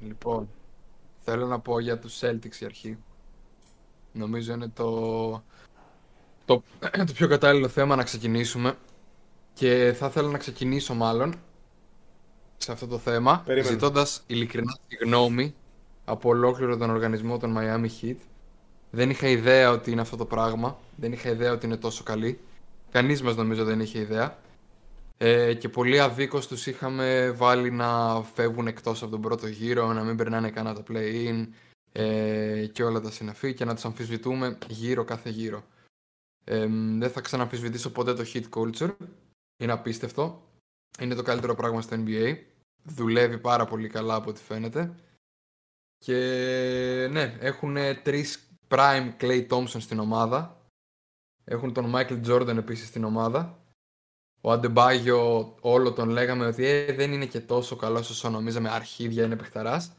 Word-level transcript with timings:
Λοιπόν, 0.00 0.48
θέλω 1.24 1.46
να 1.46 1.58
πω 1.58 1.80
για 1.80 1.98
τους 1.98 2.20
Celtics 2.20 2.60
η 2.60 2.64
αρχή. 2.64 2.98
Νομίζω 4.12 4.52
είναι 4.52 4.68
το, 4.68 5.30
το, 6.44 6.62
το 7.06 7.12
πιο 7.14 7.28
κατάλληλο 7.28 7.68
θέμα 7.68 7.96
να 7.96 8.02
ξεκινήσουμε. 8.02 8.76
Και 9.54 9.94
θα 9.96 10.06
ήθελα 10.06 10.28
να 10.28 10.38
ξεκινήσω 10.38 10.94
μάλλον 10.94 11.34
σε 12.56 12.72
αυτό 12.72 12.86
το 12.86 12.98
θέμα, 12.98 13.42
Περίμενε. 13.44 13.72
ζητώντας 13.72 14.22
ειλικρινά 14.26 14.76
συγγνώμη 14.88 15.54
από 16.04 16.28
ολόκληρο 16.28 16.76
τον 16.76 16.90
οργανισμό 16.90 17.38
των 17.38 17.56
Miami 17.58 17.88
Heat. 18.00 18.16
Δεν 18.90 19.10
είχα 19.10 19.28
ιδέα 19.28 19.70
ότι 19.70 19.90
είναι 19.90 20.00
αυτό 20.00 20.16
το 20.16 20.24
πράγμα. 20.24 20.78
Δεν 20.96 21.12
είχα 21.12 21.30
ιδέα 21.30 21.52
ότι 21.52 21.66
είναι 21.66 21.76
τόσο 21.76 22.02
καλή. 22.02 22.40
Κανείς 22.90 23.22
μας 23.22 23.36
νομίζω 23.36 23.64
δεν 23.64 23.80
είχε 23.80 23.98
ιδέα. 23.98 24.38
Ε, 25.18 25.54
και 25.54 25.68
πολλοί 25.68 26.00
αδίκως 26.00 26.46
τους 26.46 26.66
είχαμε 26.66 27.30
βάλει 27.30 27.70
να 27.70 28.22
φεύγουν 28.22 28.66
εκτός 28.66 29.02
από 29.02 29.10
τον 29.10 29.20
πρώτο 29.20 29.46
γύρο, 29.46 29.92
να 29.92 30.02
μην 30.02 30.16
περνάνε 30.16 30.50
καν 30.50 30.66
από 30.66 30.82
τα 30.82 30.92
play-in 30.92 31.48
ε, 31.92 32.66
και 32.72 32.84
όλα 32.84 33.00
τα 33.00 33.10
συναφή 33.10 33.54
και 33.54 33.64
να 33.64 33.74
τους 33.74 33.84
αμφισβητούμε 33.84 34.58
γύρω 34.68 35.04
κάθε 35.04 35.30
γύρο. 35.30 35.64
Ε, 36.44 36.66
δεν 36.98 37.10
θα 37.10 37.20
ξαναμφισβητήσω 37.20 37.90
ποτέ 37.90 38.14
το 38.14 38.24
hit 38.32 38.44
culture. 38.50 38.94
Είναι 39.62 39.72
απίστευτο. 39.72 40.42
Είναι 41.00 41.14
το 41.14 41.22
καλύτερο 41.22 41.54
πράγμα 41.54 41.80
στο 41.80 41.96
NBA. 42.04 42.36
Δουλεύει 42.82 43.38
πάρα 43.38 43.64
πολύ 43.64 43.88
καλά 43.88 44.14
από 44.14 44.30
ό,τι 44.30 44.40
φαίνεται. 44.40 44.94
Και 46.04 47.08
ναι, 47.10 47.36
έχουν 47.40 47.76
τρεις 48.02 48.48
prime 48.68 49.12
Clay 49.20 49.46
Thompson 49.48 49.80
στην 49.80 49.98
ομάδα. 49.98 50.60
Έχουν 51.44 51.72
τον 51.72 51.92
Michael 51.94 52.26
Jordan 52.26 52.56
επίσης 52.56 52.88
στην 52.88 53.04
ομάδα. 53.04 53.64
Ο 54.40 54.52
Αντεμπάγιο 54.52 55.54
όλο 55.60 55.92
τον 55.92 56.08
λέγαμε 56.08 56.46
ότι 56.46 56.64
ε, 56.64 56.92
δεν 56.92 57.12
είναι 57.12 57.26
και 57.26 57.40
τόσο 57.40 57.76
καλός 57.76 58.10
όσο 58.10 58.30
νομίζαμε 58.30 58.70
αρχίδια 58.70 59.24
είναι 59.24 59.36
παιχταράς. 59.36 59.92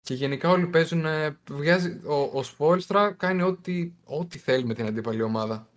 Και 0.00 0.14
γενικά 0.14 0.50
όλοι 0.50 0.66
παίζουν, 0.66 1.04
ε, 1.04 1.38
βγάζει, 1.50 2.00
ο, 2.06 2.38
ο 2.38 2.42
Σπόλστρα 2.42 3.12
κάνει 3.12 3.42
ό,τι, 3.42 3.92
ό,τι 4.04 4.38
θέλει 4.38 4.64
με 4.64 4.74
την 4.74 4.86
αντίπαλη 4.86 5.22
ομάδα. 5.22 5.68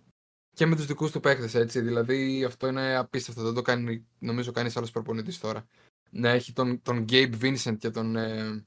Και 0.54 0.66
με 0.66 0.76
τους 0.76 0.86
δικούς 0.86 1.10
του 1.10 1.20
παίχτες 1.20 1.54
έτσι, 1.54 1.80
δηλαδή 1.80 2.44
αυτό 2.44 2.66
είναι 2.66 2.96
απίστευτο, 2.96 3.42
δεν 3.42 3.54
το 3.54 3.62
κάνει, 3.62 4.06
νομίζω 4.18 4.52
κανείς 4.52 4.76
άλλος 4.76 4.90
προπονητής 4.90 5.38
τώρα. 5.38 5.66
Να 6.10 6.28
έχει 6.28 6.52
τον, 6.52 6.82
τον 6.82 7.04
Gabe 7.08 7.34
Vincent 7.40 7.76
και 7.78 7.90
τον, 7.90 8.16
ε, 8.16 8.64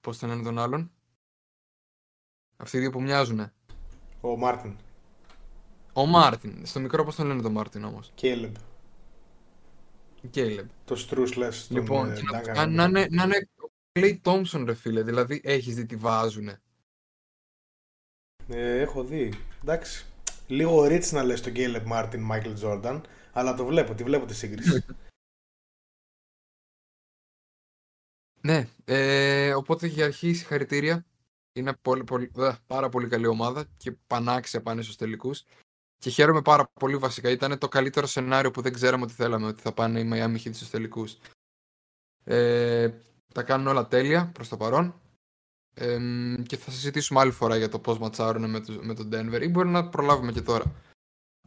πώς 0.00 0.18
τον 0.18 0.28
λένε 0.28 0.42
τον 0.42 0.58
άλλον. 0.58 0.90
Αυτοί 2.56 2.76
οι 2.76 2.80
δύο 2.80 2.90
που 2.90 3.02
μοιάζουνε. 3.02 3.52
Ο 4.20 4.36
Μάρτιν. 4.36 4.76
Ο 5.92 6.06
Μάρτιν, 6.06 6.66
στο 6.66 6.80
μικρό 6.80 7.04
πώς 7.04 7.16
τον 7.16 7.26
λένε 7.26 7.42
τον 7.42 7.52
Μάρτιν 7.52 7.84
όμως. 7.84 8.12
Κέλεμπ. 8.14 8.54
Caleb. 10.34 10.64
Το 10.84 10.96
Στρούσλες. 10.96 11.66
τον, 11.66 11.76
Λοιπόν, 11.76 12.10
ε, 12.10 12.14
και 12.14 12.22
να, 12.22 12.40
Duncan 12.40 12.54
να, 12.54 12.66
να, 12.66 12.84
είναι, 12.84 13.06
να 13.10 13.22
είναι 13.22 13.48
ο 13.56 13.70
Clay 13.92 14.16
Thompson 14.22 14.62
ρε 14.64 14.74
φίλε, 14.74 15.02
δηλαδή 15.02 15.40
έχεις 15.44 15.74
δει 15.74 15.86
τι 15.86 15.96
βάζουνε. 15.96 16.60
Ε, 18.48 18.80
έχω 18.80 19.04
δει. 19.04 19.32
Εντάξει. 19.62 20.06
Λίγο 20.46 20.84
ρίτς 20.86 21.12
να 21.12 21.22
λες 21.22 21.40
τον 21.40 21.52
Κέλεμπ 21.52 21.86
Μάρτιν, 21.86 22.20
Μάικλ 22.20 22.52
Τζόρνταν, 22.52 23.04
αλλά 23.32 23.54
το 23.54 23.64
βλέπω, 23.64 23.94
τη 23.94 24.04
βλέπω 24.04 24.26
τη 24.26 24.34
σύγκριση. 24.34 24.84
Ναι, 28.44 28.68
ε, 28.84 29.54
οπότε 29.54 29.86
για 29.86 30.04
αρχή 30.04 30.32
συγχαρητήρια. 30.32 31.06
Είναι 31.52 31.72
πολύ, 31.82 32.04
πολύ, 32.04 32.32
ε, 32.38 32.52
πάρα 32.66 32.88
πολύ 32.88 33.08
καλή 33.08 33.26
ομάδα 33.26 33.64
και 33.76 33.92
πανάξια 34.06 34.62
πάνε 34.62 34.82
στους 34.82 34.96
τελικούς. 34.96 35.44
Και 35.98 36.10
χαίρομαι 36.10 36.42
πάρα 36.42 36.70
πολύ 36.80 36.96
βασικά. 36.96 37.30
Ήταν 37.30 37.58
το 37.58 37.68
καλύτερο 37.68 38.06
σενάριο 38.06 38.50
που 38.50 38.62
δεν 38.62 38.72
ξέραμε 38.72 39.04
ότι 39.04 39.12
θέλαμε 39.12 39.46
ότι 39.46 39.60
θα 39.62 39.72
πάνε 39.72 40.00
οι 40.00 40.10
Miami 40.12 40.46
Heat 40.46 40.54
στους 40.54 40.70
τελικούς. 40.70 41.16
Ε, 42.24 42.90
τα 43.34 43.42
κάνουν 43.42 43.66
όλα 43.66 43.88
τέλεια 43.88 44.30
προς 44.34 44.48
το 44.48 44.56
παρόν. 44.56 45.00
Ε, 45.74 45.98
και 46.46 46.56
θα 46.56 46.70
συζητήσουμε 46.70 47.20
άλλη 47.20 47.32
φορά 47.32 47.56
για 47.56 47.68
το 47.68 47.78
πώς 47.78 47.98
ματσάρουν 47.98 48.50
με, 48.50 48.60
το, 48.60 48.72
με 48.82 48.94
τον 48.94 49.10
Denver 49.12 49.42
ή 49.42 49.48
μπορεί 49.48 49.68
να 49.68 49.88
προλάβουμε 49.88 50.32
και 50.32 50.42
τώρα. 50.42 50.74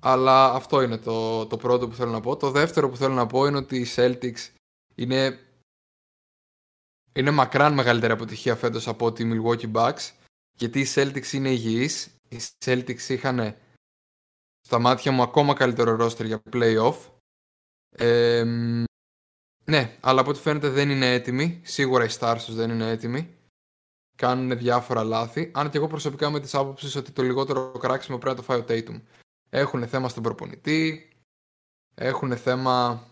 Αλλά 0.01 0.53
αυτό 0.53 0.81
είναι 0.81 0.97
το, 0.97 1.45
το 1.45 1.57
πρώτο 1.57 1.87
που 1.87 1.95
θέλω 1.95 2.11
να 2.11 2.19
πω. 2.19 2.37
Το 2.37 2.51
δεύτερο 2.51 2.89
που 2.89 2.97
θέλω 2.97 3.13
να 3.13 3.25
πω 3.25 3.45
είναι 3.45 3.57
ότι 3.57 3.77
οι 3.77 3.85
Celtics 3.95 4.49
είναι 4.95 5.44
είναι 7.15 7.31
μακράν 7.31 7.73
μεγαλύτερη 7.73 8.13
αποτυχία 8.13 8.55
φέτος 8.55 8.87
από 8.87 9.11
τη 9.11 9.31
Milwaukee 9.31 9.71
Bucks 9.71 10.11
γιατί 10.57 10.79
οι 10.79 10.87
Celtics 10.95 11.31
είναι 11.31 11.49
υγιείς. 11.49 12.05
Οι 12.27 12.39
Celtics 12.65 13.09
είχαν 13.09 13.55
στα 14.61 14.79
μάτια 14.79 15.11
μου 15.11 15.21
ακόμα 15.21 15.53
καλύτερο 15.53 16.05
roster 16.05 16.25
για 16.25 16.41
playoff. 16.53 16.95
Ε, 17.89 18.43
ναι, 19.65 19.97
αλλά 19.99 20.21
από 20.21 20.29
ό,τι 20.29 20.39
φαίνεται 20.39 20.69
δεν 20.69 20.89
είναι 20.89 21.13
έτοιμοι. 21.13 21.61
Σίγουρα 21.63 22.03
οι 22.03 22.09
stars 22.19 22.41
τους 22.45 22.55
δεν 22.55 22.69
είναι 22.69 22.89
έτοιμοι. 22.89 23.37
Κάνουν 24.17 24.57
διάφορα 24.57 25.03
λάθη. 25.03 25.51
Αν 25.53 25.69
και 25.69 25.77
εγώ 25.77 25.87
προσωπικά 25.87 26.29
με 26.29 26.39
τις 26.39 26.55
άποψεις 26.55 26.95
ότι 26.95 27.11
το 27.11 27.21
λιγότερο 27.21 27.71
κράξιμο 27.71 28.17
πρέπει 28.17 28.35
να 28.35 28.41
το 28.41 28.47
φάει 28.53 28.59
ο 28.59 28.65
Tatum. 28.67 29.01
Έχουν 29.49 29.87
θέμα 29.87 30.09
στον 30.09 30.23
προπονητή. 30.23 31.09
Έχουν 31.95 32.37
θέμα 32.37 33.07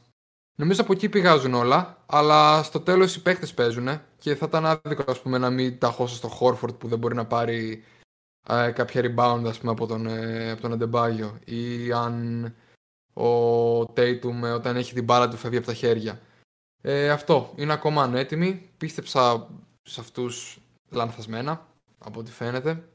Νομίζω 0.55 0.81
από 0.81 0.93
εκεί 0.93 1.09
πηγάζουν 1.09 1.53
όλα, 1.53 2.03
αλλά 2.05 2.63
στο 2.63 2.79
τέλος 2.79 3.15
οι 3.15 3.21
παίχτε 3.21 3.47
παίζουν 3.55 4.01
και 4.17 4.35
θα 4.35 4.45
ήταν 4.45 4.65
άδικο 4.65 5.03
ας 5.07 5.21
πούμε, 5.21 5.37
να 5.37 5.49
μην 5.49 5.79
τα 5.79 5.89
χώσω 5.89 6.15
στο 6.15 6.27
Χόρφορντ 6.27 6.73
που 6.73 6.87
δεν 6.87 6.99
μπορεί 6.99 7.15
να 7.15 7.25
πάρει 7.25 7.83
ε, 8.49 8.71
κάποια 8.71 9.01
rebound 9.01 9.43
ας 9.45 9.57
πούμε, 9.59 9.71
από 9.71 9.85
τον, 9.85 10.07
ε, 10.07 10.51
από 10.51 10.61
τον 10.61 10.73
Αντεμπάγιο 10.73 11.39
ή 11.45 11.91
αν 11.91 12.45
ο 13.13 13.79
Tatum 13.79 14.43
ε, 14.43 14.51
όταν 14.51 14.75
έχει 14.75 14.93
την 14.93 15.03
μπάλα 15.03 15.27
του 15.27 15.37
φεύγει 15.37 15.57
από 15.57 15.65
τα 15.65 15.73
χέρια. 15.73 16.21
Ε, 16.81 17.09
αυτό, 17.09 17.53
είναι 17.55 17.73
ακόμα 17.73 18.03
ανέτοιμοι, 18.03 18.69
πίστεψα 18.77 19.49
σε 19.81 19.99
αυτούς 19.99 20.59
λανθασμένα 20.89 21.67
από 21.97 22.19
ό,τι 22.19 22.31
φαίνεται. 22.31 22.87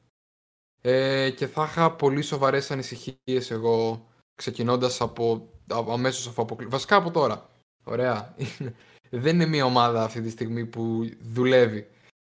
Ε, 0.81 1.31
και 1.31 1.47
θα 1.47 1.65
είχα 1.65 1.93
πολύ 1.93 2.23
σοβαρές 2.23 2.71
ανησυχίες 2.71 3.51
εγώ 3.51 4.07
ξεκινώντας 4.35 5.01
από 5.01 5.51
αμέσως 5.69 6.27
αφού 6.27 6.43
αποκλει... 6.43 6.67
Βασικά 6.67 6.97
από 6.97 7.11
τώρα. 7.11 7.49
Ωραία. 7.85 8.35
Δεν 9.11 9.35
είναι 9.35 9.47
μια 9.47 9.65
ομάδα 9.65 10.03
αυτή 10.03 10.21
τη 10.21 10.31
στιγμή 10.31 10.67
που 10.67 11.11
δουλεύει. 11.21 11.89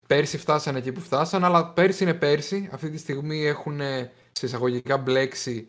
Πέρσι 0.06 0.38
φτάσανε 0.38 0.78
εκεί 0.78 0.92
που 0.92 1.00
φτάσαν, 1.00 1.44
αλλά 1.44 1.72
πέρσι 1.72 2.02
είναι 2.02 2.14
πέρσι. 2.14 2.68
Αυτή 2.72 2.90
τη 2.90 2.98
στιγμή 2.98 3.44
έχουν 3.44 3.80
σε 4.32 4.46
εισαγωγικά 4.46 4.98
μπλέξει 4.98 5.68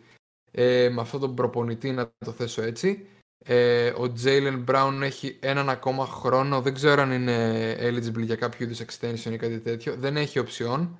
ε, 0.51 0.89
με 0.89 1.01
αυτόν 1.01 1.19
τον 1.19 1.35
προπονητή, 1.35 1.91
να 1.91 2.11
το 2.25 2.31
θέσω 2.31 2.61
έτσι. 2.61 3.05
Ε, 3.45 3.89
ο 3.89 4.13
Jalen 4.23 4.65
Brown 4.65 4.99
έχει 5.01 5.37
έναν 5.41 5.69
ακόμα 5.69 6.05
χρόνο. 6.05 6.61
Δεν 6.61 6.73
ξέρω 6.73 7.01
αν 7.01 7.11
είναι 7.11 7.77
eligible 7.79 8.23
για 8.23 8.35
κάποιο 8.35 8.65
είδους 8.65 8.81
extension 8.81 9.31
ή 9.31 9.37
κάτι 9.37 9.59
τέτοιο. 9.59 9.95
Δεν 9.95 10.17
έχει 10.17 10.39
οψιόν. 10.39 10.97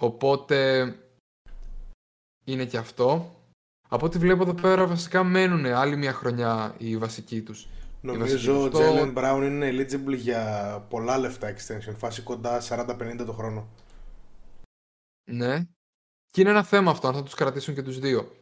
Οπότε 0.00 0.86
είναι 2.44 2.64
και 2.64 2.76
αυτό. 2.76 3.36
Από 3.92 4.06
ό,τι 4.06 4.18
βλέπω 4.18 4.42
εδώ 4.42 4.54
πέρα 4.54 4.86
βασικά 4.86 5.24
μένουν 5.24 5.66
άλλη 5.66 5.96
μια 5.96 6.12
χρονιά 6.12 6.74
οι 6.78 6.96
βασικοί 6.96 7.42
τους. 7.42 7.68
Νομίζω 8.00 8.56
ο 8.56 8.60
βασική- 8.60 8.78
Jalen 8.78 9.14
Brown 9.14 9.42
είναι 9.42 9.70
eligible 9.70 10.16
για 10.16 10.44
πολλά 10.88 11.18
λεφτά 11.18 11.54
extension, 11.54 11.94
φάση 11.96 12.22
κοντά 12.22 12.60
40-50 12.60 13.24
το 13.24 13.32
χρόνο. 13.32 13.68
Ναι. 15.30 15.64
Και 16.30 16.40
είναι 16.40 16.50
ένα 16.50 16.62
θέμα 16.62 16.90
αυτό, 16.90 17.08
αν 17.08 17.14
θα 17.14 17.22
τους 17.22 17.34
κρατήσουν 17.34 17.74
και 17.74 17.82
τους 17.82 17.98
δύο. 17.98 18.32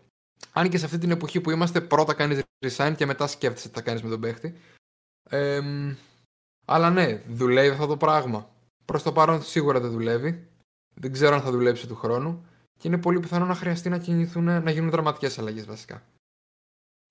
Αν 0.53 0.69
και 0.69 0.79
σε 0.79 0.85
αυτή 0.85 0.99
την 0.99 1.11
εποχή 1.11 1.41
που 1.41 1.51
είμαστε, 1.51 1.81
πρώτα 1.81 2.15
κάνεις 2.15 2.43
resign 2.67 2.95
και 2.97 3.07
μετά 3.07 3.27
σκέφτεσαι 3.27 3.69
τι 3.69 3.75
θα 3.75 3.81
κάνεις 3.81 4.03
με 4.03 4.09
τον 4.09 4.21
παίχτη. 4.21 4.55
Εμ, 5.31 5.95
αλλά 6.67 6.91
ναι, 6.91 7.23
δουλεύει 7.29 7.71
αυτό 7.73 7.87
το 7.87 7.97
πράγμα. 7.97 8.51
Προς 8.85 9.03
το 9.03 9.13
παρόν 9.13 9.43
σίγουρα 9.43 9.81
δεν 9.81 9.91
δουλεύει. 9.91 10.49
Δεν 10.95 11.13
ξέρω 11.13 11.35
αν 11.35 11.43
θα 11.43 11.51
δουλέψει 11.51 11.87
του 11.87 11.97
χρόνου. 11.97 12.45
Και 12.81 12.89
είναι 12.89 12.99
πολύ 12.99 13.21
πιθανό 13.21 13.47
να 13.47 13.55
χρειαστεί 13.55 13.89
να 13.89 13.99
κινηθούν, 13.99 14.45
να 14.45 14.71
γίνουν 14.71 14.91
δραματικές 14.91 15.39
αλλαγές 15.39 15.65
βασικά. 15.67 16.03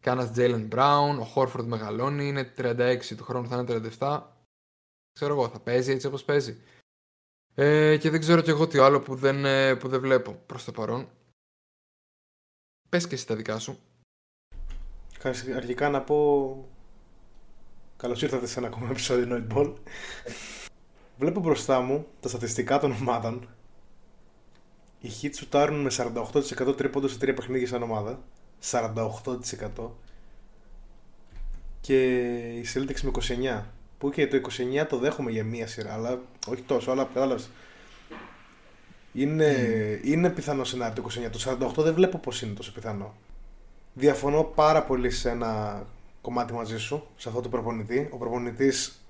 Κάνας 0.01 0.31
Jalen 0.36 0.68
Brown, 0.69 1.18
ο 1.19 1.31
Horford 1.36 1.63
μεγαλώνει, 1.63 2.27
είναι 2.27 2.54
36 2.57 3.16
του 3.18 3.24
χρόνου, 3.24 3.48
θα 3.48 3.56
είναι 3.56 3.66
37. 4.00 4.21
Ξέρω 5.13 5.33
εγώ, 5.33 5.50
θα 5.50 5.60
παίζει 5.60 5.92
έτσι 5.92 6.07
όπως 6.07 6.24
παίζει. 6.24 6.62
Ε, 7.56 7.98
και 7.98 8.10
δεν 8.10 8.19
ξέρω 8.19 8.42
κι 8.42 8.50
εγώ 8.50 8.68
τι 8.68 8.77
άλλο 8.80 9.01
που 9.01 9.16
δεν, 9.16 9.45
ε, 9.45 9.75
που 9.75 9.88
δεν 9.88 10.00
βλέπω 10.00 10.31
προς 10.45 10.63
το 10.63 10.71
παρόν. 10.71 11.10
Πες 12.89 13.07
και 13.07 13.16
εσύ 13.16 13.27
τα 13.27 13.36
δικά 13.36 13.60
σου. 13.60 13.80
Κα- 15.19 15.30
Αρχικά 15.56 15.89
να 15.89 16.01
πω. 16.01 16.69
Καλώς 17.98 18.21
ήρθατε 18.21 18.48
σε 18.48 18.60
ένα 18.60 18.68
ακόμα 18.68 18.89
επεισόδιο 18.89 19.27
Noid 19.50 19.57
Ball. 19.57 19.75
Βλέπω 21.18 21.39
μπροστά 21.39 21.80
μου 21.81 22.07
τα 22.19 22.30
στατιστικά 22.30 22.80
των 22.80 22.92
ομάδων. 22.92 23.50
Οι 25.01 25.09
Heat 25.21 25.29
σουτάρουν 25.35 25.81
με 25.81 25.91
48% 25.97 26.77
τρίποντος 26.77 27.11
σε 27.11 27.19
τρία 27.19 27.33
παιχνίδια 27.33 27.67
σαν 27.67 27.83
ομάδα. 27.83 28.19
48%. 28.71 29.89
Και 31.81 32.27
οι 32.35 32.65
Celtics 32.73 33.01
με 33.01 33.11
29%. 33.61 33.63
Που 33.97 34.09
και 34.09 34.27
το 34.27 34.41
29 34.81 34.85
το 34.89 34.97
δέχομαι 34.97 35.31
για 35.31 35.43
μία 35.43 35.67
σειρά, 35.67 35.93
αλλά 35.93 36.21
όχι 36.47 36.61
τόσο, 36.61 36.91
αλλά 36.91 37.03
κατάλαβες. 37.03 37.49
Είναι, 39.13 39.55
είναι 40.03 40.29
πιθανό 40.29 40.63
σενάριο 40.63 41.03
το 41.03 41.09
29. 41.27 41.29
Το 41.31 41.79
48 41.79 41.83
δεν 41.83 41.93
βλέπω 41.93 42.17
πώς 42.17 42.41
είναι 42.41 42.53
τόσο 42.53 42.71
πιθανό. 42.71 43.13
Διαφωνώ 43.93 44.43
πάρα 44.43 44.83
πολύ 44.83 45.09
σε 45.09 45.29
ένα 45.29 45.83
κομμάτι 46.21 46.53
μαζί 46.53 46.77
σου, 46.77 47.07
σε 47.15 47.29
αυτό 47.29 47.41
το 47.41 47.49
προπονητή. 47.49 48.09
Ο 48.11 48.17
προπονητής 48.17 49.05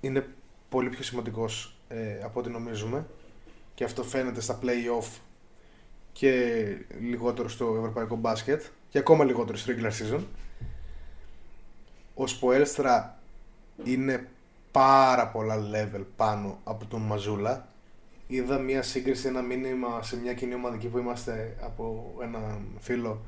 είναι 0.00 0.26
πολύ 0.68 0.88
πιο 0.88 1.02
σημαντικός 1.02 1.76
ε, 1.88 2.20
από 2.22 2.40
ό,τι 2.40 2.50
νομίζουμε 2.50 3.06
και 3.74 3.84
αυτό 3.84 4.02
φαίνεται 4.02 4.40
στα 4.40 4.58
play-off 4.62 5.18
και 6.12 6.64
λιγότερο 7.00 7.48
στο 7.48 7.74
ευρωπαϊκό 7.78 8.16
μπάσκετ 8.16 8.62
και 8.88 8.98
ακόμα 8.98 9.24
λιγότερο 9.24 9.58
στο 9.58 9.72
regular 9.72 9.90
season. 9.90 10.24
Ο 12.14 12.26
Σποέλστρα 12.26 13.18
είναι 13.84 14.28
πάρα 14.70 15.26
πολλά 15.28 15.56
level 15.72 16.04
πάνω 16.16 16.58
από 16.64 16.84
τον 16.84 17.00
Μαζούλα. 17.00 17.68
Είδα 18.26 18.58
μια 18.58 18.82
σύγκριση, 18.82 19.28
ένα 19.28 19.42
μήνυμα 19.42 20.02
σε 20.02 20.16
μια 20.16 20.34
κοινή 20.34 20.54
ομαδική 20.54 20.88
που 20.88 20.98
είμαστε 20.98 21.56
από 21.60 22.14
έναν 22.22 22.66
φίλο 22.78 23.20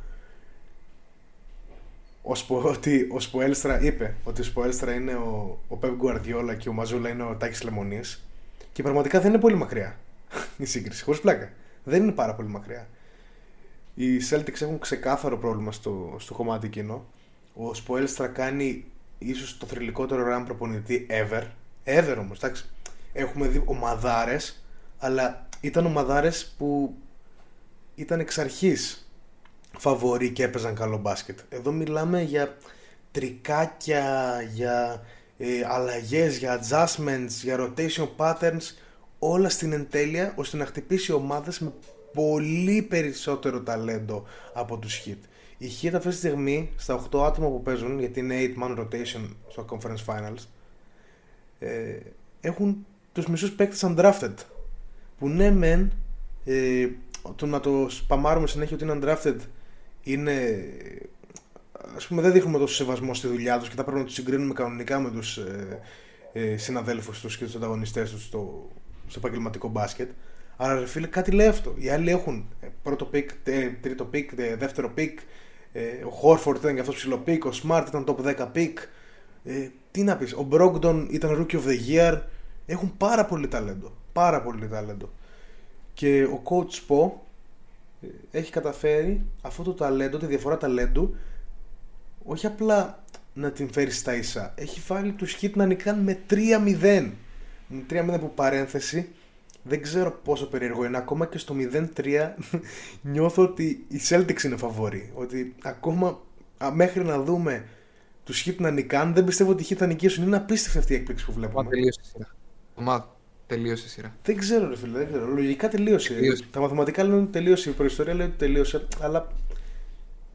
ο, 2.22 2.34
Σπο, 2.34 2.62
ότι 2.62 3.08
ο 3.12 3.20
Σποέλστρα 3.20 3.80
είπε 3.80 4.14
ότι 4.24 4.40
ο 4.40 4.44
Σποέλστρα 4.44 4.94
είναι 4.94 5.14
ο, 5.14 5.58
ο 5.68 5.76
Πεπ 5.76 5.94
Γκουαρδιόλα 5.94 6.54
και 6.54 6.68
ο 6.68 6.72
Μαζούλα 6.72 7.08
είναι 7.08 7.22
ο 7.22 7.36
Τάκης 7.36 7.62
Λεμονής 7.62 8.24
και 8.72 8.82
πραγματικά 8.82 9.20
δεν 9.20 9.30
είναι 9.30 9.40
πολύ 9.40 9.54
μακριά 9.54 9.96
η 10.62 10.67
σύγκριση, 10.67 11.05
χωρίς 11.05 11.20
πλάκα. 11.20 11.53
Δεν 11.85 12.03
είναι 12.03 12.12
πάρα 12.12 12.35
πολύ 12.35 12.49
μακριά. 12.49 12.88
Οι 13.94 14.20
Celtics 14.31 14.61
έχουν 14.61 14.79
ξεκάθαρο 14.79 15.38
πρόβλημα 15.38 15.73
στο, 15.73 16.17
στο 16.19 16.35
κομμάτι 16.35 16.67
εκείνο. 16.67 17.06
Ο 17.55 17.75
Σποέλστρα 17.75 18.26
κάνει 18.26 18.85
ίσως 19.19 19.59
το 19.59 19.67
θρηλυκότερο 19.67 20.25
ραν 20.25 20.44
προπονητή 20.44 21.06
ever. 21.11 21.43
Ever 21.85 22.17
όμως, 22.19 22.38
εντάξει. 22.38 22.64
Έχουμε 23.12 23.49
δει 23.49 23.62
ομαδάρες, 23.64 24.64
αλλά 24.99 25.49
ήταν 25.61 25.87
ομαδάρες 25.87 26.55
που 26.59 26.97
ήταν 27.94 28.20
εξ 28.20 28.38
αρχής 28.38 29.11
φαβοροί 29.79 30.31
και 30.31 30.43
έπαιζαν 30.43 30.75
καλό 30.75 30.99
μπάσκετ. 30.99 31.38
Εδώ 31.49 31.73
μιλάμε 31.73 32.23
για 32.23 32.56
τρικάκια, 33.11 34.37
για 34.53 35.03
ε, 35.38 35.47
αλλαγές, 35.67 36.37
για 36.37 36.61
adjustments, 36.61 37.29
για 37.43 37.56
rotation 37.59 38.09
patterns, 38.17 38.75
όλα 39.24 39.48
στην 39.48 39.72
εντέλεια 39.72 40.32
ώστε 40.36 40.56
να 40.56 40.66
χτυπήσει 40.66 41.12
ομάδες 41.12 41.58
με 41.58 41.72
πολύ 42.12 42.82
περισσότερο 42.82 43.60
ταλέντο 43.60 44.24
από 44.54 44.78
τους 44.78 45.02
Heat. 45.06 45.19
Οι 45.58 45.66
Heat 45.82 45.90
αυτή 45.94 46.08
τη 46.08 46.14
στιγμή 46.14 46.72
στα 46.76 47.04
8 47.10 47.24
άτομα 47.24 47.48
που 47.48 47.62
παίζουν, 47.62 47.98
γιατί 47.98 48.20
είναι 48.20 48.54
8 48.56 48.62
man 48.62 48.78
rotation 48.78 49.28
στο 49.48 49.64
Conference 49.70 50.04
Finals, 50.06 50.44
ε, 51.58 51.96
έχουν 52.40 52.86
τους 53.12 53.26
μισούς 53.26 53.52
παίκτες 53.52 53.84
undrafted. 53.84 54.34
Που 55.19 55.28
ναι 55.28 55.50
μεν, 55.50 55.92
ε, 56.44 56.88
το 57.36 57.46
να 57.46 57.60
το 57.60 57.86
σπαμάρουμε 57.88 58.46
συνέχεια 58.46 58.76
ότι 58.76 58.84
είναι 58.84 58.98
undrafted 59.00 59.36
είναι 60.02 60.64
ας 61.96 62.06
πούμε 62.06 62.22
δεν 62.22 62.32
δείχνουμε 62.32 62.58
τόσο 62.58 62.75
σεβασμό 62.75 63.14
στη 63.14 63.26
δουλειά 63.26 63.58
τους 63.58 63.68
και 63.68 63.75
θα 63.75 63.84
πρέπει 63.84 63.98
να 63.98 64.04
τους 64.04 64.14
συγκρίνουμε 64.14 64.54
κανονικά 64.54 65.00
με 65.00 65.10
τους 65.10 65.36
ε, 65.36 65.80
ε, 66.32 66.56
συναδέλφους 66.56 67.20
τους 67.20 67.36
και 67.36 67.44
τους 67.44 67.54
ανταγωνιστές 67.54 68.10
τους 68.10 68.25
στο, 68.25 68.68
στο 69.12 69.20
επαγγελματικό 69.25 69.69
μπάσκετ. 69.69 70.11
Αλλά 70.56 70.79
ρε 70.79 70.87
φίλε 70.87 71.06
κάτι 71.06 71.31
λέει 71.31 71.47
αυτό. 71.47 71.75
Οι 71.79 71.88
άλλοι 71.88 72.11
έχουν 72.11 72.47
ε, 72.61 72.67
πρώτο 72.82 73.05
pick, 73.04 73.31
τρίτο 73.81 74.05
pick, 74.04 74.31
δεύτερο 74.59 74.91
pick 74.90 75.19
ο 76.06 76.11
Χόρφορντ 76.11 76.59
ήταν 76.59 76.75
και 76.75 76.81
αυτός 76.81 76.94
ψηλό 76.94 77.19
pick 77.19 77.44
ο 77.44 77.50
Smart 77.62 77.85
ήταν 77.88 78.05
top 78.09 78.37
10 78.38 78.47
pick 78.52 78.78
ε, 79.44 79.69
τι 79.91 80.03
να 80.03 80.17
πεις, 80.17 80.32
ο 80.32 80.49
Brogdon 80.50 81.06
ήταν 81.11 81.47
Rookie 81.50 81.55
of 81.55 81.62
the 81.64 81.91
Year. 81.91 82.20
Έχουν 82.67 82.97
πάρα 82.97 83.25
πολύ 83.25 83.49
ταλέντο 83.49 83.93
πάρα 84.12 84.43
πολύ 84.43 84.69
ταλέντο. 84.69 85.11
Και 85.94 86.25
ο 86.25 86.43
coach 86.44 86.88
Po 86.88 87.11
έχει 88.31 88.50
καταφέρει 88.50 89.25
αυτό 89.41 89.62
το 89.62 89.73
ταλέντο, 89.73 90.19
τη 90.19 90.26
διαφορά 90.26 90.56
ταλέντου, 90.56 91.17
όχι 92.25 92.47
απλά 92.47 93.05
να 93.35 93.50
την 93.50 93.73
φέρει 93.73 93.91
στα 93.91 94.14
ίσα. 94.14 94.53
Έχει 94.56 94.82
βάλει 94.87 95.12
τους 95.12 95.38
Heat 95.41 95.50
να 95.55 95.67
νικάν 95.67 95.99
με 95.99 96.19
3-0. 96.31 97.11
Με 97.72 98.14
3-0 98.16 98.20
που 98.20 98.34
παρένθεση. 98.34 99.08
Δεν 99.62 99.82
ξέρω 99.82 100.20
πόσο 100.24 100.46
περίεργο 100.46 100.84
είναι. 100.84 100.96
Ακόμα 100.96 101.26
και 101.26 101.38
στο 101.38 101.54
0-3 101.96 102.30
νιώθω 103.12 103.42
ότι 103.42 103.84
η 103.88 104.00
Celtics 104.08 104.42
είναι 104.42 104.56
φαβόρη. 104.56 105.10
Ότι 105.14 105.54
ακόμα 105.62 106.20
μέχρι 106.72 107.04
να 107.04 107.22
δούμε 107.22 107.64
τους 108.24 108.44
Heat 108.46 108.56
να 108.56 108.70
νικάν, 108.70 109.14
δεν 109.14 109.24
πιστεύω 109.24 109.50
ότι 109.50 109.62
οι 109.62 109.66
Heat 109.70 109.76
θα 109.76 109.86
νικήσουν. 109.86 110.26
Είναι 110.26 110.36
απίστευτη 110.36 110.78
αυτή 110.78 110.92
η 110.92 110.96
έκπληξη 110.96 111.24
που 111.24 111.32
βλέπουμε. 111.32 111.69
Τελείωσε 111.69 112.00
τελείωσε 113.54 113.84
η 113.86 113.88
σειρά. 113.88 114.16
Δεν 114.22 114.36
ξέρω, 114.36 114.68
ρε 114.68 114.76
φίλε, 114.76 114.98
δεν 114.98 115.06
ξέρω. 115.06 115.26
Λογικά 115.26 115.68
τελείωσε. 115.68 116.14
τελείωσε. 116.14 116.44
Τα 116.50 116.60
μαθηματικά 116.60 117.02
λένε 117.02 117.16
ότι 117.16 117.32
τελείωσε. 117.32 117.70
Η 117.70 117.72
προϊστορία 117.72 118.14
λέει 118.14 118.26
ότι 118.26 118.36
τελείωσε. 118.36 118.86
Αλλά 119.00 119.32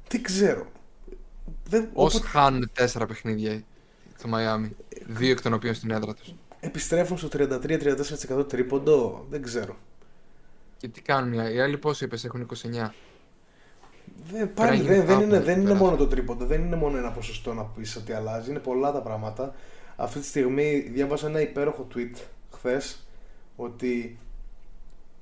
δεν 0.09 0.23
ξέρω. 0.23 0.67
Δεν... 1.69 1.89
Όσοι 1.93 2.21
χάνουν 2.21 2.69
τέσσερα 2.73 3.05
παιχνίδια 3.05 3.63
το 4.21 4.27
Μαϊάμι, 4.27 4.75
δύο 5.07 5.31
εκ 5.31 5.41
των 5.41 5.53
οποίων 5.53 5.73
στην 5.73 5.91
έδρα 5.91 6.13
τους; 6.13 6.33
Επιστρέφουν 6.59 7.17
στο 7.17 7.27
33-34% 7.31 8.47
τρίποντο, 8.47 9.25
δεν 9.29 9.41
ξέρω. 9.41 9.75
Και 10.77 10.87
τι 10.87 11.01
κάνουν 11.01 11.33
οι 11.33 11.59
άλλοι, 11.59 11.77
πόσο 11.77 12.05
είπες, 12.05 12.25
έχουν 12.25 12.47
29. 12.87 12.89
Δεν, 14.31 14.53
πάλι 14.53 14.81
δεν, 14.81 15.05
δεν, 15.05 15.19
είναι, 15.19 15.39
δεν 15.39 15.61
είναι 15.61 15.73
μόνο 15.73 15.95
το 15.95 16.07
τρίποντο, 16.07 16.45
δεν 16.45 16.61
είναι 16.61 16.75
μόνο 16.75 16.97
ένα 16.97 17.11
ποσοστό 17.11 17.53
να 17.53 17.63
πεις 17.63 17.95
ότι 17.95 18.13
αλλάζει, 18.13 18.49
είναι 18.49 18.59
πολλά 18.59 18.91
τα 18.91 19.01
πράγματα. 19.01 19.53
Αυτή 19.95 20.19
τη 20.19 20.25
στιγμή 20.25 20.79
διάβασα 20.79 21.27
ένα 21.27 21.41
υπέροχο 21.41 21.87
tweet 21.95 22.15
χθες 22.51 23.07
ότι 23.55 24.17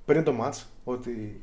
πριν 0.06 0.24
το 0.24 0.34
match 0.42 0.64
ότι 0.84 1.42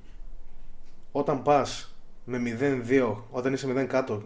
όταν 1.12 1.42
πας 1.42 1.94
με 2.24 2.56
0-2 2.88 3.14
όταν 3.30 3.52
είσαι 3.52 3.74
0 3.76 3.86
κάτω 3.86 4.22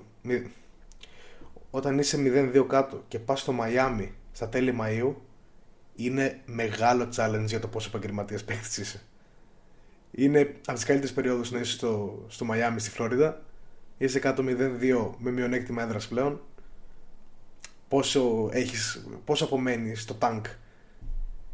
όταν 1.70 1.98
είσαι 1.98 2.50
0-2 2.54 2.64
κάτω 2.68 3.02
και 3.08 3.18
πας 3.18 3.40
στο 3.40 3.52
Μαϊάμι 3.52 4.14
στα 4.32 4.48
τέλη 4.48 4.76
Μαΐου 4.80 5.12
είναι 5.96 6.40
μεγάλο 6.46 7.08
challenge 7.16 7.46
για 7.46 7.60
το 7.60 7.68
πόσο 7.68 7.88
επαγγελματίας 7.88 8.44
παίκτης 8.44 8.76
είσαι. 8.76 9.02
Είναι 10.10 10.40
από 10.40 10.72
τις 10.72 10.84
καλύτερες 10.84 11.14
περιόδους 11.14 11.50
να 11.50 11.58
είσαι 11.58 11.72
στο, 11.72 12.24
στο 12.28 12.44
Μαϊάμι 12.44 12.80
στη 12.80 12.90
Φλόριδα 12.90 13.42
είσαι 13.98 14.18
κάτω 14.18 14.44
0-2 14.46 15.10
με 15.18 15.30
μειονέκτημα 15.30 15.82
έδρας 15.82 16.08
πλέον 16.08 16.40
πόσο, 17.88 18.48
έχεις, 18.52 19.06
πόσο 19.24 19.44
απομένεις 19.44 20.02
στο 20.02 20.16
tank 20.20 20.40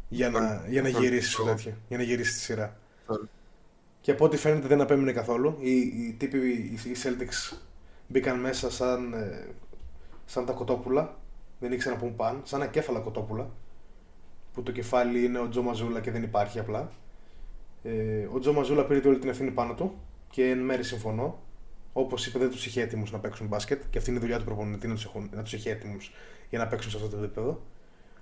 για 0.09 0.29
να, 0.29 0.65
για 0.67 0.81
να 0.81 0.89
γυρίσεις 0.89 1.35
τέτοιο, 1.35 1.73
για 1.87 1.97
να 1.97 2.03
γυρίσεις 2.03 2.33
τη 2.33 2.39
σειρά. 2.39 2.77
Και 4.01 4.11
από 4.11 4.25
ό,τι 4.25 4.37
φαίνεται 4.37 4.67
δεν 4.67 4.81
απέμεινε 4.81 5.11
καθόλου. 5.11 5.57
Οι, 5.59 5.77
οι 5.77 6.15
τύποι, 6.17 6.37
οι, 6.37 6.95
Celtics 7.03 7.57
μπήκαν 8.07 8.39
μέσα 8.39 8.71
σαν, 8.71 9.13
ε, 9.13 9.47
σαν 10.25 10.45
τα 10.45 10.53
κοτόπουλα. 10.53 11.17
Δεν 11.59 11.71
ήξεραν 11.71 11.99
πού 11.99 12.13
πάνε. 12.15 12.39
Σαν 12.43 12.61
ακέφαλα 12.61 12.99
κοτόπουλα. 12.99 13.49
Που 14.53 14.63
το 14.63 14.71
κεφάλι 14.71 15.23
είναι 15.23 15.39
ο 15.39 15.49
Τζο 15.49 15.61
Μαζούλα 15.61 15.99
και 15.99 16.11
δεν 16.11 16.23
υπάρχει 16.23 16.59
απλά. 16.59 16.91
Ε, 17.83 18.27
ο 18.33 18.39
Τζο 18.39 18.53
Μαζούλα 18.53 18.85
πήρε 18.85 19.07
όλη 19.07 19.19
την 19.19 19.29
ευθύνη 19.29 19.51
πάνω 19.51 19.73
του 19.73 19.97
και 20.29 20.49
εν 20.49 20.59
μέρει 20.59 20.83
συμφωνώ. 20.83 21.41
Όπως 21.93 22.27
είπε, 22.27 22.39
δεν 22.39 22.49
τους 22.49 22.65
είχε 22.65 22.81
έτοιμους 22.81 23.11
να 23.11 23.19
παίξουν 23.19 23.47
μπάσκετ 23.47 23.81
και 23.89 23.97
αυτή 23.97 24.09
είναι 24.09 24.19
η 24.19 24.21
δουλειά 24.21 24.37
του 24.37 24.43
προπονητή 24.43 24.87
να 25.31 25.43
τους 25.43 25.53
έχει 25.53 25.69
έτοιμους 25.69 26.11
για 26.49 26.59
να 26.59 26.67
παίξουν 26.67 26.91
σε 26.91 26.97
αυτό 26.97 27.09
το 27.09 27.17
επίπεδο. 27.17 27.61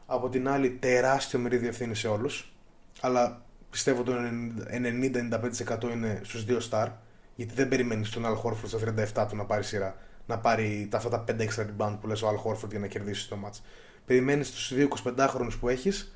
Από 0.05 0.29
την 0.29 0.49
άλλη, 0.49 0.69
τεράστιο 0.69 1.39
μερίδιο 1.39 1.67
ευθύνη 1.67 1.95
σε 1.95 2.07
όλους. 2.07 2.53
Αλλά 3.01 3.45
πιστεύω 3.69 4.03
το 4.03 4.13
90-95% 5.73 5.91
είναι 5.91 6.21
στους 6.23 6.45
δύο 6.45 6.59
star. 6.69 6.87
Γιατί 7.35 7.53
δεν 7.53 7.67
περιμένεις 7.67 8.09
τον 8.09 8.23
Al 8.25 8.41
Horford 8.43 8.67
στα 8.67 8.79
37 9.23 9.27
του 9.29 9.35
να 9.35 9.45
πάρει 9.45 9.63
σειρά. 9.63 9.95
Να 10.25 10.39
πάρει 10.39 10.87
τα, 10.91 10.97
αυτά 10.97 11.09
τα 11.09 11.23
5 11.27 11.41
extra 11.41 11.65
rebound 11.65 11.97
που 12.01 12.07
λες 12.07 12.21
ο 12.21 12.27
Al 12.27 12.51
Horford 12.51 12.69
για 12.69 12.79
να 12.79 12.87
κερδίσει 12.87 13.29
το 13.29 13.37
match. 13.45 13.59
Περιμένεις 14.05 14.51
τους 14.51 14.73
δύο 14.73 14.87
25χρονου 15.03 15.51
που 15.59 15.69
έχεις 15.69 16.15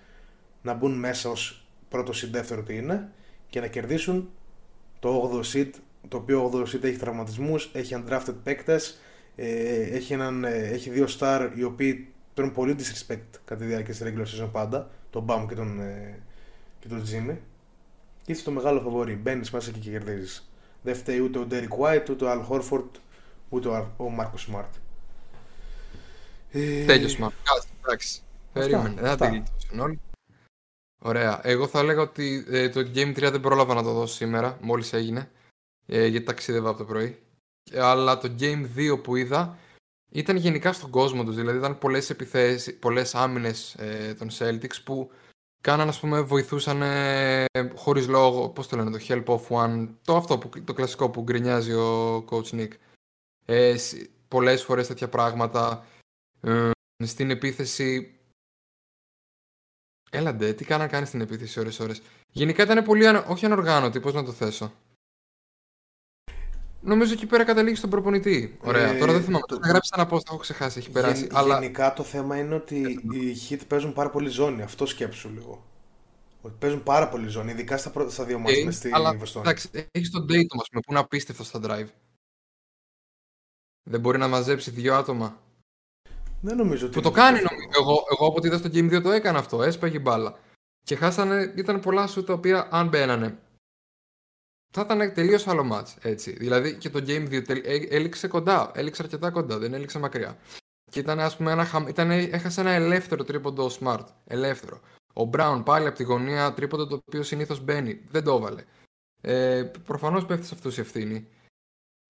να 0.65 0.73
μπουν 0.73 0.91
μέσα 0.91 1.29
ως 1.29 1.67
πρώτο 1.89 2.11
seed, 2.11 2.29
δεύτερο 2.31 2.63
τι 2.63 2.75
είναι 2.75 3.11
και 3.49 3.59
να 3.59 3.67
κερδίσουν 3.67 4.29
το 4.99 5.31
8ο 5.33 5.53
seed. 5.53 5.69
Το 6.07 6.17
οποίο 6.17 6.51
8ο 6.53 6.75
seed 6.75 6.83
έχει 6.83 6.97
τραυματισμούς, 6.97 7.69
έχει 7.73 7.95
undrafted 7.97 8.35
παίκτες, 8.43 8.99
ε, 9.35 9.81
έχει, 9.81 10.13
ε, 10.43 10.67
έχει 10.67 10.89
δύο 10.89 11.07
star 11.19 11.49
οι 11.55 11.63
οποίοι 11.63 12.07
παίρνουν 12.33 12.53
πολύ 12.53 12.75
disrespect 12.79 13.39
κατά 13.45 13.61
τη 13.61 13.65
διάρκεια 13.65 13.93
της 13.93 14.03
regular 14.03 14.43
season 14.43 14.49
πάντα. 14.51 14.89
Τον 15.09 15.23
Μπαμ 15.23 15.47
και 15.47 15.55
τον, 15.55 15.79
ε, 15.79 16.19
και 16.79 16.87
τον 16.87 17.03
Jimmy. 17.03 17.37
Και 18.23 18.31
είσαι 18.31 18.43
το 18.43 18.51
μεγάλο 18.51 18.81
φαβορή. 18.81 19.13
Μπαίνεις 19.13 19.51
μέσα 19.51 19.71
και 19.71 19.79
κερδίζεις. 19.79 20.49
Δεν 20.81 20.95
φταίει 20.95 21.19
ούτε 21.19 21.39
ο 21.39 21.47
Derek 21.51 21.77
White, 21.79 22.09
ούτε 22.09 22.25
ο 22.25 22.31
Al 22.31 22.47
Horford, 22.49 22.89
ούτε 23.49 23.67
ο 23.97 24.13
Marcus 24.19 24.53
Smart. 24.53 24.69
Ε... 26.51 26.85
Τέλειος 26.85 27.17
Smart. 27.19 27.31
Εντάξει. 27.83 28.21
Περίμενε. 28.53 29.01
Δεν 29.01 29.17
θα 29.17 29.43
όλοι. 29.81 29.99
Ωραία. 31.05 31.39
Εγώ 31.43 31.67
θα 31.67 31.79
έλεγα 31.79 32.01
ότι 32.01 32.45
ε, 32.49 32.69
το 32.69 32.79
Game 32.79 33.09
3 33.09 33.15
δεν 33.15 33.41
πρόλαβα 33.41 33.73
να 33.73 33.83
το 33.83 33.93
δώσω 33.93 34.13
σήμερα, 34.13 34.57
μόλις 34.61 34.93
έγινε, 34.93 35.31
ε, 35.85 36.05
γιατί 36.05 36.25
ταξίδευα 36.25 36.69
από 36.69 36.77
το 36.77 36.85
πρωί. 36.85 37.19
Αλλά 37.75 38.17
το 38.17 38.35
Game 38.39 38.67
2 38.75 39.03
που 39.03 39.15
είδα 39.15 39.57
ήταν 40.11 40.35
γενικά 40.35 40.73
στον 40.73 40.89
κόσμο 40.89 41.23
τους, 41.23 41.35
δηλαδή 41.35 41.57
ήταν 41.57 41.77
πολλές 41.77 42.09
επιθέσεις, 42.09 42.79
πολλές 42.79 43.15
άμυνες 43.15 43.75
ε, 43.75 44.13
των 44.13 44.29
Celtics 44.39 44.83
που 44.83 45.11
κάναν, 45.61 45.87
ας 45.87 45.99
πούμε, 45.99 46.21
βοηθούσαν 46.21 46.81
ε, 46.81 47.45
χωρίς 47.75 48.07
λόγο, 48.07 48.49
πώς 48.49 48.67
το 48.67 48.75
λένε, 48.75 48.91
το 48.91 49.05
help 49.07 49.25
of 49.25 49.47
one, 49.47 49.87
το 50.01 50.15
αυτό, 50.15 50.37
που, 50.37 50.63
το 50.63 50.73
κλασικό 50.73 51.09
που 51.09 51.21
γκρινιάζει 51.21 51.73
ο 51.73 52.17
coach 52.29 52.49
Nick. 52.49 52.71
Ε, 53.45 53.75
πολλές 54.27 54.63
φορές 54.63 54.87
τέτοια 54.87 55.09
πράγματα. 55.09 55.85
Ε, 56.41 56.71
στην 57.03 57.29
επίθεση... 57.29 58.14
Έλαντε, 60.09 60.53
τι 60.53 60.65
κάναν 60.65 60.87
κάνεις 60.87 61.07
στην 61.07 61.21
επίθεση 61.21 61.59
ώρες 61.59 61.79
ώρες. 61.79 62.01
Γενικά 62.31 62.63
ήταν 62.63 62.83
πολύ, 62.83 63.05
όχι 63.27 63.45
ανοργάνωτη, 63.45 63.99
πώς 63.99 64.13
να 64.13 64.23
το 64.23 64.31
θέσω. 64.31 64.73
Νομίζω 66.81 67.13
εκεί 67.13 67.25
πέρα 67.25 67.43
καταλήγεις 67.43 67.77
στον 67.77 67.89
προπονητή. 67.89 68.57
Ωραία. 68.61 68.87
Ε, 68.87 68.97
Τώρα 68.99 69.11
δεν 69.11 69.23
θυμάμαι. 69.23 69.45
Το... 69.47 69.59
Θα 69.61 69.67
γράψεις 69.67 69.91
ένα 69.91 70.09
post, 70.09 70.27
έχω 70.27 70.37
ξεχάσει. 70.37 70.79
Έχει 70.79 70.89
περάσει. 70.89 71.21
Γεν, 71.21 71.35
αλλά... 71.35 71.59
Γενικά 71.59 71.93
το 71.93 72.03
θέμα 72.03 72.37
είναι 72.37 72.55
ότι 72.55 73.01
οι 73.11 73.35
Heat 73.49 73.59
παίζουν 73.67 73.93
πάρα 73.93 74.09
πολύ 74.09 74.29
ζώνη. 74.29 74.61
Αυτό 74.61 74.85
σκέψου 74.85 75.29
λίγο. 75.29 75.65
Ότι 76.41 76.55
παίζουν 76.59 76.83
πάρα 76.83 77.09
πολύ 77.09 77.27
ζώνη, 77.27 77.51
ειδικά 77.51 77.77
στα, 77.77 77.89
πρώτα, 77.89 78.09
στα 78.09 78.23
δύο 78.23 78.39
μάτια 78.39 78.61
ε, 78.61 78.63
μες 78.63 78.75
στη 78.75 78.89
Βοστόνη. 79.17 79.45
Εντάξει, 79.47 79.87
έχεις 79.91 80.11
τον 80.11 80.23
Dayton, 80.23 80.59
ας 80.61 80.69
πούμε, 80.69 80.81
που 80.85 80.91
είναι 80.91 80.99
απίστευτο 80.99 81.43
στα 81.43 81.59
drive. 81.63 81.87
Δεν 83.89 83.99
μπορεί 83.99 84.17
να 84.17 84.27
μαζέψει 84.27 84.71
δύο 84.71 84.95
άτομα. 84.95 85.39
Δεν 86.41 86.57
νομίζω 86.57 86.85
ότι. 86.85 86.95
Που 86.95 87.01
το 87.01 87.11
κάνει, 87.11 87.39
νομίζω. 87.41 87.54
Εγώ, 87.79 88.03
εγώ 88.11 88.27
από 88.27 88.35
ό,τι 88.37 88.47
είδα 88.47 88.57
στο 88.57 88.69
Game 88.73 88.97
2 88.97 89.01
το 89.01 89.11
έκανα 89.11 89.39
αυτό. 89.39 89.63
Έσπαγε 89.63 89.99
μπάλα. 89.99 90.39
Και 90.83 90.95
χάσανε, 90.95 91.53
ήταν 91.55 91.79
πολλά 91.79 92.07
σου 92.07 92.23
τα 92.23 92.33
οποία 92.33 92.67
αν 92.71 92.87
μπαίνανε 92.87 93.39
θα 94.75 94.81
ήταν 94.81 95.13
τελείως 95.13 95.47
άλλο 95.47 95.63
μάτς, 95.63 95.95
έτσι. 96.01 96.31
Δηλαδή 96.31 96.77
και 96.77 96.89
το 96.89 97.03
Game 97.07 97.29
2 97.29 97.49
ε, 97.49 97.75
έληξε 97.95 98.27
κοντά, 98.27 98.71
έληξε 98.75 99.03
αρκετά 99.03 99.31
κοντά, 99.31 99.57
δεν 99.57 99.73
έληξε 99.73 99.99
μακριά. 99.99 100.37
Και 100.91 100.99
ήταν, 100.99 101.19
ας 101.19 101.37
πούμε, 101.37 101.51
ένα, 101.51 101.85
ήταν, 101.87 102.11
έχασε 102.11 102.61
ένα 102.61 102.71
ελεύθερο 102.71 103.23
τρίποντο 103.23 103.69
Smart, 103.79 104.05
ελεύθερο. 104.25 104.79
Ο 105.13 105.29
Brown 105.33 105.61
πάλι 105.65 105.87
από 105.87 105.97
τη 105.97 106.03
γωνία 106.03 106.53
τρίποντο 106.53 106.87
το 106.87 106.95
οποίο 106.95 107.23
συνήθως 107.23 107.59
μπαίνει, 107.59 108.01
δεν 108.09 108.23
το 108.23 108.35
έβαλε. 108.35 108.63
Ε, 109.21 109.71
προφανώς 109.85 110.25
πέφτει 110.25 110.45
σε 110.45 110.53
αυτούς 110.53 110.77
η 110.77 110.81
ευθύνη. 110.81 111.27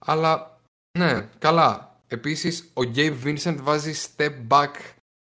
Αλλά, 0.05 0.61
ναι, 0.97 1.29
καλά. 1.39 1.99
Επίσης, 2.07 2.71
ο 2.73 2.81
Gabe 2.95 3.23
Vincent 3.23 3.57
βάζει 3.61 3.93
step 4.15 4.47
back 4.47 4.73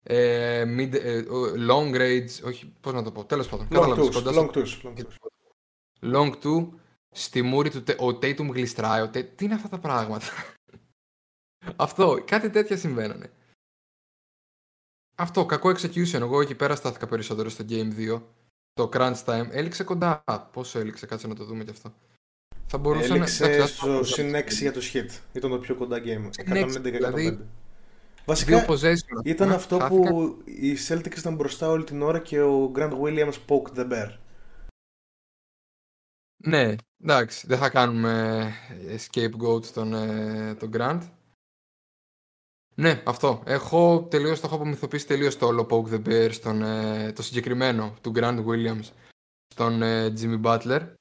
ε, 0.04 0.64
mid, 0.78 0.94
ε, 0.94 1.24
long 1.70 1.96
range, 1.96 2.46
όχι, 2.46 2.74
πώς 2.82 2.94
να 2.94 3.04
το 3.04 3.12
πω, 3.12 3.26
τέλος 3.26 3.48
πάντων. 3.48 3.68
Long 3.72 3.98
twos, 3.98 4.24
long 4.24 4.50
twos. 4.52 4.68
Long 6.02 6.32
two 6.44 6.70
στη 7.12 7.42
μούρη 7.42 7.70
του 7.70 7.84
ο 8.00 8.08
Tatum 8.08 8.50
γλιστράει. 8.52 9.02
Ο 9.02 9.10
Τι 9.10 9.46
είναι 9.46 9.54
αυτά 9.54 9.70
τα 9.70 9.80
πράγματα; 9.80 10.26
Αυτό, 11.76 12.24
κάτι 12.26 12.50
τέτοια 12.50 12.78
συμβαίνανε. 12.78 13.32
Αυτό, 15.16 15.46
κακό 15.46 15.70
execution. 15.70 16.20
Εγώ 16.20 16.42
εκεί 16.42 16.56
πέρα 16.56 16.76
στάθηκα 16.76 17.08
περισσότερο 17.08 17.50
στο 17.50 17.66
Game 17.70 17.94
2. 17.98 18.22
Το 18.74 18.90
crunch 18.94 19.24
time 19.26 19.48
έληξε 19.50 19.84
κοντά. 19.84 20.24
Πόσο 20.52 20.80
έληξε, 20.80 21.06
κάτσε 21.06 21.28
να 21.28 21.36
το 21.36 21.44
δούμε 21.46 21.64
κι 21.64 21.70
αυτό. 21.70 21.94
Θα 22.66 22.78
μπορούσε 22.78 23.14
έληξε 23.14 23.58
να... 23.58 23.66
στο 23.66 24.04
συν 24.04 24.36
6 24.36 24.50
για 24.50 24.74
το 24.74 24.82
hit. 24.94 25.20
Ήταν 25.34 25.50
το 25.50 25.60
πιο 25.60 25.76
κοντά 25.76 26.02
game. 26.06 26.30
111-105. 26.50 26.82
Δηλαδή, 26.82 27.48
Βασικά 28.26 28.66
ήταν 29.24 29.52
αυτό 29.52 29.78
που 29.78 30.38
οι 30.46 30.78
Celtics 30.88 31.18
ήταν 31.18 31.36
μπροστά 31.36 31.70
όλη 31.70 31.84
την 31.84 32.02
ώρα 32.02 32.20
και 32.20 32.42
ο 32.42 32.72
Grant 32.76 33.00
Williams 33.02 33.36
poked 33.48 33.76
the 33.76 33.92
bear. 33.92 34.18
Ναι, 36.46 36.76
εντάξει, 37.04 37.48
δεν 37.48 37.58
θα 37.58 37.70
κάνουμε 37.70 38.52
scapegoat 38.98 39.66
τον, 39.66 39.94
ε, 39.94 40.56
τον 40.56 40.72
Grant. 40.74 41.02
Ναι, 42.76 43.04
αυτό. 43.06 43.44
Έχω 43.46 44.08
τελείως, 44.10 44.40
το 44.40 44.48
έχω 44.48 44.56
απομυθοποιήσει 44.56 45.08
τελείως 45.08 45.38
το 45.38 45.46
όλο 45.46 45.68
Poke 45.70 45.94
the 45.94 46.08
Bear 46.08 46.30
στον, 46.32 46.62
ε, 46.62 47.12
το 47.12 47.24
συγκεκριμένο 47.24 47.96
του 48.02 48.12
Grant 48.16 48.46
Williams 48.46 48.90
στον 49.48 49.82
ε, 49.82 50.14
Jimmy 50.18 50.42
Butler. 50.42 50.94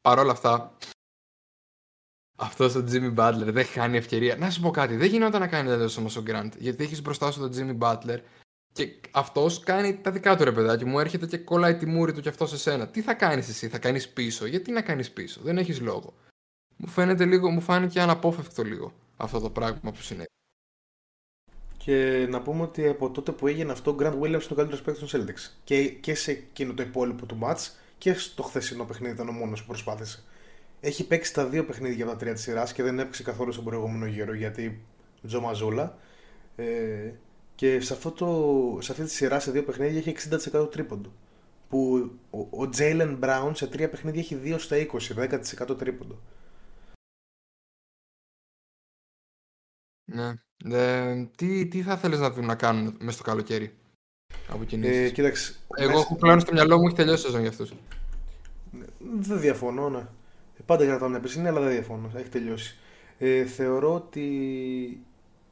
Παρ' 0.00 0.18
όλα 0.18 0.32
αυτά, 0.32 0.76
αυτό 2.40 2.64
ο 2.64 2.84
Jimmy 2.90 3.14
Butler 3.14 3.44
δεν 3.44 3.64
χάνει 3.64 3.96
ευκαιρία. 3.96 4.36
Να 4.36 4.50
σου 4.50 4.60
πω 4.60 4.70
κάτι, 4.70 4.96
δεν 4.96 5.08
γινόταν 5.08 5.40
να 5.40 5.46
κάνει 5.46 5.68
τέλο 5.68 5.94
όμω 5.98 6.08
ο 6.18 6.22
Grant. 6.26 6.50
Γιατί 6.58 6.84
έχεις 6.84 7.02
μπροστά 7.02 7.30
σου 7.30 7.40
τον 7.40 7.52
Jimmy 7.54 7.78
Butler 7.78 8.18
και 8.72 9.00
αυτός 9.10 9.60
κάνει 9.60 9.96
τα 9.96 10.10
δικά 10.10 10.36
του 10.36 10.44
ρε 10.44 10.52
παιδάκι 10.52 10.84
μου, 10.84 10.98
έρχεται 10.98 11.26
και 11.26 11.38
κολλάει 11.38 11.76
τη 11.76 11.86
μούρη 11.86 12.12
του 12.12 12.20
και 12.20 12.28
αυτό 12.28 12.46
σε 12.46 12.58
σένα. 12.58 12.88
Τι 12.88 13.02
θα 13.02 13.14
κάνεις 13.14 13.48
εσύ, 13.48 13.68
θα 13.68 13.78
κάνεις 13.78 14.08
πίσω, 14.08 14.46
γιατί 14.46 14.72
να 14.72 14.82
κάνεις 14.82 15.10
πίσω, 15.10 15.40
δεν 15.42 15.58
έχεις 15.58 15.80
λόγο. 15.80 16.14
Μου 16.76 16.88
φαίνεται 16.88 17.24
λίγο, 17.24 17.50
μου 17.50 17.60
φάνηκε 17.60 18.00
αναπόφευκτο 18.00 18.62
λίγο 18.62 18.92
αυτό 19.16 19.40
το 19.40 19.50
πράγμα 19.50 19.92
που 19.92 20.02
συνέβη. 20.02 20.26
Και 21.76 22.26
να 22.30 22.42
πούμε 22.42 22.62
ότι 22.62 22.88
από 22.88 23.10
τότε 23.10 23.32
που 23.32 23.46
έγινε 23.46 23.72
αυτό, 23.72 23.90
ο 23.90 23.96
Grant 23.98 24.14
Williams 24.20 24.22
είναι 24.22 24.48
ο 24.50 24.54
καλύτερος 24.54 24.82
παίκτης 24.82 25.10
των 25.10 25.20
Celtics. 25.20 25.52
Και, 25.64 25.88
και 25.88 26.14
σε 26.14 26.30
εκείνο 26.30 26.74
το 26.74 26.82
υπόλοιπο 26.82 27.26
του 27.26 27.38
match 27.42 27.70
και 27.98 28.14
στο 28.14 28.42
χθεσινό 28.42 28.84
παιχνίδι 28.84 29.14
ήταν 29.14 29.28
ο 29.28 29.32
μόνος 29.32 29.60
που 29.60 29.66
προσπάθησε. 29.66 30.22
Έχει 30.80 31.06
παίξει 31.06 31.34
τα 31.34 31.46
δύο 31.46 31.64
παιχνίδια 31.64 32.04
από 32.04 32.12
τα 32.12 32.18
τρία 32.18 32.32
της 32.32 32.42
σειράς 32.42 32.72
και 32.72 32.82
δεν 32.82 32.98
έπαιξε 32.98 33.22
καθόλου 33.22 33.52
στον 33.52 33.64
προηγούμενο 33.64 34.06
γύρο 34.06 34.34
γιατί 34.34 34.84
Τζο 35.26 35.40
Μαζούλα. 35.40 35.98
Ε, 36.56 37.12
και 37.54 37.80
σε, 37.80 37.92
αυτό 37.92 38.10
το, 38.10 38.78
σε 38.80 38.92
αυτή 38.92 39.04
τη 39.04 39.10
σειρά 39.10 39.40
σε 39.40 39.50
δύο 39.50 39.64
παιχνίδια 39.64 39.98
έχει 39.98 40.28
60% 40.52 40.70
τρίποντο. 40.70 41.12
Που 41.68 42.10
ο 42.50 42.68
Τζέιλεν 42.68 43.14
Μπράουν 43.16 43.54
σε 43.54 43.66
τρία 43.66 43.88
παιχνίδια 43.88 44.20
έχει 44.20 44.40
2 44.44 44.54
στα 44.58 44.76
20, 44.76 45.70
10% 45.70 45.78
τρίποντο. 45.78 46.18
Ναι. 50.04 50.34
Ε, 50.64 51.24
τι, 51.36 51.66
τι 51.66 51.82
θα 51.82 51.96
θέλεις 51.96 52.18
να 52.18 52.30
δουν 52.30 52.44
να 52.44 52.54
κάνουν 52.54 52.96
μέσα 52.98 53.12
στο 53.12 53.22
καλοκαίρι 53.22 53.78
από 54.48 54.64
Ε, 54.82 55.10
κοίταξε, 55.10 55.54
Εγώ 55.76 55.90
μέσα... 55.90 56.00
έχω 56.00 56.16
πλάνο 56.16 56.40
στο 56.40 56.52
μυαλό 56.52 56.78
μου, 56.78 56.86
έχει 56.86 56.96
τελειώσει 56.96 57.20
η 57.20 57.24
σεζόν 57.24 57.40
για 57.40 57.50
αυτούς. 57.50 57.72
Δεν 59.18 59.40
διαφωνώ, 59.40 59.88
ναι. 59.88 60.06
Πάντα 60.66 60.84
κρατάω 60.84 61.08
μια 61.08 61.20
πισίνη, 61.20 61.48
αλλά 61.48 61.60
δεν 61.60 61.70
διαφωνώ. 61.70 62.10
Έχει 62.14 62.28
τελειώσει. 62.28 62.78
Ε, 63.18 63.44
θεωρώ 63.44 63.94
ότι 63.94 64.26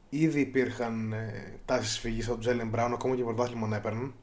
ήδη 0.09 0.39
υπήρχαν 0.39 1.13
ε, 1.13 1.59
τάσεις 1.65 1.99
φυγής 1.99 2.23
από 2.25 2.33
τον 2.33 2.39
Τζέλεν 2.39 2.67
Μπράουν, 2.67 2.93
ακόμα 2.93 3.15
και 3.15 3.23
πρωτάθλημα 3.23 3.67
να 3.67 3.75
έπαιρναν. 3.75 4.13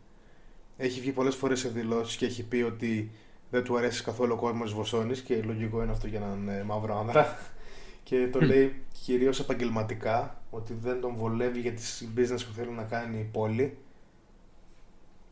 Έχει 0.76 1.00
βγει 1.00 1.12
πολλές 1.12 1.35
φορές 1.35 1.61
σε 1.61 1.69
δηλώσεις 1.69 2.17
και 2.17 2.26
έχει 2.26 2.45
πει 2.45 2.62
ότι 2.62 3.11
δεν 3.50 3.62
του 3.62 3.76
αρέσει 3.76 4.03
καθόλου 4.03 4.33
ο 4.33 4.37
κόσμος 4.37 4.62
της 4.64 4.73
Βοσόνης 4.73 5.21
και 5.21 5.43
λογικό 5.43 5.83
είναι 5.83 5.93
αυτό 5.93 6.07
για 6.07 6.19
έναν 6.19 6.49
ε, 6.49 6.62
μαύρο 6.62 6.99
άνδρα. 6.99 7.38
Και 8.05 8.29
το 8.29 8.41
λέει 8.41 8.83
κυρίως 9.03 9.41
επαγγελματικά 9.41 10.43
ότι 10.50 10.75
δεν 10.81 11.00
τον 11.00 11.14
βολεύει 11.17 11.61
για 11.61 11.73
τις 11.73 12.09
business 12.17 12.41
που 12.47 12.53
θέλει 12.55 12.71
να 12.71 12.83
κάνει 12.83 13.19
η 13.19 13.29
πόλη. 13.33 13.76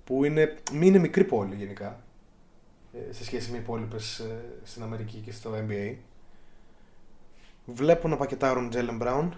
Που 0.04 0.24
είναι, 0.24 0.54
μην 0.72 0.82
είναι 0.82 0.98
μικρή 0.98 1.24
πόλη 1.24 1.54
γενικά 1.54 1.86
ε, 1.86 2.11
σε 3.10 3.24
σχέση 3.24 3.50
με 3.50 3.56
υπόλοιπες 3.56 4.18
ε, 4.18 4.44
στην 4.62 4.82
Αμερική 4.82 5.18
και 5.18 5.32
στο 5.32 5.50
NBA. 5.68 5.94
Βλέπω 7.64 8.08
να 8.08 8.16
πακετάρουν 8.16 8.68
Τζέλεν 8.68 8.96
Μπράουν 8.96 9.34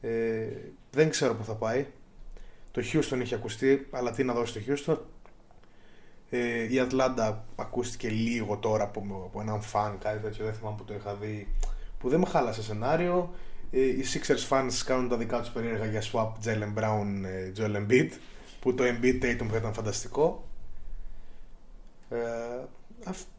ε, 0.00 0.46
δεν 0.90 1.10
ξέρω 1.10 1.34
πού 1.34 1.44
θα 1.44 1.54
πάει. 1.54 1.86
Το 2.70 2.82
Houston 2.92 3.20
είχε 3.22 3.34
ακουστεί, 3.34 3.86
αλλά 3.90 4.10
τι 4.10 4.24
να 4.24 4.32
δώσει 4.32 4.52
το 4.52 4.60
Houston. 4.66 4.98
Ε, 6.30 6.72
η 6.72 6.78
Ατλάντα 6.78 7.44
ακούστηκε 7.56 8.08
λίγο 8.08 8.56
τώρα 8.56 8.84
από, 8.84 9.00
από 9.24 9.40
έναν 9.40 9.62
φαν, 9.62 9.98
κάτι 9.98 10.22
τέτοιο, 10.22 10.44
δεν 10.44 10.54
θυμάμαι 10.54 10.76
που 10.76 10.84
το 10.84 10.94
είχα 10.94 11.14
δει, 11.14 11.48
που 11.98 12.08
δεν 12.08 12.18
με 12.20 12.26
χάλασε 12.26 12.62
σενάριο. 12.62 13.34
Ε, 13.70 13.80
οι 13.80 14.04
Sixers 14.12 14.48
fans 14.48 14.72
κάνουν 14.84 15.08
τα 15.08 15.16
δικά 15.16 15.40
τους 15.40 15.48
περίεργα 15.48 15.84
για 15.84 16.02
swap 16.02 16.32
Jaylen 16.44 16.78
Brown, 16.78 17.24
ε, 17.24 17.52
Joel 17.56 17.76
Embiid, 17.76 18.10
που 18.60 18.74
το 18.74 18.84
Embiid 18.84 19.24
Tatum 19.24 19.46
θα 19.50 19.56
ήταν 19.56 19.74
φανταστικό. 19.74 20.48
Ε, 22.08 22.16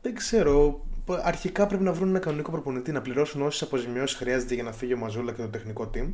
δεν 0.01 0.15
ξέρω, 0.15 0.86
αρχικά 1.24 1.67
πρέπει 1.67 1.84
να 1.84 1.93
βρουν 1.93 2.10
ένα 2.10 2.19
κανονικό 2.19 2.51
προπονητή, 2.51 2.91
να 2.91 3.01
πληρώσουν 3.01 3.41
όσες 3.41 3.62
αποζημιώσεις 3.62 4.17
χρειάζεται 4.17 4.53
για 4.53 4.63
να 4.63 4.72
φύγει 4.72 4.93
ο 4.93 4.98
Μαζούλα 4.98 5.31
και 5.31 5.41
το 5.41 5.48
τεχνικό 5.48 5.89
team. 5.93 6.13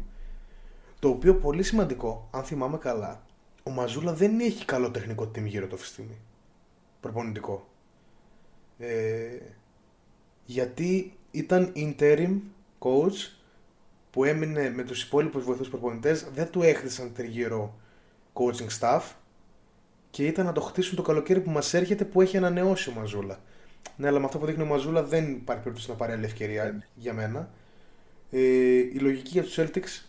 Το 1.00 1.10
οποίο 1.10 1.36
πολύ 1.36 1.64
σημαντικό, 1.64 2.30
αν 2.32 2.44
θυμάμαι 2.44 2.78
καλά, 2.78 3.26
ο 3.64 3.72
Μαζούλα 3.72 4.14
δεν 4.14 4.40
έχει 4.40 4.66
καλό 4.66 4.92
τεχνικό 4.92 5.24
team 5.24 5.44
γύρω 5.46 5.68
του 5.68 5.76
αυτή 5.76 5.88
τη 5.88 5.92
στιγμή. 5.94 6.18
Προπονητικό. 7.00 7.68
Ε, 8.78 9.38
γιατί 10.46 11.14
ήταν 11.32 11.74
interim 11.76 12.38
coach 12.80 13.32
που 14.12 14.24
έμεινε 14.24 14.70
με 14.70 14.84
τους 14.84 15.04
υπόλοιπους 15.04 15.44
βοηθούς 15.44 15.70
προπονητές, 15.70 16.28
δεν 16.34 16.50
του 16.50 16.62
έχτισαν 16.62 17.14
τριγύρω 17.14 17.80
coaching 18.34 18.80
staff 18.80 19.02
και 20.12 20.26
ήταν 20.26 20.46
να 20.46 20.52
το 20.52 20.62
χτίσουν 20.62 20.96
το 20.96 21.02
καλοκαίρι 21.02 21.40
που 21.40 21.50
μας 21.50 21.74
έρχεται 21.74 22.06
που 22.06 22.22
έχει 22.22 22.38
ανανεώσει 22.38 22.90
ο 22.90 22.94
Μαζούλα. 22.94 23.40
Ναι, 23.98 24.08
αλλά 24.08 24.20
με 24.20 24.26
αυτό 24.26 24.38
που 24.38 24.46
δείχνει 24.46 24.64
ο 24.64 24.66
Μαζούλα 24.66 25.04
δεν 25.04 25.32
υπάρχει 25.32 25.64
περίπτωση 25.64 25.90
να 25.90 25.96
πάρει 25.96 26.12
άλλη 26.12 26.26
ευκαιρία 26.26 26.84
για 26.96 27.14
μένα. 27.14 27.50
Ε, 28.32 28.40
η 28.78 28.98
λογική 29.00 29.30
για 29.30 29.44
τους 29.44 29.60
Celtics 29.60 30.06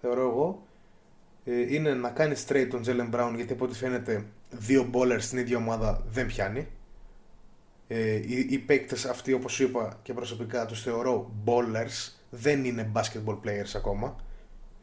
θεωρώ 0.00 0.20
εγώ, 0.20 0.66
ε, 1.44 1.74
είναι 1.74 1.94
να 1.94 2.10
κάνει 2.10 2.34
straight 2.46 2.66
τον 2.70 2.82
Jalen 2.86 3.14
Brown 3.14 3.32
γιατί 3.36 3.52
από 3.52 3.64
ό,τι 3.64 3.74
φαίνεται 3.74 4.24
δύο 4.50 4.90
bowlers 4.92 5.20
στην 5.20 5.38
ίδια 5.38 5.56
ομάδα 5.56 6.04
δεν 6.10 6.26
πιάνει. 6.26 6.66
Ε, 7.88 8.14
οι, 8.14 8.46
οι 8.50 8.58
παίκτες 8.58 9.04
αυτοί 9.04 9.32
όπως 9.32 9.52
σου 9.52 9.62
είπα 9.62 9.98
και 10.02 10.12
προσωπικά 10.12 10.66
τους 10.66 10.82
θεωρώ 10.82 11.32
bowlers, 11.44 12.12
δεν 12.30 12.64
είναι 12.64 12.92
basketball 12.94 13.38
players 13.44 13.72
ακόμα. 13.76 14.16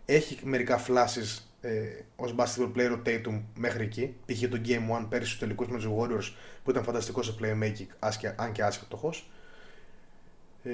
Έχει 0.05 0.39
μερικά 0.43 0.85
flashes 0.87 1.41
ε, 1.65 2.05
ως 2.15 2.35
basketball 2.37 2.71
player 2.75 2.97
ο 2.97 3.01
Tatum 3.05 3.41
μέχρι 3.55 3.83
εκεί. 3.83 4.15
Π.χ. 4.25 4.49
το 4.49 4.61
Game 4.65 5.01
1 5.01 5.05
πέρυσι 5.09 5.27
στους 5.27 5.39
τελικούς 5.39 5.67
με 5.67 5.77
τους 5.77 5.87
Warriors 5.87 6.33
που 6.63 6.69
ήταν 6.69 6.83
φανταστικό 6.83 7.23
σε 7.23 7.35
playmaking, 7.41 8.09
αν 8.35 8.51
και 8.51 8.63
άσχετοχος. 8.63 9.29
Ε, 10.63 10.71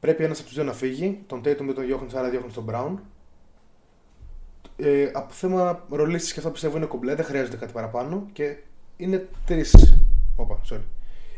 πρέπει 0.00 0.24
ένας 0.24 0.38
από 0.38 0.46
τους 0.46 0.56
δύο 0.56 0.64
να 0.64 0.72
φύγει. 0.72 1.22
Τον 1.26 1.40
Tatum 1.40 1.42
δεν 1.42 1.74
τον 1.74 1.84
διώχνεις, 1.86 2.14
άρα 2.14 2.30
διώχνεις 2.30 2.54
τον 2.54 2.66
Brown. 2.70 2.94
Ε, 4.76 5.10
από 5.12 5.32
θέμα 5.32 5.86
ρολίστης 5.90 6.32
και 6.32 6.38
αυτό 6.38 6.50
πιστεύω 6.50 6.76
είναι 6.76 6.86
κομπλέ, 6.86 7.14
δεν 7.14 7.24
χρειάζεται 7.24 7.56
κάτι 7.56 7.72
παραπάνω 7.72 8.26
και 8.32 8.56
είναι 8.96 9.28
τρεις, 9.46 10.00
όπα, 10.36 10.60
sorry. 10.70 10.84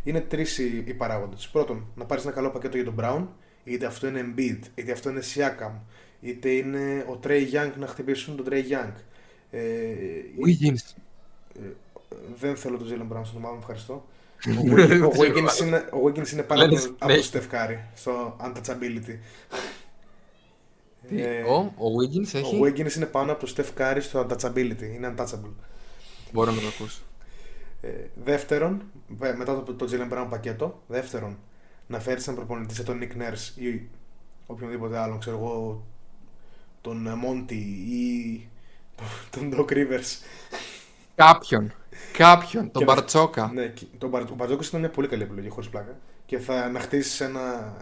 Είναι 0.04 0.20
τρεις 0.20 0.58
οι, 0.58 0.84
οι 0.86 0.94
παράγοντες. 0.94 1.48
Πρώτον, 1.48 1.86
να 1.94 2.04
πάρεις 2.04 2.24
ένα 2.24 2.32
καλό 2.32 2.50
πακέτο 2.50 2.76
για 2.76 2.84
τον 2.84 2.94
Brown, 2.98 3.26
είτε 3.64 3.86
αυτό 3.86 4.06
είναι 4.06 4.24
Embiid, 4.26 4.58
είτε 4.74 4.92
αυτό 4.92 5.10
είναι 5.10 5.20
Siakam, 5.34 5.72
είτε 6.22 6.50
είναι 6.50 7.06
ο 7.08 7.20
Trey 7.22 7.52
Young 7.52 7.72
να 7.78 7.86
χτυπήσουν 7.86 8.36
τον 8.36 8.46
Trey 8.48 8.62
Young. 8.70 8.92
Ε, 9.50 9.60
Wiggins. 10.46 10.94
Ε, 11.54 11.68
δεν 12.38 12.56
θέλω 12.56 12.78
τον 12.78 12.86
Jalen 12.88 13.16
Brown 13.16 13.20
στην 13.24 13.38
ομάδα 13.38 13.54
μου, 13.54 13.60
ευχαριστώ. 13.60 14.06
ο, 15.08 15.12
Wiggins 15.20 15.60
είναι, 15.60 15.76
ο 15.76 15.98
Wiggins 16.04 16.32
είναι 16.32 16.42
πάνω 16.42 16.64
από, 16.64 16.76
από 16.98 17.14
το 17.14 17.28
Steph 17.32 17.54
Curry 17.54 17.78
στο 17.94 18.36
untouchability. 18.44 19.16
Τι, 21.08 21.22
ε, 21.22 21.42
ο, 21.42 21.54
ο 21.56 21.86
Wiggins 22.00 22.34
έχει... 22.34 22.56
Ο 22.56 22.64
Wiggins 22.64 22.94
είναι 22.96 23.06
πάνω 23.06 23.32
από 23.32 23.46
το 23.46 23.54
Steph 23.56 23.80
Curry 23.80 23.98
στο 24.00 24.26
untouchability, 24.26 24.82
είναι 24.94 25.14
untouchable. 25.16 25.52
Μπορώ 26.32 26.50
να 26.50 26.60
το 26.60 26.66
ακούσω. 26.66 27.02
Ε, 27.80 27.88
δεύτερον, 28.24 28.82
μετά 29.18 29.62
το, 29.62 29.74
το 29.74 29.88
Jalen 29.90 30.12
Brown 30.12 30.26
πακέτο, 30.30 30.82
δεύτερον, 30.86 31.38
να 31.86 32.00
φέρεις 32.00 32.26
έναν 32.26 32.38
προπονητή 32.38 32.74
σε 32.74 32.82
τον 32.82 33.00
Nick 33.02 33.20
Nurse 33.22 33.60
ή 33.62 33.80
οποιονδήποτε 34.46 34.98
άλλον, 34.98 35.18
ξέρω 35.18 35.36
εγώ, 35.36 35.86
τον 36.82 37.08
Monty 37.24 37.52
ή 37.88 38.48
τον 39.30 39.52
Doc 39.54 39.72
Rivers. 39.72 40.22
Κάποιον. 41.14 41.72
Κάποιον. 42.12 42.70
Τον 42.70 42.84
Μπαρτσόκα. 42.84 43.50
Ναι, 43.54 43.72
τον 43.98 44.10
Μπαρτσόκας 44.10 44.66
ήταν 44.68 44.80
μια 44.80 44.90
πολύ 44.90 45.08
καλή 45.08 45.22
επιλογή 45.22 45.48
χωρίς 45.48 45.68
πλάκα. 45.68 45.98
Και 46.26 46.38
θα 46.38 46.68
να 46.68 46.80
χτίσει 46.80 47.24
ένα 47.24 47.76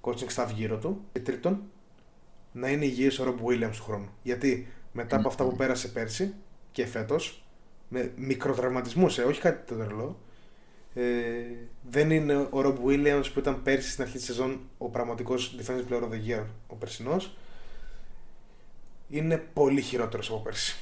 coaching 0.00 0.34
staff 0.34 0.48
γύρω 0.54 0.78
του. 0.78 1.04
Και 1.12 1.20
τρίτον, 1.20 1.62
να 2.52 2.68
είναι 2.68 2.84
υγιής 2.84 3.18
ο 3.18 3.24
Rob 3.24 3.48
Williams 3.48 3.76
του 3.76 3.82
χρόνου. 3.82 4.08
Γιατί 4.22 4.68
μετά 4.92 5.16
από 5.16 5.28
αυτά 5.28 5.44
που 5.44 5.56
πέρασε 5.56 5.88
πέρσι 5.88 6.34
και 6.72 6.86
φέτος, 6.86 7.42
με 7.88 8.12
μικροτραυματισμού, 8.16 9.06
ε, 9.18 9.22
όχι 9.22 9.40
κάτι 9.40 9.66
το 9.66 9.74
τρελό, 9.74 10.18
ε, 10.94 11.02
δεν 11.90 12.10
είναι 12.10 12.36
ο 12.36 12.48
Rob 12.52 12.76
Williams 12.86 13.24
που 13.32 13.38
ήταν 13.38 13.62
πέρσι 13.62 13.90
στην 13.90 14.02
αρχή 14.02 14.16
της 14.16 14.26
σεζόν 14.26 14.60
ο 14.78 14.88
πραγματικός 14.88 15.56
defensive 15.60 15.92
player 15.92 16.02
of 16.02 16.10
the 16.10 16.30
year, 16.30 16.44
ο 16.66 16.74
περσινός. 16.74 17.36
Είναι 19.08 19.36
πολύ 19.36 19.80
χειρότερος 19.80 20.28
από 20.30 20.38
πέρσι. 20.38 20.76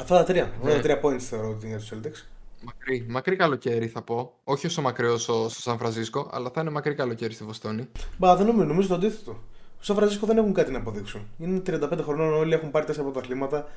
Αυτά 0.00 0.16
τα 0.16 0.24
τρία. 0.24 0.44
Αυτά 0.44 0.68
τα 0.68 0.74
ναι. 0.74 0.80
τρία 0.82 1.00
points 1.02 1.20
θεωρώ 1.20 1.48
ότι 1.48 1.66
είναι 1.66 1.76
για 1.76 1.86
τους 1.86 1.92
Celtics. 1.92 2.26
Μακρύ, 2.64 3.06
μακρύ 3.08 3.36
καλοκαίρι 3.36 3.86
θα 3.86 4.02
πω. 4.02 4.32
Όχι 4.44 4.66
όσο 4.66 4.82
μακρύ 4.82 5.06
όσο 5.06 5.48
στο 5.48 5.60
Σαν 5.60 5.78
Φρανσίσκο, 5.78 6.30
αλλά 6.32 6.50
θα 6.50 6.60
είναι 6.60 6.70
μακρύ 6.70 6.94
καλοκαίρι 6.94 7.32
στη 7.32 7.44
Βοστόνη. 7.44 7.88
Μπα, 8.18 8.36
δεν 8.36 8.46
νομίζω, 8.46 8.64
νομίζω 8.64 8.88
το 8.88 8.94
αντίθετο. 8.94 9.42
Στο 9.74 9.84
Σαν 9.84 9.96
Φρανσίσκο 9.96 10.26
δεν 10.26 10.36
έχουν 10.36 10.52
κάτι 10.52 10.70
να 10.70 10.78
αποδείξουν. 10.78 11.26
Είναι 11.38 11.62
35 11.66 11.98
χρονών, 12.02 12.32
όλοι 12.32 12.54
έχουν 12.54 12.70
πάρει 12.70 12.86
τέσσερα 12.86 13.10
πρωταθλήματα. 13.10 13.68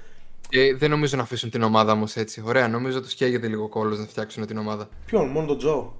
Και 0.49 0.75
δεν 0.75 0.89
νομίζω 0.89 1.17
να 1.17 1.23
αφήσουν 1.23 1.49
την 1.49 1.61
ομάδα 1.61 1.91
όμως 1.91 2.15
έτσι. 2.15 2.41
Ωραία, 2.45 2.67
νομίζω 2.67 3.01
τους 3.01 3.13
καίγεται 3.13 3.47
λίγο 3.47 3.67
κόλλος 3.67 3.99
να 3.99 4.05
φτιάξουν 4.05 4.45
την 4.45 4.57
ομάδα. 4.57 4.89
Ποιον, 5.05 5.27
μόνο 5.27 5.47
τον 5.47 5.57
Τζο; 5.57 5.93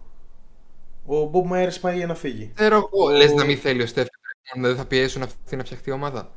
Ο 1.09 1.25
Μπομπ 1.25 1.45
Μάιερ 1.45 1.79
πάει 1.79 1.97
για 1.97 2.07
να 2.07 2.15
φύγει. 2.15 2.51
Ξέρω 2.55 2.75
εγώ. 2.75 2.89
Ο... 2.91 3.09
Λες 3.09 3.33
να 3.33 3.45
μην 3.45 3.57
θέλει 3.57 3.81
ο 3.81 3.87
Στέφ. 3.87 4.07
Δεν 4.55 4.75
θα 4.75 4.85
πιέσουν 4.85 5.21
αυτή 5.21 5.55
να 5.55 5.63
φτιαχτεί 5.63 5.89
η 5.89 5.93
ομάδα; 5.93 6.31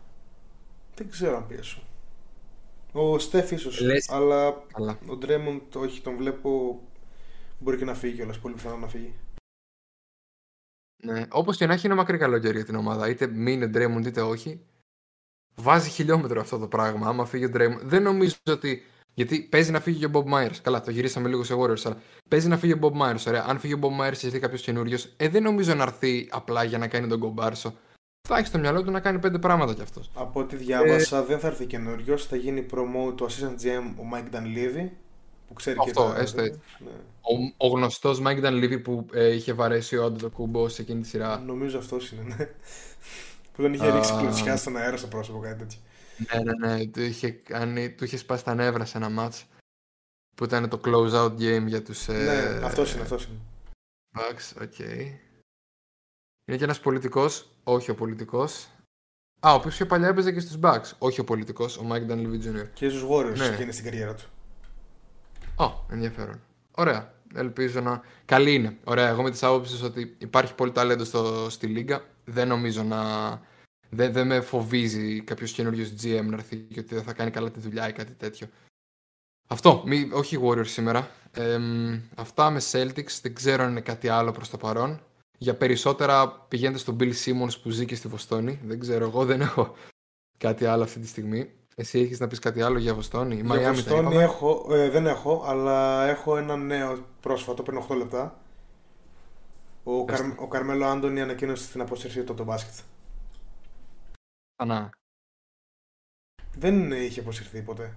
Δεν 0.94 1.10
ξέρω 1.10 1.36
αν 1.36 1.46
πιέσουν. 1.46 1.82
Ο 2.92 3.18
Στεφ 3.18 3.50
ίσως. 3.50 3.82
Αλλά 4.08 4.64
Καλά. 4.72 4.98
ο 5.06 5.16
Ντρέμοντ 5.16 5.76
όχι, 5.76 6.00
τον 6.00 6.16
βλέπω. 6.16 6.80
Μπορεί 7.58 7.76
και 7.76 7.84
να 7.84 7.94
φύγει 7.94 8.22
όλα. 8.22 8.34
Πολύ 8.42 8.54
πιθανό 8.54 8.76
να 8.76 8.88
φύγει. 8.88 9.14
Ναι, 11.02 11.26
όπως 11.30 11.56
και 11.56 11.66
να 11.66 11.72
έχει 11.72 11.86
είναι 11.86 11.94
μακρύ 11.94 12.18
καλοκαίρι 12.18 12.56
για 12.56 12.64
την 12.64 12.74
ομάδα. 12.74 13.08
Είτε 13.08 13.26
μείνει 13.26 13.66
Ντρέμοντ 13.66 14.06
είτε 14.06 14.20
όχι. 14.20 14.64
Βάζει 15.54 15.90
χιλιόμετρο 15.90 16.40
αυτό 16.40 16.58
το 16.58 16.68
πράγμα. 16.68 17.08
Άμα 17.08 17.24
φύγει 17.24 17.44
ο 17.44 17.48
Ντρέμοντ. 17.48 17.80
Δεν 17.82 18.02
νομίζω 18.02 18.36
ότι. 18.46 18.84
Γιατί 19.14 19.40
παίζει 19.40 19.70
να 19.70 19.80
φύγει 19.80 19.98
και 19.98 20.06
ο 20.06 20.10
Bob 20.12 20.34
Myers. 20.34 20.56
Καλά, 20.62 20.80
το 20.80 20.90
γυρίσαμε 20.90 21.28
λίγο 21.28 21.44
σε 21.44 21.54
Warriors. 21.54 21.82
Αλλά 21.84 21.96
παίζει 22.28 22.48
να 22.48 22.56
φύγει 22.56 22.72
ο 22.72 22.78
Bob 22.80 23.02
Myers. 23.02 23.24
Ωραία. 23.28 23.44
Αν 23.48 23.58
φύγει 23.58 23.74
ο 23.74 23.78
Bob 23.82 24.00
Myers 24.00 24.16
και 24.16 24.26
έρθει 24.26 24.38
κάποιος 24.38 24.62
καινούριος, 24.62 25.12
ε, 25.16 25.28
δεν 25.28 25.42
νομίζω 25.42 25.74
να 25.74 25.82
έρθει 25.82 26.28
απλά 26.30 26.64
για 26.64 26.78
να 26.78 26.88
κάνει 26.88 27.06
τον 27.06 27.18
κομπάρσο 27.18 27.74
θα 28.28 28.38
έχει 28.38 28.46
στο 28.46 28.58
μυαλό 28.58 28.82
του 28.82 28.90
να 28.90 29.00
κάνει 29.00 29.18
πέντε 29.18 29.38
πράγματα 29.38 29.74
κι 29.74 29.82
αυτός. 29.82 30.10
Από 30.14 30.40
ό,τι 30.40 30.56
διάβασα, 30.56 31.18
ε... 31.18 31.22
δεν 31.22 31.38
θα 31.38 31.46
έρθει 31.46 31.66
καινούριος. 31.66 32.26
Θα 32.26 32.36
γίνει 32.36 32.66
promote 32.70 33.16
του 33.16 33.26
assistant 33.26 33.62
GM 33.62 33.94
ο 33.96 34.02
Mike 34.14 34.34
Dunleavy. 34.34 34.88
Που 35.48 35.54
ξέρει 35.54 35.76
αυτό, 35.78 36.02
και 36.06 36.14
τα... 36.14 36.20
έστω 36.20 36.42
έτσι. 36.42 36.60
Ναι. 36.78 36.90
Ο, 37.20 37.66
ο 37.66 37.68
γνωστός 37.68 38.22
Mike 38.26 38.44
Dunleavy 38.44 38.82
που 38.82 39.06
ε, 39.12 39.34
είχε 39.34 39.52
βαρέσει 39.52 39.96
ο 39.96 40.04
Άντο 40.04 40.18
το 40.18 40.30
κούμπο 40.30 40.68
σε 40.68 40.82
εκείνη 40.82 41.00
τη 41.00 41.08
σειρά. 41.08 41.38
Νομίζω 41.38 41.78
αυτός 41.78 42.10
είναι, 42.10 42.22
ναι. 42.22 42.48
που 43.52 43.62
δεν 43.62 43.72
είχε 43.72 43.90
ρίξει 43.90 44.12
κλωτσιά 44.18 44.56
στον 44.56 44.76
αέρα 44.76 44.96
στο 44.96 45.06
πρόσωπο, 45.06 45.38
κάτι 45.38 45.58
τέτοιο. 45.58 45.78
Ναι, 46.26 46.42
ναι, 46.42 46.76
ναι. 46.76 46.86
Του 46.86 47.00
είχε, 47.00 47.30
κάνει, 47.30 47.90
του 47.90 48.04
είχε 48.04 48.16
σπάσει 48.16 48.44
τα 48.44 48.54
νεύρα 48.54 48.84
σε 48.84 48.98
ένα 48.98 49.10
ματς 49.18 49.42
που 50.36 50.44
ήταν 50.44 50.68
το 50.68 50.80
close 50.84 51.12
out 51.12 51.32
game 51.32 51.64
για 51.66 51.82
τους. 51.82 52.08
Ε... 52.08 52.12
Ναι, 52.12 52.66
αυτός 52.66 52.92
είναι, 52.92 53.02
αυτός 53.02 53.24
είναι. 53.24 53.38
Bucks, 54.18 54.62
OK. 54.62 54.72
Okay. 54.78 55.00
Είναι 56.44 56.58
και 56.58 56.64
ένας 56.64 56.80
πολιτικός, 56.80 57.50
όχι 57.64 57.90
ο 57.90 57.94
πολιτικός. 57.94 58.68
Α, 59.40 59.52
ο 59.52 59.54
οποίος 59.54 59.76
πιο 59.76 59.86
παλιά 59.86 60.08
έπαιζε 60.08 60.32
και 60.32 60.40
στους 60.40 60.58
Bucks. 60.62 60.90
Όχι 60.98 61.20
ο 61.20 61.24
πολιτικός, 61.24 61.78
ο 61.78 61.86
Mike 61.90 62.10
Dunleavy 62.10 62.40
Jr. 62.44 62.66
Και 62.72 62.88
στους 62.88 63.04
Warriors 63.10 63.36
ναι. 63.36 63.56
και 63.56 63.62
είναι 63.62 63.72
στην 63.72 63.84
καριέρα 63.84 64.14
του. 64.14 64.24
Ω, 65.56 65.84
ενδιαφέρον. 65.90 66.40
Ωραία. 66.70 67.14
Ελπίζω 67.34 67.80
να. 67.80 68.02
Καλή 68.24 68.54
είναι. 68.54 68.78
Ωραία. 68.84 69.08
Εγώ 69.08 69.22
είμαι 69.22 69.30
της 69.30 69.42
άποψης 69.42 69.82
ότι 69.82 70.16
υπάρχει 70.18 70.54
πολύ 70.54 70.72
ταλέντο 70.72 71.04
στο... 71.04 71.50
στη 71.50 71.66
Λίγκα. 71.66 72.04
Δεν 72.24 72.48
νομίζω 72.48 72.82
να. 72.82 72.98
Δεν, 73.90 74.12
δεν 74.12 74.26
με 74.26 74.40
φοβίζει 74.40 75.20
κάποιος 75.20 75.52
καινούριος 75.52 75.92
GM 76.02 76.24
να 76.24 76.34
έρθει 76.34 76.56
και 76.56 76.80
ότι 76.80 76.94
δεν 76.94 77.04
θα 77.04 77.12
κάνει 77.12 77.30
καλά 77.30 77.50
τη 77.50 77.60
δουλειά 77.60 77.88
ή 77.88 77.92
κάτι 77.92 78.12
τέτοιο. 78.12 78.46
Αυτό. 79.48 79.82
Μη... 79.86 80.10
Όχι 80.12 80.38
Warriors 80.42 80.66
σήμερα. 80.66 81.10
Ε, 81.32 81.58
αυτά 82.14 82.50
με 82.50 82.60
Celtics. 82.70 83.18
Δεν 83.22 83.34
ξέρω 83.34 83.62
αν 83.62 83.70
είναι 83.70 83.80
κάτι 83.80 84.08
άλλο 84.08 84.32
προς 84.32 84.50
το 84.50 84.56
παρόν. 84.56 85.00
Για 85.38 85.54
περισσότερα 85.54 86.30
πηγαίνετε 86.48 86.78
στον 86.78 86.96
Bill 87.00 87.12
Simmons 87.24 87.60
που 87.62 87.70
ζει 87.70 87.84
και 87.84 87.94
στη 87.94 88.08
Βοστόνη. 88.08 88.60
Δεν 88.64 88.80
ξέρω, 88.80 89.04
εγώ 89.04 89.24
δεν 89.24 89.40
έχω 89.40 89.74
κάτι 90.38 90.64
άλλο 90.64 90.82
αυτή 90.82 91.00
τη 91.00 91.06
στιγμή. 91.06 91.50
Εσύ 91.74 92.00
έχεις 92.00 92.20
να 92.20 92.26
πεις 92.26 92.38
κάτι 92.38 92.62
άλλο 92.62 92.78
για 92.78 92.94
Βοστόνη, 92.94 93.34
Για 93.34 93.70
Miami 93.70 93.74
Βοστόνη 93.74 94.16
έχω, 94.16 94.66
ε, 94.70 94.90
δεν 94.90 95.06
έχω, 95.06 95.44
αλλά 95.46 96.08
έχω 96.08 96.36
ένα 96.36 96.56
νέο 96.56 96.98
πρόσφατο 97.20 97.62
πριν 97.62 97.82
8 97.88 97.96
λεπτά. 97.96 98.38
Ο, 99.84 100.04
Καρ, 100.04 100.20
ο 100.36 100.46
Καρμέλο 100.46 100.86
Άντωνη 100.86 101.20
ανακοίνωσε 101.20 101.70
την 101.70 101.80
απόσυρσή 101.80 102.22
του 102.22 102.32
από 102.32 102.40
το 102.40 102.44
μπάσκετ. 102.44 102.74
Ανά. 104.60 104.90
Δεν 106.56 106.92
είχε 106.92 107.20
αποσυρθεί 107.20 107.62
ποτέ. 107.62 107.96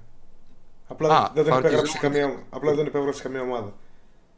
Απλά, 0.87 1.31
δεν, 1.33 1.43
δεν 1.43 1.57
υπέγραψε 1.57 1.97
καμία, 1.97 2.45
απλά 2.49 2.75
δεν 2.75 2.85
υπέγραψε 2.85 3.21
καμία 3.21 3.41
ομάδα. 3.41 3.73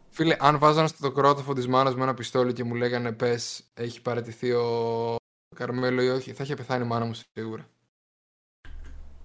Φίλε, 0.09 0.35
αν 0.39 0.59
βάζανε 0.59 0.87
στο 0.87 1.11
κρότοφο 1.11 1.53
τη 1.53 1.69
μάνα 1.69 1.95
με 1.95 2.03
ένα 2.03 2.13
πιστόλι 2.13 2.53
και 2.53 2.63
μου 2.63 2.75
λέγανε 2.75 3.11
πες, 3.11 3.63
έχει 3.73 4.01
παρατηθεί 4.01 4.51
ο 4.51 5.15
Καρμέλο 5.55 6.01
ή 6.01 6.07
όχι, 6.07 6.33
θα 6.33 6.43
είχε 6.43 6.55
πεθάνει 6.55 6.83
η 6.83 6.87
μάνα 6.87 7.05
μου 7.05 7.13
σίγουρα. 7.13 7.69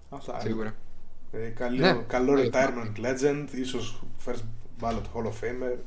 Αυτά. 0.09 0.39
Σίγουρα. 0.39 0.75
Ε, 1.31 1.47
καλό, 1.47 1.77
ναι. 1.77 2.03
καλό 2.07 2.39
ε, 2.39 2.49
retirement 2.51 2.93
legend, 3.05 3.47
ίσως 3.51 4.03
first 4.25 4.43
ballot 4.81 5.03
Hall 5.13 5.25
of 5.25 5.33
Famer. 5.41 5.77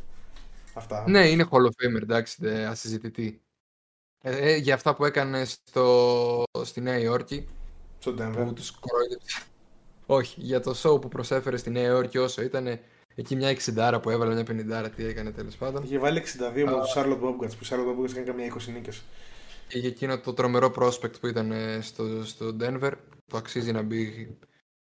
Αυτά. 0.74 1.05
Ναι, 1.09 1.29
είναι 1.29 1.48
Hall 1.50 1.62
of 1.62 1.96
Famer, 1.98 2.03
εντάξει, 2.03 2.64
ασυζητητή. 2.64 3.43
Ε, 4.26 4.52
ε, 4.52 4.56
για 4.56 4.74
αυτά 4.74 4.94
που 4.94 5.04
έκανες 5.04 5.56
στο, 5.64 6.42
στη 6.62 6.80
Νέα 6.80 6.98
Υόρκη. 6.98 7.46
Στο 7.98 8.14
Denver. 8.18 8.44
Που 8.46 8.52
τους 8.52 8.78
Όχι, 10.06 10.40
για 10.40 10.60
το 10.60 10.74
show 10.82 11.00
που 11.00 11.08
προσέφερε 11.08 11.56
στη 11.56 11.70
Νέα 11.70 11.87
Υόρκη 11.87 12.18
όσο 12.18 12.42
ήταν 12.42 12.78
Εκεί 13.14 13.37
μια 13.37 13.56
60 13.64 13.98
που 14.02 14.10
έβαλε, 14.10 14.34
μια 14.34 14.87
50 14.87 14.90
τι 14.96 15.04
έκανε 15.04 15.30
τέλος 15.30 15.56
πάντων. 15.56 15.82
Είχε 15.82 15.98
βάλει 15.98 16.22
62 16.24 16.64
με 16.64 16.80
τους 16.80 16.92
Charlotte 16.96 17.20
Bobcats 17.20 17.56
που 17.58 17.66
Charlotte 17.68 18.00
Bobcats 18.00 18.10
έκανε 18.10 18.26
καμιά 18.26 18.54
20 18.54 18.72
νίκες. 18.72 19.02
Είχε 19.68 19.87
εκείνο 19.87 20.18
το 20.18 20.32
τρομερό 20.32 20.72
prospect 20.76 21.20
που 21.20 21.26
ήταν 21.26 21.52
ε, 21.52 21.80
στο, 21.80 22.24
στο 22.24 22.56
Denver 22.60 22.92
που 23.26 23.37
αξίζει 23.37 23.72
να 23.72 23.82
μπει 23.82 24.37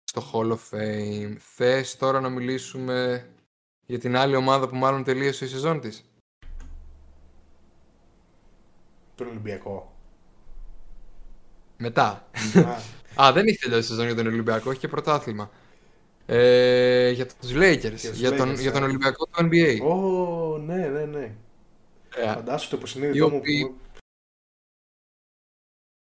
στο 0.05 0.23
Hall 0.33 0.51
of 0.51 0.77
Fame. 0.77 1.37
Θες 1.39 1.97
τώρα 1.97 2.21
να 2.21 2.29
μιλήσουμε 2.29 3.29
για 3.87 3.99
την 3.99 4.17
άλλη 4.17 4.37
ομάδα 4.37 4.69
που 4.69 4.77
μάλλον 4.77 5.05
τελείωσε 5.05 5.45
η 5.45 5.49
σεζόν 5.49 5.81
της; 5.81 6.05
Τον 9.15 9.27
Ολυμπιακό. 9.27 9.93
Μετά. 11.77 12.29
Α, 13.23 13.33
δεν 13.33 13.47
είχε 13.47 13.59
τελειώσει 13.59 13.83
η 13.83 13.87
σεζόν 13.87 14.07
για 14.07 14.15
τον 14.15 14.27
Ολυμπιακό, 14.27 14.71
έχει 14.71 14.81
και 14.81 14.89
πρωτάθλημα. 14.89 15.51
Ε, 16.27 17.11
για 17.11 17.27
τους 17.27 17.53
Lakers, 17.53 17.97
για, 17.97 18.11
για, 18.11 18.37
τον, 18.37 18.55
για 18.55 18.73
τον 18.73 18.83
ε. 18.83 18.85
Ολυμπιακό 18.85 19.27
του 19.27 19.49
NBA. 19.51 19.81
Ω, 19.83 20.59
ναι, 20.59 20.89
ναι, 20.89 21.05
ναι. 21.05 21.35
Yeah. 22.17 22.29
Ε, 22.29 22.33
Φαντάσου 22.33 22.71
το 22.71 22.77
υποσυνείδητό 22.77 23.31
μου 23.31 23.41
που 23.41 23.75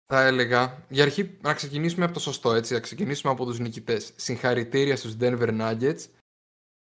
Θα 0.06 0.24
έλεγα, 0.26 0.84
για 0.90 1.04
αρχή 1.04 1.38
να 1.42 1.54
ξεκινήσουμε 1.54 2.06
από 2.06 2.14
το 2.14 2.20
σωστό, 2.20 2.54
έτσι, 2.54 2.74
να 2.74 2.80
ξεκινήσουμε 2.80 3.32
από 3.32 3.46
τους 3.46 3.60
νικητές. 3.60 4.14
Συγχαρητήρια 4.16 4.96
στους 4.96 5.16
Denver 5.20 5.60
Nuggets 5.60 6.06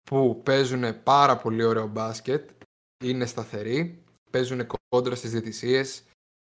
που 0.03 0.41
παίζουν 0.43 1.03
πάρα 1.03 1.37
πολύ 1.37 1.63
ωραίο 1.63 1.87
μπάσκετ, 1.87 2.49
είναι 3.03 3.25
σταθεροί, 3.25 4.02
παίζουν 4.33 4.67
κόντρα 4.89 5.15
στις 5.15 5.31
διαιτησίες, 5.31 6.03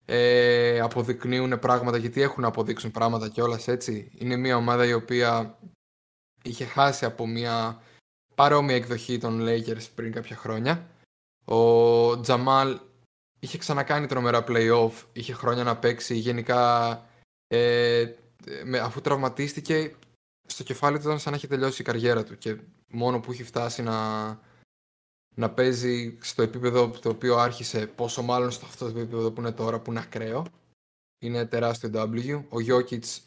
ε, 0.04 0.80
αποδεικνύουν 0.80 1.58
πράγματα 1.58 1.96
γιατί 1.96 2.22
έχουν 2.22 2.42
να 2.42 2.48
αποδείξουν 2.48 2.90
πράγματα 2.90 3.28
κιόλα 3.28 3.60
έτσι. 3.66 4.10
Είναι 4.14 4.36
μια 4.36 4.56
ομάδα 4.56 4.86
η 4.86 4.92
οποία 4.92 5.58
είχε 6.42 6.64
χάσει 6.64 7.04
από 7.04 7.26
μια 7.26 7.82
παρόμοια 8.34 8.76
εκδοχή 8.76 9.18
των 9.18 9.40
Lakers 9.42 9.86
πριν 9.94 10.12
κάποια 10.12 10.36
χρόνια. 10.36 10.88
Ο 11.44 12.20
Τζαμάλ 12.20 12.80
είχε 13.40 13.58
ξανακάνει 13.58 14.06
τρομερά 14.06 14.44
playoff, 14.48 14.92
είχε 15.12 15.32
χρόνια 15.32 15.64
να 15.64 15.76
παίξει, 15.76 16.14
γενικά 16.14 16.92
ε, 17.48 18.12
με, 18.64 18.78
αφού 18.78 19.00
τραυματίστηκε 19.00 19.94
στο 20.46 20.62
κεφάλι 20.62 20.96
του 20.96 21.04
ήταν 21.04 21.18
σαν 21.18 21.30
να 21.32 21.36
έχει 21.36 21.46
τελειώσει 21.46 21.82
η 21.82 21.84
καριέρα 21.84 22.24
του 22.24 22.38
και 22.38 22.56
μόνο 22.88 23.20
που 23.20 23.32
έχει 23.32 23.44
φτάσει 23.44 23.82
να, 23.82 23.94
να 25.34 25.50
παίζει 25.50 26.18
στο 26.20 26.42
επίπεδο 26.42 26.88
το 26.88 27.08
οποίο 27.08 27.36
άρχισε, 27.36 27.86
πόσο 27.86 28.22
μάλλον 28.22 28.50
στο 28.50 28.66
αυτό 28.66 28.92
το 28.92 28.98
επίπεδο 28.98 29.30
που 29.30 29.40
είναι 29.40 29.52
τώρα, 29.52 29.80
που 29.80 29.90
είναι 29.90 30.00
ακραίο. 30.00 30.46
Είναι 31.18 31.46
τεράστιο 31.46 31.90
W. 31.94 32.42
Ο 32.48 32.56
Jokic 32.68 33.18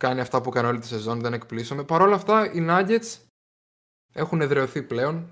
κάνει 0.00 0.20
αυτά 0.20 0.40
που 0.40 0.48
έκανε 0.48 0.68
όλη 0.68 0.78
τη 0.78 0.86
σεζόν, 0.86 1.20
δεν 1.20 1.32
εκπλήσωμε. 1.32 1.84
Παρ' 1.84 2.02
όλα 2.02 2.14
αυτά, 2.14 2.52
οι 2.52 2.66
Nuggets 2.68 3.18
έχουν 4.12 4.40
εδρεωθεί 4.40 4.82
πλέον. 4.82 5.28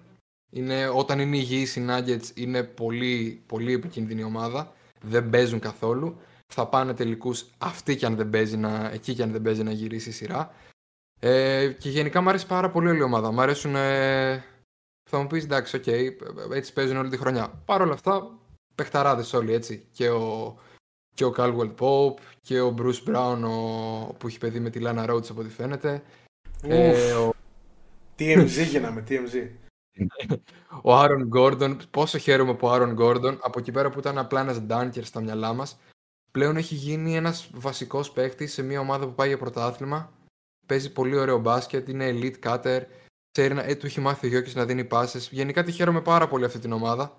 Είναι, 0.51 0.89
όταν 0.89 1.19
είναι 1.19 1.37
υγιείς 1.37 1.77
οι 1.77 1.87
Nuggets 1.89 2.31
είναι 2.35 2.63
πολύ, 2.63 3.43
πολύ 3.47 3.73
επικίνδυνη 3.73 4.23
ομάδα. 4.23 4.73
Δεν 5.01 5.31
παίζουν 5.31 5.59
καθόλου. 5.59 6.21
Θα 6.55 6.69
πάνε 6.69 6.95
τελικούς 6.95 7.47
αυτή 7.59 7.97
και 7.97 8.07
αν 8.07 8.17
δεν 8.17 8.31
παίζει 8.31 8.57
να, 8.57 8.91
εκεί 8.93 9.15
και 9.15 9.23
αν 9.23 9.33
δεν 9.33 9.43
παίζει 9.43 9.63
να 9.63 9.73
γυρίσει 9.73 10.09
η 10.09 10.13
σειρά. 10.13 10.55
Ε, 11.21 11.69
και 11.79 11.89
γενικά 11.89 12.21
μου 12.21 12.29
αρέσει 12.29 12.47
πάρα 12.47 12.71
πολύ 12.71 12.89
όλη 12.89 12.99
η 12.99 13.03
ομάδα. 13.03 13.33
Μ' 13.33 13.41
αρέσουν 13.41 13.75
ε, 13.75 14.45
θα 15.15 15.21
μου 15.21 15.27
πεις 15.27 15.45
εντάξει, 15.45 15.77
OK, 15.77 15.83
okay, 15.87 16.09
έτσι 16.53 16.73
παίζουν 16.73 16.97
όλη 16.97 17.09
τη 17.09 17.17
χρονιά. 17.17 17.63
Παρ' 17.65 17.81
όλα 17.81 17.93
αυτά, 17.93 18.39
παιχταράδες 18.75 19.33
όλοι 19.33 19.53
έτσι. 19.53 19.87
Και 19.93 20.11
ο, 20.11 20.57
και 21.15 21.25
ο 21.25 21.35
Caldwell 21.37 21.75
Pope 21.79 22.21
και 22.41 22.61
ο 22.61 22.75
Bruce 22.79 23.09
Brown 23.09 23.39
ο, 23.45 24.13
που 24.13 24.27
έχει 24.27 24.39
παιδί 24.39 24.61
με 24.61 24.71
τη 24.71 24.81
Lana 24.83 25.11
Rhoades 25.11 25.31
από 25.31 25.41
ό,τι 25.41 25.49
φαίνεται. 25.49 26.03
Ε, 26.63 27.13
ο... 27.13 27.33
TMZ 28.19 28.67
γίναμε, 28.69 29.05
TMZ. 29.09 29.49
ο 30.89 31.01
Aaron 31.01 31.29
Gordon, 31.37 31.77
πόσο 31.91 32.19
χαίρομαι 32.19 32.55
που 32.55 32.67
ο 32.67 32.73
Aaron 32.75 32.97
Gordon, 32.99 33.39
από 33.41 33.59
εκεί 33.59 33.73
πέρα 33.73 33.91
που 33.91 33.99
ήταν 33.99 34.19
απλά 34.19 34.41
ένας 34.41 34.63
dunker 34.69 35.03
στα 35.03 35.21
μυαλά 35.21 35.53
μας, 35.53 35.79
πλέον 36.31 36.57
έχει 36.57 36.75
γίνει 36.75 37.17
ένας 37.17 37.51
βασικός 37.55 38.11
παίχτη 38.11 38.47
σε 38.47 38.63
μια 38.63 38.81
ομάδα 38.81 39.07
που 39.07 39.15
πάει 39.15 39.29
για 39.29 39.39
πρωτάθλημα. 39.39 40.13
Παίζει 40.67 40.93
πολύ 40.93 41.17
ωραίο 41.17 41.39
μπάσκετ, 41.39 41.89
είναι 41.89 42.11
elite 42.11 42.49
cutter, 42.49 42.81
ξέρει 43.33 43.55
να, 43.55 43.63
ε, 43.63 43.75
του 43.75 43.87
έχει 43.87 44.01
μάθει 44.01 44.27
ο 44.27 44.29
Γιώκης 44.29 44.55
να 44.55 44.65
δίνει 44.65 44.85
πάσες. 44.85 45.29
Γενικά 45.31 45.63
τη 45.63 45.73
χαίρομαι 45.73 46.01
πάρα 46.01 46.29
πολύ 46.29 46.45
αυτή 46.45 46.59
την 46.59 46.73
ομάδα. 46.73 47.19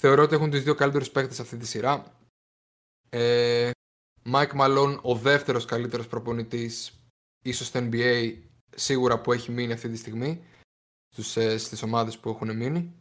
Θεωρώ 0.00 0.22
ότι 0.22 0.34
έχουν 0.34 0.50
τους 0.50 0.62
δύο 0.62 0.74
καλύτερους 0.74 1.10
παίκτες 1.10 1.36
σε 1.36 1.42
αυτή 1.42 1.56
τη 1.56 1.66
σειρά. 1.66 2.18
Ε, 3.08 3.70
Mike 4.32 4.52
Malone, 4.60 4.98
ο 5.02 5.14
δεύτερος 5.14 5.64
καλύτερος 5.64 6.06
προπονητής, 6.06 6.92
ίσως 7.44 7.66
στο 7.66 7.80
NBA, 7.82 8.36
σίγουρα 8.74 9.20
που 9.20 9.32
έχει 9.32 9.50
μείνει 9.50 9.72
αυτή 9.72 9.88
τη 9.88 9.96
στιγμή 9.96 10.44
στους, 11.08 11.36
ε, 11.36 11.58
στις 11.58 11.82
ομάδες 11.82 12.18
που 12.18 12.28
έχουν 12.28 12.56
μείνει. 12.56 12.92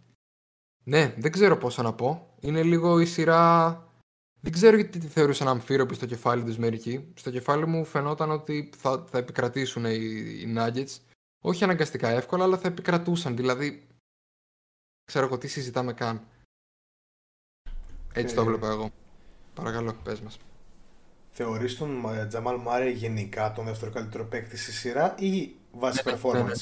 Ναι, 0.84 1.14
δεν 1.18 1.32
ξέρω 1.32 1.58
πόσα 1.58 1.82
να 1.82 1.94
πω. 1.94 2.36
Είναι 2.40 2.64
λίγο 2.64 3.00
η 3.00 3.06
σειρά... 3.06 3.82
Δεν 4.42 4.52
ξέρω 4.52 4.76
γιατί 4.76 5.00
τη 5.00 5.08
θεωρούσαν 5.08 5.48
αμφίροπη 5.48 5.96
στο 5.96 6.06
κεφάλι 6.06 6.44
τους 6.44 6.58
μερικοί. 6.58 7.12
Στο 7.16 7.32
κεφάλι 7.32 7.68
μου 7.68 7.86
φαινόταν 7.86 8.32
ότι 8.32 8.70
θα, 8.78 9.06
θα 9.10 9.18
επικρατήσουν 9.18 9.86
οι, 9.86 9.98
οι 10.42 10.56
Nuggets 10.58 10.98
όχι 11.48 11.64
αναγκαστικά 11.64 12.08
εύκολα, 12.10 12.44
αλλά 12.44 12.58
θα 12.58 12.68
επικρατούσαν. 12.68 13.36
Δηλαδή, 13.36 13.88
ξέρω 15.04 15.26
εγώ 15.26 15.38
τι 15.38 15.48
συζητάμε 15.48 15.94
καν. 15.94 16.28
Έτσι 18.14 18.36
το 18.36 18.42
ε. 18.42 18.44
έβλεπα 18.44 18.68
εγώ. 18.68 18.92
Παρακαλώ, 19.54 19.94
πες 20.04 20.22
μας. 20.22 20.38
Θεωρείς 21.32 21.78
τον 21.78 22.06
Τζαμάλ 22.28 22.58
Μάρεϊ 22.58 22.90
γενικά 22.90 23.52
τον 23.54 23.66
δεύτερο 23.66 23.92
καλύτερο 23.92 24.26
παίκτη 24.26 24.58
στη 24.58 24.72
σειρά 24.72 25.16
ή 25.20 25.56
βάσει 25.72 26.02
ναι, 26.06 26.12
ναι, 26.12 26.18
performance; 26.18 26.34
Ναι, 26.34 26.42
ναι. 26.42 26.54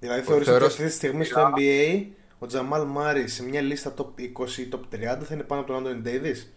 Δηλαδή 0.00 0.22
θεωρείς 0.22 0.48
ότι 0.48 0.64
αυτή 0.64 0.84
τη 0.84 0.90
στιγμή 0.90 1.24
στο 1.24 1.52
NBA 1.56 2.06
ο 2.38 2.46
Τζαμάλ 2.46 2.86
Μάρεϊ 2.86 3.28
σε 3.28 3.42
μια 3.42 3.60
λίστα 3.60 3.94
top 3.96 4.20
20 4.20 4.50
ή 4.50 4.68
top 4.72 4.94
30 4.94 5.22
θα 5.22 5.34
είναι 5.34 5.42
πάνω 5.42 5.60
από 5.60 5.72
τον 5.72 5.80
Άντωνι 5.80 6.00
Ντέιβις; 6.00 6.52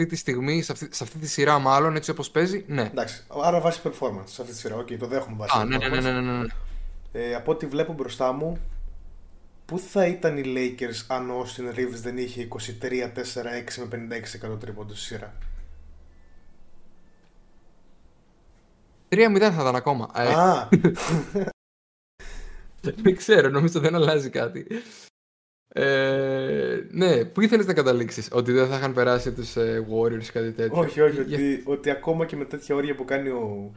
Αυτή 0.00 0.10
τη 0.10 0.20
στιγμή, 0.20 0.62
σε 0.62 0.72
αυτή, 0.72 0.88
σε 0.90 1.04
αυτή 1.04 1.18
τη 1.18 1.26
σειρά 1.26 1.58
μάλλον, 1.58 1.96
έτσι 1.96 2.10
όπως 2.10 2.30
παίζει, 2.30 2.64
ναι. 2.68 2.82
Εντάξει, 2.82 3.24
άρα 3.42 3.60
βάσει 3.60 3.80
performance 3.84 4.24
σε 4.24 4.42
αυτή 4.42 4.52
τη 4.52 4.58
σειρά, 4.58 4.76
OK, 4.76 4.86
okay, 4.86 4.96
το 4.98 5.06
δέχομαι 5.06 5.36
βάσει 5.36 5.58
Α, 5.58 5.64
ναι, 5.64 5.76
ναι, 5.76 5.88
ναι, 5.88 6.00
ναι, 6.00 6.20
ναι, 6.20 6.32
ναι. 6.32 6.46
Ε, 7.12 7.34
από 7.34 7.50
ό,τι 7.50 7.66
βλέπω 7.66 7.92
μπροστά 7.92 8.32
μου, 8.32 8.58
πού 9.64 9.78
θα 9.78 10.06
ήταν 10.06 10.36
οι 10.36 10.42
Lakers 10.46 11.04
αν 11.06 11.30
ο 11.30 11.44
Austin 11.44 11.78
Reeves 11.78 11.98
δεν 12.02 12.18
είχε 12.18 12.48
23-4-6 12.50 12.58
με 13.90 14.18
56% 14.52 14.60
τρίποντο 14.60 14.94
στη 14.94 15.04
σειρά; 15.04 15.34
3-0 19.08 19.38
θα 19.38 19.60
ήταν 19.60 19.76
ακόμα. 19.76 20.10
Ε. 20.14 20.34
Α! 20.34 20.68
δεν 23.02 23.16
ξέρω, 23.16 23.48
νομίζω 23.48 23.80
δεν 23.80 23.94
αλλάζει 23.94 24.30
κάτι. 24.30 24.66
Ε, 25.72 26.86
ναι, 26.90 27.24
πού 27.24 27.40
ήθελες 27.40 27.66
να 27.66 27.72
καταλήξεις, 27.74 28.28
Ότι 28.32 28.52
δεν 28.52 28.68
θα 28.68 28.76
είχαν 28.76 28.92
περάσει 28.92 29.32
του 29.32 29.60
ε, 29.60 29.82
Warriors 29.90 30.24
κάτι 30.32 30.52
τέτοιο; 30.52 30.78
Όχι, 30.78 31.00
όχι. 31.00 31.20
Ότι, 31.20 31.62
ότι 31.64 31.90
ακόμα 31.90 32.26
και 32.26 32.36
με 32.36 32.44
τέτοια 32.44 32.74
όρια 32.74 32.94
που 32.94 33.04
κάνει 33.04 33.28
ο, 33.28 33.72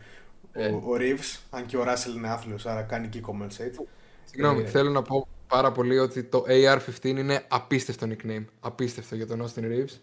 ε. 0.51 0.67
ο, 0.67 0.75
ο 0.75 0.95
Reeves, 0.97 1.39
αν 1.49 1.65
και 1.65 1.77
ο 1.77 1.83
Russell 1.83 2.15
είναι 2.15 2.29
άθλιος, 2.29 2.65
άρα 2.65 2.81
κάνει 2.81 3.07
και 3.07 3.21
compensate. 3.27 3.85
Συγγνώμη, 4.25 4.61
ε, 4.61 4.65
θέλω 4.65 4.89
να 4.89 5.01
πω 5.01 5.27
πάρα 5.47 5.71
πολύ 5.71 5.99
ότι 5.99 6.23
το 6.23 6.45
AR-15 6.47 7.03
είναι 7.03 7.45
απίστευτο 7.47 8.07
nickname. 8.09 8.45
Απίστευτο 8.59 9.15
για 9.15 9.27
τον 9.27 9.45
Austin 9.45 9.63
Reeves. 9.63 9.99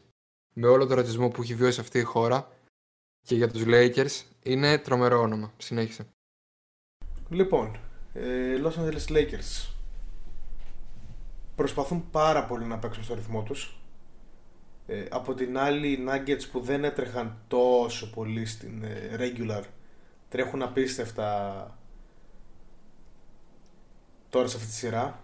Με 0.55 0.67
όλο 0.67 0.87
το 0.87 0.95
ρατσισμό 0.95 1.29
που 1.29 1.43
έχει 1.43 1.55
βιώσει 1.55 1.81
αυτή 1.81 1.99
η 1.99 2.03
χώρα 2.03 2.49
και 3.27 3.35
για 3.35 3.49
τους 3.49 3.63
Lakers 3.67 4.23
είναι 4.43 4.79
τρομερό 4.79 5.21
όνομα. 5.21 5.53
Συνέχισε. 5.57 6.07
Λοιπόν, 7.29 7.79
ε, 8.13 8.61
Los 8.63 8.85
Angeles 8.85 9.17
Lakers 9.17 9.78
προσπαθούν 11.59 12.11
πάρα 12.11 12.45
πολύ 12.45 12.65
να 12.65 12.79
παίξουν 12.79 13.05
στο 13.05 13.15
ρυθμό 13.15 13.43
τους. 13.43 13.81
Ε, 14.87 15.05
από 15.11 15.35
την 15.35 15.59
άλλη 15.59 15.89
οι 15.89 16.07
Nuggets 16.09 16.49
που 16.53 16.61
δεν 16.61 16.85
έτρεχαν 16.85 17.37
τόσο 17.49 18.11
πολύ 18.11 18.47
στην 18.47 18.83
ε, 18.83 19.17
regular 19.19 19.63
τρέχουν 20.29 20.63
απίστευτα 20.63 21.79
τώρα 24.31 24.47
σε 24.47 24.57
αυτή 24.57 24.69
τη 24.69 24.75
σειρά. 24.75 25.23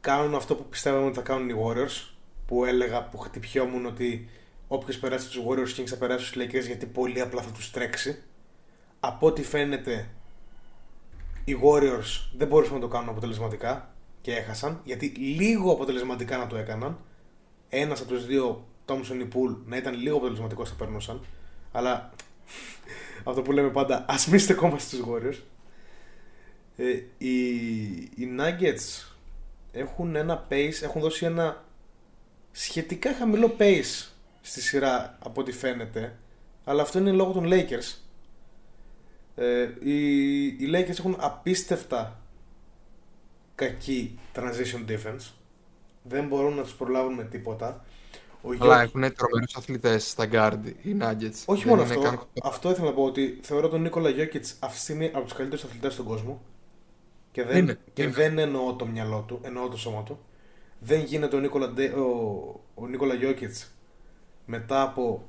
Κάνουν 0.00 0.34
αυτό 0.34 0.54
που 0.54 0.64
πιστεύαμε 0.64 1.06
ότι 1.06 1.14
θα 1.14 1.22
κάνουν 1.22 1.48
οι 1.48 1.54
Warriors 1.64 2.10
που 2.46 2.64
έλεγα 2.64 3.04
που 3.04 3.18
χτυπιόμουν 3.18 3.86
ότι 3.86 4.28
όποιος 4.68 4.98
περάσει 4.98 5.28
τους 5.28 5.42
Warriors 5.48 5.80
Kings 5.80 5.86
θα 5.86 5.96
περάσει 5.96 6.26
στους 6.26 6.42
Lakers 6.42 6.66
γιατί 6.66 6.86
πολύ 6.86 7.20
απλά 7.20 7.42
θα 7.42 7.50
τους 7.50 7.70
τρέξει. 7.70 8.22
Από 9.00 9.26
ό,τι 9.26 9.42
φαίνεται 9.42 10.08
οι 11.44 11.56
Warriors 11.62 12.30
δεν 12.36 12.48
μπορούσαν 12.48 12.74
να 12.74 12.80
το 12.80 12.88
κάνουν 12.88 13.08
αποτελεσματικά 13.08 13.91
και 14.22 14.34
έχασαν, 14.34 14.80
γιατί 14.84 15.06
λίγο 15.06 15.72
αποτελεσματικά 15.72 16.36
να 16.36 16.46
το 16.46 16.56
έκαναν. 16.56 16.98
Ένας 17.68 18.00
από 18.00 18.08
τους 18.08 18.26
δύο, 18.26 18.66
Τόμσον 18.84 19.20
ή 19.20 19.24
Πουλ, 19.24 19.52
να 19.66 19.76
ήταν 19.76 19.94
λίγο 19.94 20.16
αποτελεσματικός 20.16 20.68
θα 20.68 20.74
περνούσαν. 20.74 21.24
Αλλά 21.72 22.10
αυτό 23.24 23.42
που 23.42 23.52
λέμε 23.52 23.68
πάντα, 23.68 24.04
ας 24.08 24.26
μην 24.26 24.40
στεκόμαστε 24.40 24.96
στους 24.96 25.06
Warriors. 25.08 25.42
Ε, 26.76 27.02
οι, 27.18 27.46
οι 27.94 28.36
Nuggets 28.38 29.12
έχουν 29.72 30.16
ένα 30.16 30.46
pace, 30.50 30.82
έχουν 30.82 31.00
δώσει 31.00 31.24
ένα 31.24 31.64
σχετικά 32.52 33.14
χαμηλό 33.14 33.56
pace 33.58 34.08
στη 34.40 34.60
σειρά 34.60 35.18
από 35.22 35.40
ό,τι 35.40 35.52
φαίνεται. 35.52 36.16
Αλλά 36.64 36.82
αυτό 36.82 36.98
είναι 36.98 37.12
λόγω 37.12 37.32
των 37.32 37.48
Lakers. 37.50 37.96
Ε, 39.34 39.68
οι, 39.80 40.44
οι 40.46 40.70
Lakers 40.74 40.98
έχουν 40.98 41.16
απίστευτα 41.18 42.21
κακή 43.54 44.18
transition 44.34 44.90
defense. 44.90 45.32
Δεν 46.02 46.26
μπορούν 46.26 46.54
να 46.54 46.62
τους 46.62 46.74
προλάβουν 46.74 47.14
με 47.14 47.24
τίποτα. 47.24 47.84
Ο 48.42 48.50
Αλλά 48.60 48.82
έχουν 48.82 49.14
τρομερούς 49.14 49.54
αθλητές 49.56 50.08
στα 50.08 50.28
guard 50.32 50.72
οι 50.82 50.96
Nuggets. 51.00 51.42
Όχι 51.44 51.66
μόνο 51.66 51.82
αυτό. 51.82 52.00
Καν... 52.00 52.20
Αυτό 52.42 52.70
ήθελα 52.70 52.86
να 52.86 52.92
πω 52.92 53.04
ότι 53.04 53.38
θεωρώ 53.42 53.68
τον 53.68 53.80
Νίκολα 53.80 54.08
Γιώκητς 54.08 54.56
αυτή 54.60 54.76
τη 54.76 54.82
στιγμή 54.82 55.06
από 55.06 55.22
τους 55.22 55.32
καλύτερους 55.32 55.64
αθλητές 55.64 55.92
στον 55.92 56.04
κόσμο. 56.04 56.42
Και 57.32 57.44
δεν, 57.44 57.56
είναι, 57.56 57.78
και 57.92 58.02
είναι. 58.02 58.12
δεν 58.12 58.38
εννοώ 58.38 58.74
το 58.74 58.86
μυαλό 58.86 59.24
του, 59.28 59.40
εννοώ 59.42 59.68
το 59.68 59.76
σώμα 59.76 60.02
του. 60.02 60.18
Δεν 60.78 61.04
γίνεται 61.04 61.36
ο 61.36 61.40
Νίκολα, 61.40 61.72
ο, 61.96 62.60
ο 62.74 62.86
Νίκολα 62.86 63.14
μετά 64.46 64.82
από 64.82 65.28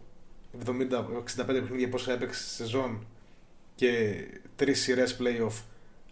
70-65 0.66 1.46
παιχνίδια 1.46 1.90
πόσα 1.90 2.12
έπαιξε 2.12 2.44
στη 2.44 2.50
σεζόν 2.50 3.08
και 3.76 4.14
τρεις 4.56 4.82
σειρές 4.82 5.18
playoff 5.20 5.62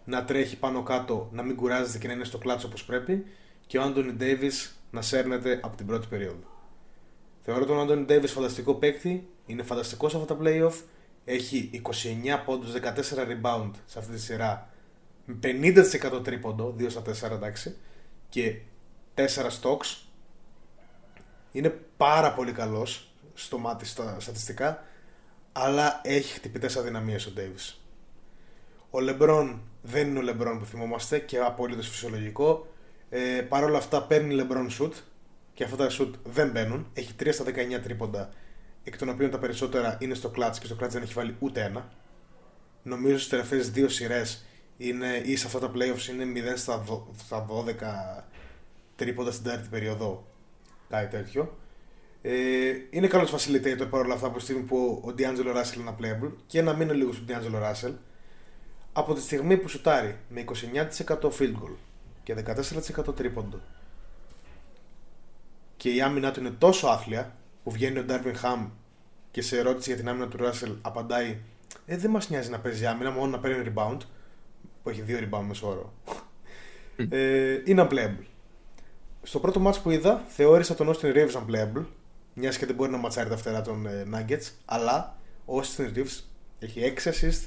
να 0.04 0.24
τρέχει 0.24 0.58
πάνω 0.58 0.82
κάτω, 0.82 1.28
να 1.32 1.42
μην 1.42 1.56
κουράζεται 1.56 1.98
και 1.98 2.06
να 2.06 2.12
είναι 2.12 2.24
στο 2.24 2.38
κλάτσο 2.38 2.66
όπως 2.66 2.84
πρέπει 2.84 3.26
και 3.66 3.78
ο 3.78 3.82
Άντωνι 3.82 4.12
Ντέιβις 4.12 4.82
να 4.90 5.02
σέρνεται 5.02 5.60
από 5.62 5.76
την 5.76 5.86
πρώτη 5.86 6.06
περίοδο. 6.06 6.50
Θεωρώ 7.42 7.64
τον 7.64 7.80
Άντωνι 7.80 8.04
Ντέιβι 8.04 8.26
φανταστικό 8.26 8.74
παίκτη. 8.74 9.28
Είναι 9.46 9.62
φανταστικός 9.62 10.10
σε 10.10 10.16
αυτά 10.16 10.36
τα 10.36 10.42
playoff. 10.42 10.74
Έχει 11.24 11.70
29 11.72 12.42
πόντους, 12.44 12.72
14 12.72 13.26
rebound 13.26 13.70
σε 13.86 13.98
αυτή 13.98 14.12
τη 14.12 14.20
σειρά. 14.20 14.70
Με 15.24 15.38
50% 15.42 16.24
τρίποντο, 16.24 16.74
2 16.78 16.90
στα 16.90 17.02
4 17.02 17.30
εντάξει. 17.30 17.76
Και 18.28 18.60
4 19.14 19.24
stocks. 19.60 20.02
Είναι 21.52 21.78
πάρα 21.96 22.32
πολύ 22.32 22.52
καλός 22.52 23.12
στο 23.34 23.58
μάτι 23.58 23.84
στα 23.84 24.20
στατιστικά. 24.20 24.84
Αλλά 25.52 26.00
έχει 26.04 26.32
χτυπητές 26.32 26.76
αδυναμίες 26.76 27.26
ο 27.26 27.30
Ντέιβι. 27.30 27.58
Ο 28.94 29.00
Λεμπρόν 29.00 29.60
δεν 29.82 30.08
είναι 30.08 30.18
ο 30.18 30.22
Λεμπρόν 30.22 30.58
που 30.58 30.64
θυμόμαστε 30.64 31.18
και 31.18 31.38
απολύτω 31.38 31.82
φυσιολογικό. 31.82 32.66
Ε, 33.10 33.40
Παρ' 33.48 33.64
όλα 33.64 33.78
αυτά 33.78 34.02
παίρνει 34.02 34.34
Λεμπρόν 34.34 34.70
σουτ 34.70 34.94
και 35.54 35.64
αυτά 35.64 35.76
τα 35.76 35.88
σουτ 35.88 36.14
δεν 36.24 36.50
μπαίνουν. 36.50 36.90
Έχει 36.94 37.14
3 37.20 37.28
στα 37.32 37.44
19 37.44 37.80
τρίποντα, 37.82 38.32
εκ 38.84 38.98
των 38.98 39.08
οποίων 39.08 39.30
τα 39.30 39.38
περισσότερα 39.38 39.96
είναι 40.00 40.14
στο 40.14 40.28
κλατς 40.28 40.58
και 40.58 40.66
στο 40.66 40.74
κλατς 40.74 40.92
δεν 40.92 41.02
έχει 41.02 41.12
βάλει 41.12 41.36
ούτε 41.38 41.62
ένα. 41.62 41.92
Νομίζω 42.82 43.16
στις 43.16 43.28
τελευταίες 43.28 43.70
δύο 43.70 43.88
σειρές 43.88 44.46
ή 45.24 45.36
σε 45.36 45.46
αυτά 45.46 45.58
τα 45.58 45.70
playoffs 45.74 46.08
είναι 46.08 46.54
0 46.54 46.56
στα 46.56 46.84
12 47.28 48.24
τρίποντα 48.96 49.30
στην 49.30 49.44
τέταρτη 49.44 49.68
περίοδο. 49.68 50.26
Κάτι 50.88 51.16
τέτοιο. 51.16 51.56
Ε, 52.22 52.32
είναι 52.90 53.06
καλός 53.06 53.34
facilitator 53.34 53.86
παρόλα 53.90 54.14
αυτά 54.14 54.26
από 54.26 54.36
τη 54.36 54.42
στιγμή 54.42 54.62
που 54.62 55.02
ο 55.04 55.14
D'Angelo 55.18 55.56
Russell 55.56 55.78
είναι 55.78 55.94
playable 56.00 56.32
και 56.46 56.62
να 56.62 56.74
μείνω 56.74 56.92
λίγο 56.92 57.12
στον 57.12 57.26
D'Angelo 57.28 57.70
Russell. 57.70 57.94
Από 58.92 59.14
τη 59.14 59.20
στιγμή 59.20 59.56
που 59.56 59.68
σουτάρει 59.68 60.16
με 60.28 60.44
29% 61.08 61.20
field 61.38 61.54
goal 61.54 61.76
και 62.22 62.36
14% 63.08 63.16
τρίποντο 63.16 63.60
και 65.76 65.90
η 65.90 66.00
άμυνα 66.00 66.30
του 66.30 66.40
είναι 66.40 66.50
τόσο 66.50 66.86
άθλια 66.86 67.36
που 67.64 67.70
βγαίνει 67.70 67.98
ο 67.98 68.04
Ντάρβιν 68.04 68.36
Χαμ 68.36 68.68
και 69.30 69.42
σε 69.42 69.58
ερώτηση 69.58 69.88
για 69.88 69.98
την 69.98 70.08
άμυνα 70.08 70.28
του 70.28 70.36
Ράσελ 70.36 70.72
απαντάει 70.82 71.38
Ε, 71.86 71.96
δεν 71.96 72.10
μας 72.10 72.28
νοιάζει 72.30 72.50
να 72.50 72.58
παίζει 72.58 72.86
άμυνα, 72.86 73.10
μόνο 73.10 73.30
να 73.30 73.38
παίρνει 73.38 73.72
rebound. 73.74 73.98
Που 74.82 74.88
έχει 74.90 75.00
δύο 75.00 75.18
rebound 75.18 75.44
μέσω 75.46 75.68
όρο. 75.68 75.92
ε, 77.10 77.62
είναι 77.64 77.86
unplayable. 77.90 78.24
Στο 79.22 79.38
πρώτο 79.38 79.66
match 79.66 79.82
που 79.82 79.90
είδα, 79.90 80.24
θεώρησα 80.28 80.74
τον 80.74 80.94
Austin 80.94 81.14
Reeves 81.14 81.32
unplayable. 81.32 81.84
Μιας 82.34 82.58
και 82.58 82.66
δεν 82.66 82.74
μπορεί 82.74 82.90
να 82.90 82.96
ματσάρει 82.96 83.28
τα 83.28 83.36
φτερά 83.36 83.62
των 83.62 83.86
ε, 83.86 84.06
Nuggets. 84.14 84.50
Αλλά 84.64 85.16
ο 85.44 85.60
Austin 85.60 85.96
Reeves 85.96 86.20
έχει 86.58 86.94
6 87.04 87.08
assist, 87.08 87.40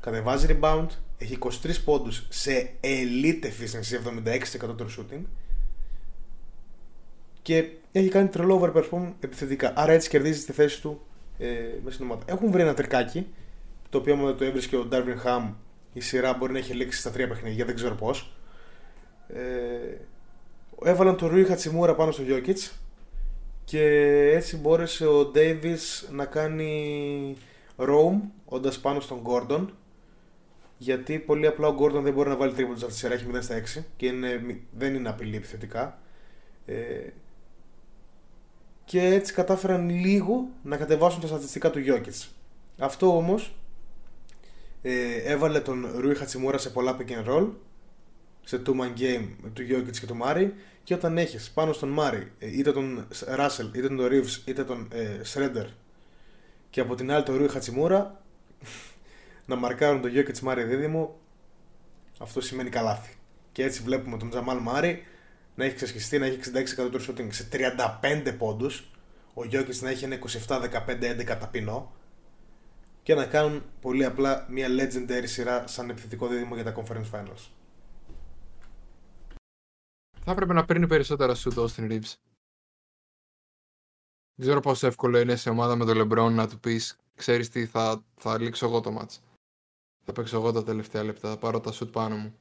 κατεβάζει 0.00 0.46
rebound, 0.50 0.86
έχει 1.18 1.38
23 1.40 1.48
πόντους 1.84 2.26
σε 2.28 2.70
elite 2.80 3.44
efficiency, 3.44 3.96
76% 4.70 4.76
του 4.76 4.86
shooting 4.88 5.22
και 7.42 7.70
έχει 7.92 8.08
κάνει 8.08 8.28
τρελό 8.28 8.60
overperform 8.62 9.12
επιθετικά. 9.20 9.72
Άρα 9.76 9.92
έτσι 9.92 10.08
κερδίζει 10.08 10.44
τη 10.44 10.52
θέση 10.52 10.80
του 10.80 11.00
ε, 11.38 11.46
μέσα 11.82 11.94
στην 11.94 12.04
ομάδα. 12.04 12.22
Έχουν 12.26 12.50
βρει 12.50 12.62
ένα 12.62 12.74
τρικάκι, 12.74 13.26
το 13.88 13.98
οποίο 13.98 14.14
άμα 14.14 14.34
το 14.34 14.44
έβρισκε 14.44 14.76
ο 14.76 14.88
Darwin 14.92 15.26
Ham, 15.26 15.52
η 15.92 16.00
σειρά 16.00 16.34
μπορεί 16.34 16.52
να 16.52 16.58
έχει 16.58 16.74
λήξει 16.74 17.00
στα 17.00 17.10
τρία 17.10 17.28
παιχνίδια, 17.28 17.64
δεν 17.64 17.74
ξέρω 17.74 17.94
πώς. 17.94 18.32
Ε, 19.28 19.40
έβαλαν 20.84 21.16
τον 21.16 21.28
Ρούι 21.28 21.44
Χατσιμούρα 21.44 21.94
πάνω 21.94 22.10
στο 22.10 22.22
Jokic 22.28 22.70
και 23.64 23.82
έτσι 24.34 24.56
μπόρεσε 24.56 25.06
ο 25.06 25.32
Davis 25.34 26.08
να 26.10 26.24
κάνει 26.24 27.36
roam 27.76 28.20
όντας 28.44 28.78
πάνω 28.78 29.00
στον 29.00 29.22
Gordon 29.24 29.66
γιατί 30.78 31.18
πολύ 31.18 31.46
απλά 31.46 31.68
ο 31.68 31.76
Gordon 31.80 32.02
δεν 32.02 32.12
μπορεί 32.12 32.28
να 32.28 32.36
βάλει 32.36 32.52
τρίποντο 32.52 32.78
σε 32.78 32.84
αυτή 32.84 32.94
τη 32.94 33.00
σειρά, 33.00 33.14
έχει 33.14 33.26
0 33.32 33.42
στα 33.42 33.80
6 33.80 33.84
και 33.96 34.06
είναι, 34.06 34.60
δεν 34.70 34.94
είναι 34.94 35.08
απειλή 35.08 35.36
επιθετικά. 35.36 35.98
Ε, 36.66 36.74
και 38.84 39.02
έτσι 39.02 39.32
κατάφεραν 39.32 39.90
λίγο 39.90 40.48
να 40.62 40.76
κατεβάσουν 40.76 41.20
τα 41.20 41.26
στατιστικά 41.26 41.70
του 41.70 41.80
Jokic. 41.86 42.28
Αυτό 42.78 43.16
όμως 43.16 43.54
ε, 44.82 45.14
έβαλε 45.14 45.60
τον 45.60 45.86
Ρούι 45.96 46.14
Χατσιμούρα 46.14 46.58
σε 46.58 46.70
πολλά 46.70 46.96
pick 46.98 47.10
and 47.10 47.28
roll 47.30 47.48
σε 48.44 48.62
two 48.66 48.70
man 48.70 49.00
game 49.00 49.26
του 49.52 49.62
Jokic 49.70 49.98
και 50.00 50.06
του 50.06 50.16
Μάρι 50.16 50.54
και 50.84 50.94
όταν 50.94 51.18
έχεις 51.18 51.50
πάνω 51.50 51.72
στον 51.72 51.88
Μάρι 51.88 52.32
ε, 52.38 52.58
είτε 52.58 52.72
τον 52.72 53.06
Russell 53.38 53.70
είτε 53.72 53.88
τον 53.88 54.00
Reeves 54.00 54.42
είτε 54.44 54.64
τον 54.64 54.88
ε, 54.92 55.20
Shredder 55.34 55.66
και 56.70 56.80
από 56.80 56.94
την 56.94 57.10
άλλη 57.10 57.22
τον 57.22 57.36
Ρούι 57.36 57.48
Χατσιμούρα 57.48 58.22
να 59.48 59.56
μαρκάρουν 59.56 60.00
τον 60.00 60.10
Jokic 60.14 60.38
Μάρι 60.38 60.64
δίδυμο 60.64 61.18
αυτό 62.18 62.40
σημαίνει 62.40 62.70
καλάθι 62.70 63.16
και 63.52 63.64
έτσι 63.64 63.82
βλέπουμε 63.82 64.16
τον 64.16 64.30
Τζαμάλ 64.30 64.58
Μάρι 64.58 65.02
να 65.54 65.64
έχει 65.64 65.74
ξεσχιστεί, 65.74 66.18
να 66.18 66.26
έχει 66.26 66.38
66% 66.86 66.90
του 66.90 67.00
shooting 67.00 67.28
σε 67.32 67.48
35 67.52 68.34
πόντους. 68.38 68.90
Ο 69.34 69.44
Γιώκη 69.44 69.82
να 69.82 69.90
έχει 69.90 70.04
ένα 70.04 70.18
27-15-11 70.46 71.24
ταπεινό. 71.24 71.92
Και 73.02 73.14
να 73.14 73.26
κάνουν 73.26 73.62
πολύ 73.80 74.04
απλά 74.04 74.46
μια 74.50 74.68
legendary 74.68 75.24
σειρά 75.24 75.66
σαν 75.66 75.90
επιθετικό 75.90 76.26
δίδυμο 76.26 76.54
για 76.54 76.64
τα 76.64 76.74
Conference 76.76 77.10
Finals. 77.12 77.48
Θα 80.20 80.30
έπρεπε 80.30 80.52
να 80.52 80.64
παίρνει 80.64 80.86
περισσότερα 80.86 81.34
σου 81.34 81.50
το 81.50 81.64
Austin 81.64 81.82
Reeves. 81.82 82.14
Δεν 84.34 84.46
ξέρω 84.46 84.60
πόσο 84.60 84.86
εύκολο 84.86 85.18
είναι 85.18 85.36
σε 85.36 85.50
ομάδα 85.50 85.76
με 85.76 85.84
τον 85.84 86.00
LeBron 86.00 86.30
να 86.30 86.48
του 86.48 86.60
πεις: 86.60 86.98
Ξέρεις 87.14 87.48
τι, 87.48 87.66
θα, 87.66 88.04
θα 88.14 88.40
λήξω 88.40 88.66
εγώ 88.66 88.80
το 88.80 88.98
match. 89.00 89.27
Θα 90.08 90.14
παίξω 90.14 90.36
εγώ 90.36 90.52
τα 90.52 90.62
τελευταία 90.62 91.04
λεπτά. 91.04 91.30
Θα 91.30 91.38
πάρω 91.38 91.60
τα 91.60 91.72
shoot 91.72 91.92
πάνω 91.92 92.16
μου. 92.16 92.38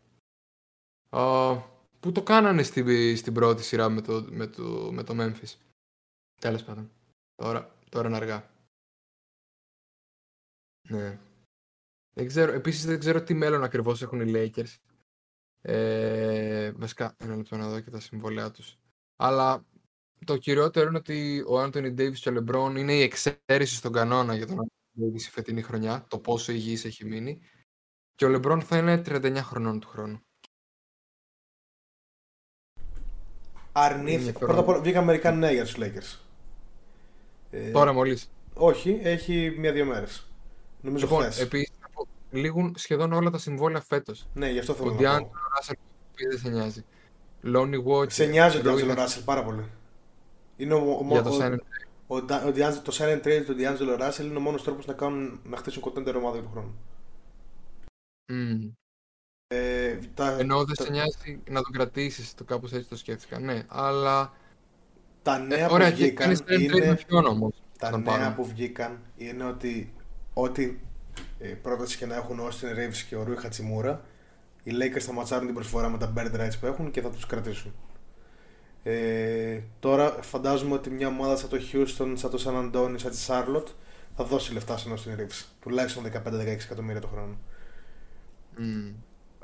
Uh, 1.10 1.64
που 2.00 2.12
το 2.12 2.24
κάνανε 2.24 2.64
στην, 2.64 3.18
στην 3.18 3.34
πρώτη 3.34 3.64
σειρά 3.64 3.90
με 3.90 4.02
το, 4.02 4.26
με 4.30 4.48
το, 4.48 4.92
με 4.92 5.04
το 5.04 5.14
Memphis. 5.18 5.56
Τέλος 6.42 6.64
πάντων. 6.64 6.92
Τώρα, 7.36 7.78
τώρα 7.90 8.08
είναι 8.08 8.18
αργά. 8.18 8.50
Ναι. 10.90 11.20
Δεν 12.14 12.28
ξέρω, 12.28 12.52
επίσης 12.52 12.86
δεν 12.86 13.00
ξέρω 13.00 13.24
τι 13.24 13.34
μέλλον 13.34 13.64
ακριβώς 13.64 14.02
έχουν 14.02 14.22
οι 14.22 14.32
Lakers. 14.36 14.76
Ε, 15.62 16.72
βασικά, 16.72 17.16
ένα 17.18 17.36
λεπτό 17.36 17.58
να 17.58 17.70
δω 17.70 17.80
και 17.80 17.90
τα 17.90 18.00
συμβολέα 18.00 18.52
τους. 18.52 18.78
Αλλά 19.16 19.66
το 20.26 20.38
κυριότερο 20.38 20.88
είναι 20.88 20.98
ότι 20.98 21.44
ο 21.48 21.64
Anthony 21.64 22.00
Davis 22.00 22.16
και 22.16 22.30
ο 22.30 22.34
LeBron 22.38 22.74
είναι 22.78 22.94
η 22.94 23.02
εξαίρεση 23.02 23.76
στον 23.76 23.92
κανόνα 23.92 24.36
για 24.36 24.48
τον 24.48 24.58
Anthony 24.58 25.04
Davis 25.04 25.22
η 25.22 25.30
φετινή 25.30 25.62
χρονιά, 25.62 26.06
το 26.08 26.20
πόσο 26.20 26.52
υγιής 26.52 26.86
έχει 26.86 27.06
μείνει. 27.06 27.42
Και 28.18 28.26
ο 28.26 28.36
LeBron 28.36 28.60
θα 28.64 28.78
είναι 28.78 29.02
39 29.06 29.36
χρονών 29.36 29.80
του 29.80 29.88
χρόνου. 29.88 30.22
Αρνήθηκε. 33.72 34.40
Πρώτα 34.40 34.60
απ' 34.60 34.68
όλα 34.68 34.80
βγήκαν 34.80 35.04
μερικά 35.04 35.32
νέα 35.32 35.52
για 35.52 35.64
τους 35.64 35.76
Lakers. 35.78 36.20
Ε, 37.52 37.72
Τώρα 37.72 37.94
μόλις. 37.94 38.32
Όχι, 38.54 39.00
έχει 39.04 39.56
μία-δύο 39.58 39.86
μέρες. 39.86 40.32
Νομίζω 40.82 41.06
λοιπόν, 41.06 41.24
Επίσης, 41.40 41.72
λήγουν 42.32 42.74
σχεδόν 42.78 43.12
όλα 43.12 43.30
τα 43.30 43.38
συμβόλαια 43.38 43.82
φέτος. 43.82 44.28
Ναι, 44.34 44.50
γι' 44.50 44.60
αυτό 44.60 44.74
θέλω 44.74 44.90
να 44.90 44.92
πω. 44.92 44.98
Ο 44.98 45.02
Ντιάντζελο 45.02 45.32
Ράσελ 45.56 45.76
δεν 46.30 46.40
σε 46.40 46.50
νοιάζει. 46.50 46.86
Lonnie 47.44 47.84
Walker. 47.86 48.12
Σε 48.12 48.26
νοιάζει 48.26 48.58
ο 48.58 48.62
Ντιάντζελο 48.62 48.94
Ράσελ 48.94 49.24
πάρα 49.24 49.44
πολύ. 49.44 49.70
Είναι 50.58 50.74
ο, 50.74 50.78
ο, 50.78 51.08
για 51.10 51.22
το 51.22 51.30
ο, 52.08 52.16
ο, 52.16 52.18
ο, 52.18 52.22
το 52.84 52.98
silent 52.98 53.22
trade 53.24 53.44
του 53.46 53.56
D'Angelo 53.58 54.02
Russell 54.02 54.24
είναι 54.24 54.38
ο 54.38 54.42
μόνος 54.42 54.64
τρόπος 54.64 54.86
να, 54.86 54.94
κάνουν, 54.94 55.40
να 55.44 55.58
χτίσουν 55.58 55.82
κοντέντερ 55.82 56.16
ομάδα 56.16 56.42
του 56.42 56.50
χρόνου. 56.52 56.76
Mm. 58.30 58.72
Ε, 59.48 59.98
τα, 60.14 60.38
Ενώ 60.40 60.66
δεν 60.66 60.76
τα... 60.76 60.84
σε 60.84 60.92
νοιάζει 60.92 61.42
να 61.50 61.62
το 61.62 61.70
κρατήσεις, 61.70 62.34
το 62.34 62.44
κάπως 62.44 62.74
έτσι 62.74 62.90
το 62.90 62.98
σκέφτηκα. 62.98 63.40
Ναι, 63.40 63.64
αλλά. 63.68 64.34
Τα 65.22 65.40
νέα 65.40 65.64
ε, 65.64 65.68
που 65.68 65.74
ωραία, 65.74 65.92
βγήκαν. 65.92 66.44
Είναι... 66.48 66.98
Όμως, 67.28 67.64
τα 67.78 67.98
νέα 67.98 68.34
που 68.36 68.46
βγήκαν 68.46 69.00
είναι 69.18 69.44
ότι 69.44 69.94
ό,τι 70.34 70.78
ε, 71.40 71.48
πρόταση 71.48 71.98
και 71.98 72.06
να 72.06 72.16
έχουν 72.16 72.40
ο 72.40 72.48
Austin 72.48 72.78
Reeves 72.78 73.06
και 73.10 73.16
ο 73.16 73.24
Ρούι 73.24 73.38
Χατσιμούρα, 73.38 74.06
οι 74.64 74.72
Lakers 74.74 75.00
θα 75.00 75.14
ματσάρουν 75.14 75.46
την 75.46 75.56
προσφορά 75.56 75.90
με 75.90 75.98
τα 75.98 76.14
bird 76.16 76.40
rights 76.40 76.60
που 76.60 76.66
έχουν 76.66 76.92
και 76.92 77.02
θα 77.02 77.10
τους 77.10 77.26
κρατήσουν. 77.26 77.74
Ε, 78.84 79.62
τώρα 79.80 80.12
φαντάζομαι 80.22 80.74
ότι 80.74 80.90
μια 80.90 81.08
ομάδα 81.08 81.36
σαν 81.36 81.50
το 81.50 81.58
Houston, 81.72 82.14
σαν 82.14 82.30
το 82.30 82.44
San 82.46 82.54
Antonio, 82.54 82.96
σαν 82.96 83.12
τη 83.12 83.18
Charlotte 83.28 83.72
θα 84.16 84.24
δώσει 84.24 84.54
λεφτά 84.54 84.78
στον 84.78 84.94
Austin 84.94 85.20
Reeves. 85.20 85.46
Τουλάχιστον 85.62 86.04
15-16 86.06 86.46
εκατομμύρια 86.46 87.02
το 87.02 87.08
χρόνο. 87.08 87.38
Mm. 88.60 88.94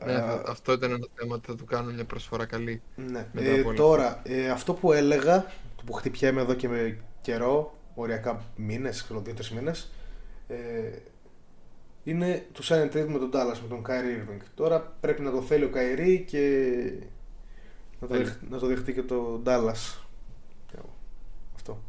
Ναι, 0.06 0.13
αυτό 0.47 0.71
ήταν 0.73 0.91
ένα 0.91 1.08
θέμα 1.13 1.36
ότι 1.36 1.47
θα 1.47 1.56
του 1.56 1.65
κάνουν 1.65 1.93
μια 1.93 2.06
προσφορά 2.06 2.45
καλή. 2.45 2.82
Ναι. 2.95 3.30
Ε, 3.34 3.73
τώρα, 3.73 4.21
ε, 4.26 4.49
αυτό 4.49 4.73
που 4.73 4.91
έλεγα, 4.91 5.45
το 5.76 5.84
που 5.86 5.93
χτυπιέμαι 5.93 6.41
εδώ 6.41 6.54
και 6.54 6.69
με 6.69 7.04
καιρό, 7.21 7.78
οριακά 7.95 8.45
μήνες, 8.56 9.04
ξέρω 9.04 9.21
δύο-τρεις 9.21 9.52
μήνες, 9.52 9.91
ε, 10.47 10.91
είναι 12.04 12.47
το 12.52 12.62
sign 12.63 12.86
trade 12.86 13.08
με 13.08 13.19
τον 13.19 13.32
Dallas, 13.34 13.60
με 13.62 13.67
τον 13.67 13.84
Kyrie 13.88 14.30
Irving. 14.30 14.41
Τώρα 14.56 14.82
πρέπει 14.82 15.21
να 15.21 15.32
το 15.32 15.41
θέλει 15.41 15.63
ο 15.63 15.71
Kyrie 15.73 16.23
και 16.26 16.93
να 17.99 18.08
το, 18.08 18.17
δεχτεί, 18.17 18.45
να 18.49 18.60
το 18.60 18.67
δεχτεί 18.67 18.93
και 18.93 19.04
το 19.04 19.41
Dallas. 19.45 19.97
Αυτό. 21.56 21.84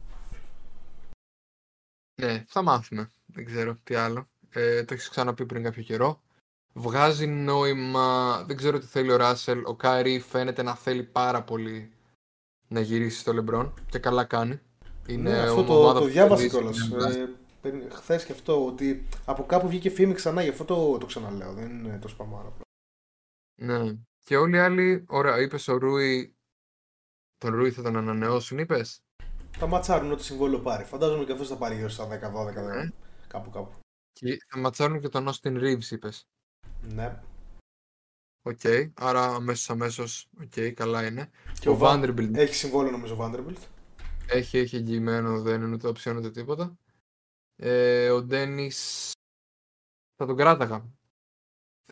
Ναι, 2.22 2.44
θα 2.46 2.62
μάθουμε. 2.62 3.10
Δεν 3.26 3.44
ξέρω 3.44 3.76
τι 3.82 3.94
άλλο. 3.94 4.28
Ε, 4.50 4.84
το 4.84 4.94
έχεις 4.94 5.08
ξαναπεί 5.08 5.46
πριν 5.46 5.62
κάποιο 5.62 5.82
καιρό 5.82 6.22
βγάζει 6.74 7.26
νόημα. 7.26 8.42
Δεν 8.46 8.56
ξέρω 8.56 8.78
τι 8.78 8.87
θέλει 8.87 9.12
ο 9.12 9.16
Ράσελ. 9.16 9.62
Ο 9.64 9.74
Κάιρι 9.74 10.20
φαίνεται 10.20 10.62
να 10.62 10.74
θέλει 10.74 11.02
πάρα 11.02 11.42
πολύ 11.42 11.92
να 12.68 12.80
γυρίσει 12.80 13.18
στο 13.18 13.32
Λεμπρόν 13.32 13.74
και 13.90 13.98
καλά 13.98 14.24
κάνει. 14.24 14.60
Είναι 15.06 15.30
ναι, 15.30 15.38
αυτό 15.38 15.64
το, 15.64 15.78
ομάδα 15.78 15.98
το 15.98 16.04
που 16.04 16.10
διάβασα 16.10 16.46
κερδίζει 16.48 16.88
κιόλας. 16.88 17.12
μια 17.12 17.28
Ε, 17.62 17.88
Χθες 17.90 18.24
και 18.24 18.32
αυτό, 18.32 18.66
ότι 18.66 19.08
από 19.24 19.44
κάπου 19.44 19.68
βγήκε 19.68 19.90
φήμη 19.90 20.12
ξανά, 20.14 20.42
γι' 20.42 20.48
αυτό 20.48 20.64
το, 20.64 20.98
το 20.98 21.06
ξαναλέω. 21.06 21.52
Δεν 21.52 21.84
είναι 21.84 21.98
τόσο 21.98 22.16
παμάρα. 22.16 22.52
Ναι. 23.60 23.92
Και 24.24 24.37
όλοι 24.37 24.56
οι 24.56 24.58
άλλοι, 24.58 25.04
ωραία, 25.08 25.40
είπες 25.40 25.68
ο 25.68 25.76
Ρούι. 25.76 26.37
Τον 27.38 27.54
Ρούι 27.54 27.70
θα 27.70 27.82
τον 27.82 27.96
ανανεώσουν, 27.96 28.58
είπες; 28.58 29.00
Θα 29.56 29.66
ματσάρουν 29.66 30.12
ό,τι 30.12 30.24
συμβόλαιο 30.24 30.58
πάρει. 30.60 30.84
Φαντάζομαι 30.84 31.24
και 31.24 31.32
αυτός 31.32 31.48
θα 31.48 31.56
πάρει 31.56 31.74
γύρω 31.74 31.88
στα 31.88 32.06
10-12, 32.06 32.62
Ναι. 32.62 32.90
κάπου 33.26 33.50
κάπου. 33.50 33.74
Και 34.12 34.38
θα 34.48 34.58
ματσάρουν 34.58 35.00
και 35.00 35.08
τον 35.08 35.28
Austin 35.28 35.58
Reeves, 35.62 35.90
είπες. 35.90 36.28
Ναι. 36.88 37.20
Οκ, 38.42 38.61
άρα 38.94 39.25
αμέσως 39.25 39.70
αμέσως. 39.70 40.29
Οκ, 40.42 40.73
καλά 40.75 41.07
είναι. 41.07 41.31
Και 41.61 41.68
ο 41.68 41.73
ο 41.73 41.77
Βα- 41.77 41.94
Vanderbilt 42.01 42.35
Έχει 42.35 42.55
συμβόλαιο 42.55 42.90
νομίζω 42.90 43.14
ο 43.14 43.18
Vanderbilt. 43.20 43.57
έχει, 44.29 44.59
έχει 44.59 44.77
εγγυημένο, 44.77 45.40
δεν 45.42 45.62
είναι 45.62 45.75
ούτε 45.75 45.88
οψιόν 45.88 46.16
ούτε 46.16 46.31
τίποτα. 46.31 46.79
Ε, 47.57 48.11
ο 48.11 48.23
Ντένις 48.23 49.11
θα 50.16 50.27
τον 50.27 50.37
κράταγα. 50.37 50.85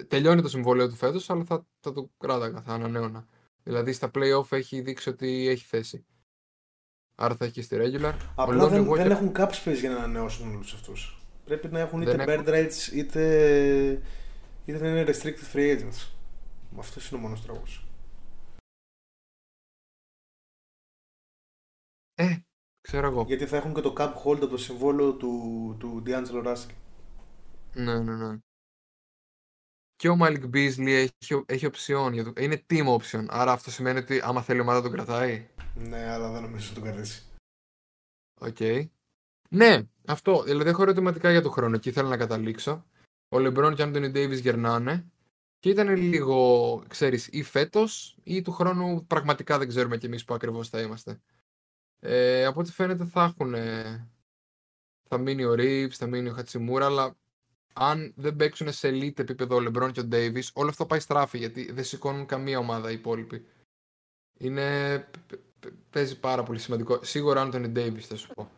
Τελειώνει 0.08 0.42
το 0.42 0.48
συμβόλαιό 0.48 0.88
του 0.88 0.94
φέτος, 0.94 1.30
αλλά 1.30 1.44
θα, 1.44 1.66
θα 1.80 1.92
τον 1.92 2.10
κράταγα, 2.18 2.62
θα 2.62 2.72
ανανέωνα. 2.74 3.26
Δηλαδή 3.62 3.92
στα 3.92 4.10
playoff 4.14 4.52
έχει 4.52 4.80
δείξει 4.80 5.08
ότι 5.08 5.48
έχει 5.48 5.64
θέση. 5.64 6.04
Άρα 7.14 7.36
θα 7.36 7.44
έχει 7.44 7.54
και 7.54 7.62
στη 7.62 7.76
regular. 7.80 8.14
ο 8.34 8.42
Απλά 8.42 8.64
Lonnie 8.66 8.70
δεν, 8.70 8.88
Walker- 8.90 8.96
δεν 8.96 9.10
έχουν 9.10 9.32
cap 9.36 9.48
space 9.50 9.76
για 9.80 9.90
να 9.90 9.96
ανανεώσουν 9.96 10.54
όλους 10.54 10.74
αυτούς. 10.74 11.22
Πρέπει 11.44 11.68
να 11.68 11.78
έχουν 11.80 12.02
είτε 12.02 12.16
Δεν 12.16 12.44
bird 12.44 12.48
rights 12.48 12.92
είτε, 12.92 14.02
είτε 14.64 14.78
να 14.78 14.88
είναι 14.88 15.04
restricted 15.10 15.52
free 15.52 15.78
agents. 15.78 16.10
Αυτός 16.78 17.10
είναι 17.10 17.20
ο 17.20 17.22
μόνος 17.22 17.42
τρόπος. 17.42 17.86
Ε, 22.14 22.36
ξέρω 22.80 23.06
εγώ. 23.06 23.24
Γιατί 23.26 23.46
θα 23.46 23.56
έχουν 23.56 23.74
και 23.74 23.80
το 23.80 23.94
cap 23.98 24.14
hold 24.24 24.36
από 24.36 24.46
το 24.48 24.56
συμβόλαιο 24.56 25.14
του, 25.14 25.76
του 25.78 26.02
D'Angelo 26.06 26.46
Russell. 26.46 26.74
Ναι, 27.74 27.98
ναι, 27.98 28.16
ναι. 28.16 28.38
Και 29.96 30.08
ο 30.08 30.16
Malik 30.20 30.44
Beasley 30.44 30.86
έχει, 30.86 31.44
έχει 31.46 31.66
οψιόν. 31.66 32.12
Για 32.12 32.24
το, 32.24 32.32
είναι 32.36 32.66
team 32.70 32.96
option. 32.98 33.26
Άρα 33.28 33.52
αυτό 33.52 33.70
σημαίνει 33.70 33.98
ότι 33.98 34.20
άμα 34.22 34.42
θέλει 34.42 34.58
η 34.58 34.62
ομάδα 34.62 34.82
τον 34.82 34.92
κρατάει. 34.92 35.48
Ναι, 35.74 36.10
αλλά 36.10 36.30
δεν 36.30 36.42
νομίζω 36.42 36.66
ότι 36.66 36.80
τον 36.80 36.82
κρατήσει. 36.82 37.26
Οκ. 38.40 38.90
Ναι, 39.50 39.82
αυτό. 40.06 40.42
Δηλαδή 40.42 40.70
έχω 40.70 40.82
ερωτηματικά 40.82 41.30
για 41.30 41.42
το 41.42 41.50
χρόνο. 41.50 41.76
Εκεί 41.76 41.88
ήθελα 41.88 42.08
να 42.08 42.16
καταλήξω. 42.16 42.84
Ο 43.32 43.36
LeBron 43.36 43.72
και 43.74 43.82
ο 43.82 43.90
Anthony 43.90 44.14
Davis 44.14 44.40
γερνάνε. 44.40 45.06
Και 45.58 45.68
ήταν 45.68 45.96
λίγο, 45.96 46.82
ξέρεις, 46.88 47.28
ή 47.32 47.42
φέτος 47.42 48.16
ή 48.22 48.42
του 48.42 48.52
χρόνου 48.52 49.06
πραγματικά 49.06 49.58
δεν 49.58 49.68
ξέρουμε 49.68 49.96
κι 49.96 50.06
εμείς 50.06 50.24
που 50.24 50.34
ακριβώς 50.34 50.68
θα 50.68 50.80
είμαστε. 50.80 51.20
Ε, 51.98 52.44
από 52.44 52.60
ό,τι 52.60 52.72
φαίνεται 52.72 53.04
θα 53.04 53.22
έχουν. 53.22 53.54
Θα 55.08 55.18
μείνει 55.18 55.44
ο 55.44 55.52
Reeves, 55.52 55.90
θα 55.90 56.06
μείνει 56.06 56.28
ο 56.28 56.32
Χατσιμούρα, 56.32 56.86
αλλά 56.86 57.16
αν 57.72 58.12
δεν 58.16 58.36
παίξουν 58.36 58.72
σε 58.72 58.88
elite 58.88 59.18
επίπεδο 59.18 59.56
ο 59.56 59.62
LeBron 59.66 59.92
και 59.92 60.00
ο 60.00 60.08
Davis, 60.12 60.44
όλο 60.52 60.68
αυτό 60.68 60.86
πάει 60.86 61.00
στράφη 61.00 61.38
γιατί 61.38 61.72
δεν 61.72 61.84
σηκώνουν 61.84 62.26
καμία 62.26 62.58
ομάδα 62.58 62.90
οι 62.90 62.94
υπόλοιποι. 62.94 63.46
Είναι. 64.38 64.98
π- 64.98 65.36
π- 65.60 65.72
Παίζει 65.90 66.20
πάρα 66.20 66.42
πολύ 66.42 66.58
σημαντικό. 66.58 67.04
Σίγουρα 67.04 67.48
Anthony 67.48 67.76
Davis 67.76 68.00
θα 68.00 68.16
σου 68.16 68.28
πω. 68.34 68.50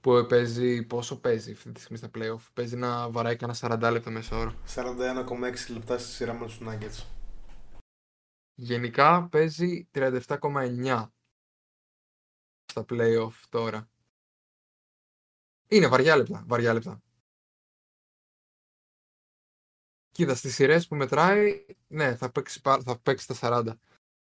Που 0.00 0.26
παίζει. 0.28 0.82
Πόσο 0.82 1.20
παίζει 1.20 1.52
αυτή 1.52 1.72
τη 1.72 1.80
στιγμή 1.80 1.98
στα 1.98 2.10
playoff. 2.14 2.50
Παίζει 2.54 2.76
να 2.76 3.10
βαράει 3.10 3.36
κανένα 3.36 3.58
40 3.88 3.92
λεπτά 3.92 4.10
μέσα 4.10 4.36
όρο. 4.36 4.54
41,6 4.74 5.72
λεπτά 5.72 5.98
στη 5.98 6.08
σειρά 6.12 6.34
με 6.34 6.46
τους 6.46 6.58
Nuggets. 6.62 7.04
Γενικά 8.54 9.28
παίζει 9.28 9.88
37,9 9.92 11.12
στα 12.64 12.84
playoff 12.88 13.32
τώρα. 13.48 13.90
Είναι 15.68 15.86
βαριά 15.88 16.16
λεπτά. 16.16 16.44
Βαριά 16.46 16.72
λεπτά. 16.72 17.02
Κοίτα, 20.10 20.34
στις 20.34 20.54
σειρές 20.54 20.86
που 20.86 20.96
μετράει, 20.96 21.66
ναι, 21.86 22.16
θα 22.16 22.30
παίξει, 22.30 22.60
πα- 22.60 22.82
θα 22.82 22.98
παίξει 22.98 23.26
τα 23.26 23.34
40. 23.34 23.78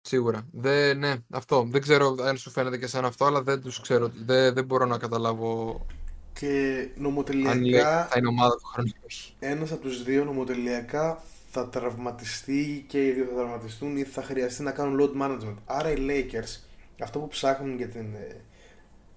Σίγουρα. 0.07 0.47
Δεν, 0.51 0.97
ναι, 0.99 1.15
αυτό. 1.29 1.67
Δεν 1.69 1.81
ξέρω 1.81 2.15
αν 2.21 2.37
σου 2.37 2.49
φαίνεται 2.49 2.77
και 2.77 2.87
σαν 2.87 3.05
αυτό, 3.05 3.25
αλλά 3.25 3.41
δεν 3.41 3.61
τους 3.61 3.81
ξέρω. 3.81 4.11
Δεν, 4.25 4.53
δεν 4.53 4.65
μπορώ 4.65 4.85
να 4.85 4.97
καταλάβω 4.97 5.85
Και 6.33 6.47
αν 6.47 6.53
λέει, 6.53 6.91
νομοτελειακά, 6.95 8.05
θα 8.05 8.17
είναι 8.17 8.27
ομάδα 8.27 8.55
του 8.55 8.65
χρόνου 8.65 8.87
ή 8.87 9.05
όχι. 9.05 9.33
ένας 9.39 9.71
από 9.71 9.81
τους 9.81 10.03
δύο 10.03 10.23
νομοτελειακά 10.23 11.23
θα 11.51 11.69
τραυματιστεί 11.69 12.85
και 12.87 13.05
οι 13.05 13.11
δύο 13.11 13.25
θα 13.25 13.35
τραυματιστούν 13.35 13.97
ή 13.97 14.03
θα 14.03 14.23
χρειαστεί 14.23 14.63
να 14.63 14.71
κάνουν 14.71 14.99
load 15.01 15.21
management. 15.21 15.55
Άρα 15.65 15.91
οι 15.91 15.95
Lakers, 15.99 16.61
αυτό 17.01 17.19
που 17.19 17.27
ψάχνουν 17.27 17.77
για 17.77 17.87
την... 17.87 18.05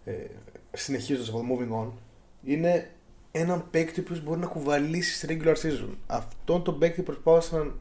Ε, 0.05 0.11
ε, 0.11 0.27
συνεχίζοντας 0.73 1.29
από 1.29 1.39
το 1.39 1.45
moving 1.51 1.85
on, 1.85 1.93
είναι 2.45 2.91
έναν 3.31 3.65
παίκτη 3.71 4.01
που 4.01 4.21
μπορεί 4.25 4.41
να 4.41 4.47
κουβαλήσει 4.47 5.15
στη 5.15 5.27
regular 5.31 5.55
season. 5.55 5.95
Αυτόν 6.07 6.63
τον 6.63 6.79
παίκτη 6.79 7.03
προσπάθησαν 7.03 7.75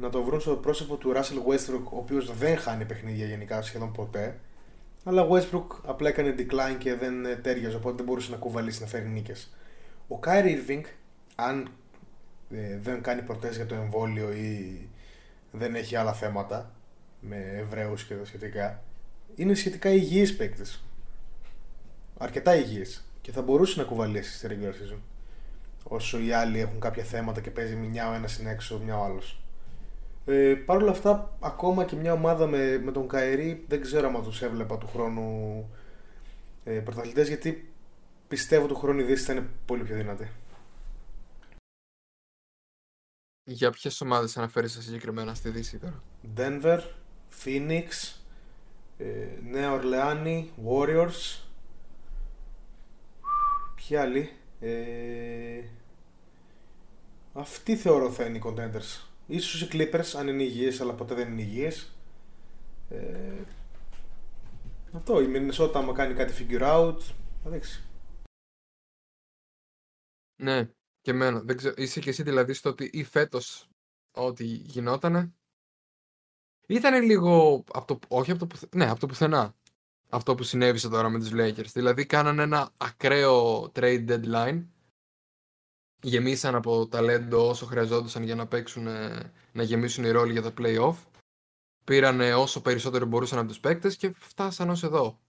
να 0.00 0.10
το 0.10 0.22
βρουν 0.22 0.40
στο 0.40 0.56
πρόσωπο 0.56 0.96
του 0.96 1.12
Russell 1.14 1.50
Westbrook, 1.50 1.84
ο 1.84 1.96
οποίος 1.96 2.36
δεν 2.36 2.58
χάνει 2.58 2.84
παιχνίδια 2.84 3.26
γενικά 3.26 3.62
σχεδόν 3.62 3.92
ποτέ. 3.92 4.38
Αλλά 5.04 5.22
ο 5.22 5.36
Westbrook 5.36 5.66
απλά 5.84 6.08
έκανε 6.08 6.34
decline 6.38 6.76
και 6.78 6.94
δεν 6.94 7.24
ε, 7.24 7.36
τέριαζε, 7.36 7.76
οπότε 7.76 7.96
δεν 7.96 8.04
μπορούσε 8.04 8.30
να 8.30 8.36
κουβαλήσει 8.36 8.80
να 8.80 8.86
φέρει 8.86 9.08
νίκες. 9.08 9.56
Ο 10.08 10.18
Kyrie 10.24 10.56
Irving, 10.68 10.82
αν 11.34 11.68
ε, 12.50 12.78
δεν 12.78 13.02
κάνει 13.02 13.22
προτές 13.22 13.56
για 13.56 13.66
το 13.66 13.74
εμβόλιο 13.74 14.32
ή 14.32 14.88
δεν 15.52 15.74
έχει 15.74 15.96
άλλα 15.96 16.12
θέματα 16.12 16.70
με 17.20 17.54
Εβραίους 17.56 18.04
και 18.04 18.14
τα 18.14 18.24
σχετικά, 18.24 18.82
είναι 19.34 19.54
σχετικά 19.54 19.88
υγιής 19.88 20.36
παίκτης. 20.36 20.84
Αρκετά 22.18 22.56
υγιής 22.56 23.04
και 23.22 23.32
θα 23.32 23.42
μπορούσε 23.42 23.80
να 23.80 23.86
κουβαλήσει 23.86 24.36
στη 24.36 24.48
regular 24.50 24.94
season. 24.94 24.98
Όσο 25.84 26.20
οι 26.20 26.32
άλλοι 26.32 26.60
έχουν 26.60 26.80
κάποια 26.80 27.04
θέματα 27.04 27.40
και 27.40 27.50
παίζει 27.50 27.76
μια 27.76 28.10
ο 28.10 28.14
ένας 28.14 28.38
είναι 28.38 28.50
έξω, 28.50 28.80
μια 28.84 28.98
ο 28.98 29.04
άλλος. 29.04 29.39
Ε, 30.24 30.54
Παρ' 30.54 30.82
όλα 30.82 30.90
αυτά, 30.90 31.36
ακόμα 31.40 31.84
και 31.84 31.96
μια 31.96 32.12
ομάδα 32.12 32.46
με, 32.46 32.78
με 32.78 32.92
τον 32.92 33.08
Καερή 33.08 33.64
δεν 33.68 33.80
ξέρω 33.80 34.08
αν 34.08 34.22
τους 34.22 34.42
έβλεπα 34.42 34.78
του 34.78 34.86
χρόνου 34.86 35.68
ε, 36.64 36.78
πρωταθλητές 36.78 37.28
γιατί 37.28 37.72
πιστεύω 38.28 38.66
του 38.66 38.76
χρόνου 38.76 39.00
η 39.00 39.02
Δύση 39.02 39.24
θα 39.24 39.32
είναι 39.32 39.48
πολύ 39.66 39.82
πιο 39.82 39.96
δυνατή. 39.96 40.30
Για 43.44 43.70
ποιες 43.70 44.00
ομάδες 44.00 44.36
αναφέρεις 44.36 44.78
συγκεκριμένα 44.80 45.34
στη 45.34 45.50
Δύση 45.50 45.78
τώρα; 45.78 46.02
Denver, 46.36 46.80
Phoenix, 47.44 47.88
ε, 48.98 49.26
Νέα 49.50 49.72
Ορλεάνη, 49.72 50.52
Warriors. 50.68 51.40
Ποιοι 53.74 53.96
άλλοι; 53.96 54.32
Ε, 54.60 55.62
αυτοί 57.32 57.76
θεωρώ 57.76 58.10
θα 58.10 58.24
είναι 58.24 58.36
οι 58.36 58.42
contenders. 58.44 59.09
Ίσως 59.30 59.62
οι 59.62 59.68
Clippers 59.72 60.12
αν 60.16 60.28
είναι 60.28 60.42
υγιείς 60.42 60.80
αλλά 60.80 60.94
ποτέ 60.94 61.14
δεν 61.14 61.32
είναι 61.32 61.42
υγιείς. 61.42 61.96
Ε, 62.90 63.42
αυτό, 64.92 65.20
η 65.20 65.26
Minnesota 65.34 65.70
άμα 65.74 65.92
κάνει 65.92 66.14
κάτι 66.14 66.32
figure 66.38 66.62
out 66.62 66.98
θα 67.42 67.50
δείξει. 67.50 67.84
Ναι, 70.42 70.70
και 71.00 71.10
εμένα. 71.10 71.40
Δεν 71.40 71.56
ξέρω, 71.56 71.74
είσαι 71.76 72.00
και 72.00 72.10
εσύ 72.10 72.22
δηλαδή 72.22 72.52
στο 72.52 72.70
ότι 72.70 72.90
ή 72.92 73.04
φέτος 73.04 73.68
ό,τι 74.10 74.44
γινότανε 74.44 75.32
ήταν 76.66 77.02
λίγο 77.02 77.64
από 77.72 77.86
το, 77.86 77.98
όχι 78.08 78.30
από 78.30 78.40
το, 78.40 78.46
πουθε- 78.46 78.74
ναι, 78.74 78.90
από 78.90 79.00
το 79.00 79.06
πουθενά 79.06 79.54
αυτό 80.08 80.34
που 80.34 80.42
συνέβησε 80.42 80.88
τώρα 80.88 81.08
με 81.08 81.18
τους 81.18 81.30
Lakers. 81.32 81.72
Δηλαδή 81.72 82.06
κάνανε 82.06 82.42
ένα 82.42 82.72
ακραίο 82.78 83.62
trade 83.74 84.08
deadline 84.08 84.64
γεμίσαν 86.02 86.54
από 86.54 86.86
ταλέντο 86.86 87.48
όσο 87.48 87.66
χρειαζόντουσαν 87.66 88.22
για 88.22 88.34
να 88.34 88.46
παίξουν, 88.46 88.86
ε, 88.86 89.32
να 89.52 89.62
γεμίσουν 89.62 90.04
οι 90.04 90.10
ρόλοι 90.10 90.32
για 90.32 90.42
τα 90.42 90.52
play-off. 90.58 90.96
Πήρανε 91.84 92.34
όσο 92.34 92.62
περισσότερο 92.62 93.06
μπορούσαν 93.06 93.38
από 93.38 93.48
τους 93.48 93.60
παίκτες 93.60 93.96
και 93.96 94.10
φτάσαν 94.10 94.70
ως 94.70 94.82
εδώ. 94.82 95.20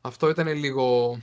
Αυτό 0.00 0.28
ήταν 0.28 0.48
λίγο... 0.48 1.18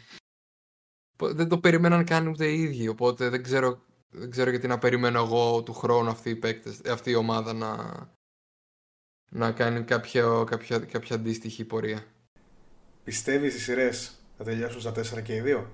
Δεν 1.18 1.48
το 1.48 1.60
περιμέναν 1.60 2.06
καν 2.06 2.28
ούτε 2.28 2.48
οι 2.48 2.62
ίδιοι, 2.62 2.88
οπότε 2.88 3.30
δεν 3.30 3.44
ξέρω, 3.44 3.82
δεν 4.10 4.30
ξέρω 4.30 4.50
γιατί 4.50 4.68
να 4.68 4.78
περιμένω 4.78 5.20
εγώ 5.20 5.64
του 5.64 5.74
χρόνου 5.74 6.10
αυτοί 6.10 6.30
οι 6.30 6.36
παίκτες, 6.36 6.82
αυτή 6.86 7.12
η 7.12 7.16
ομάδα 7.16 7.54
να, 7.54 7.94
να 9.32 9.52
κάνει 9.52 9.84
κάποια, 9.84 10.44
κάποια, 10.46 10.80
κάποια 10.80 11.16
αντίστοιχη 11.16 11.66
πορεία. 11.66 12.06
Πιστεύεις 13.04 13.56
οι 13.56 13.60
σειρές 13.60 14.20
θα 14.38 14.44
τελειώσουν 14.44 14.82
στα 14.82 14.92
4 14.92 15.22
και 15.24 15.36
οι 15.36 15.42
2? 15.46 15.66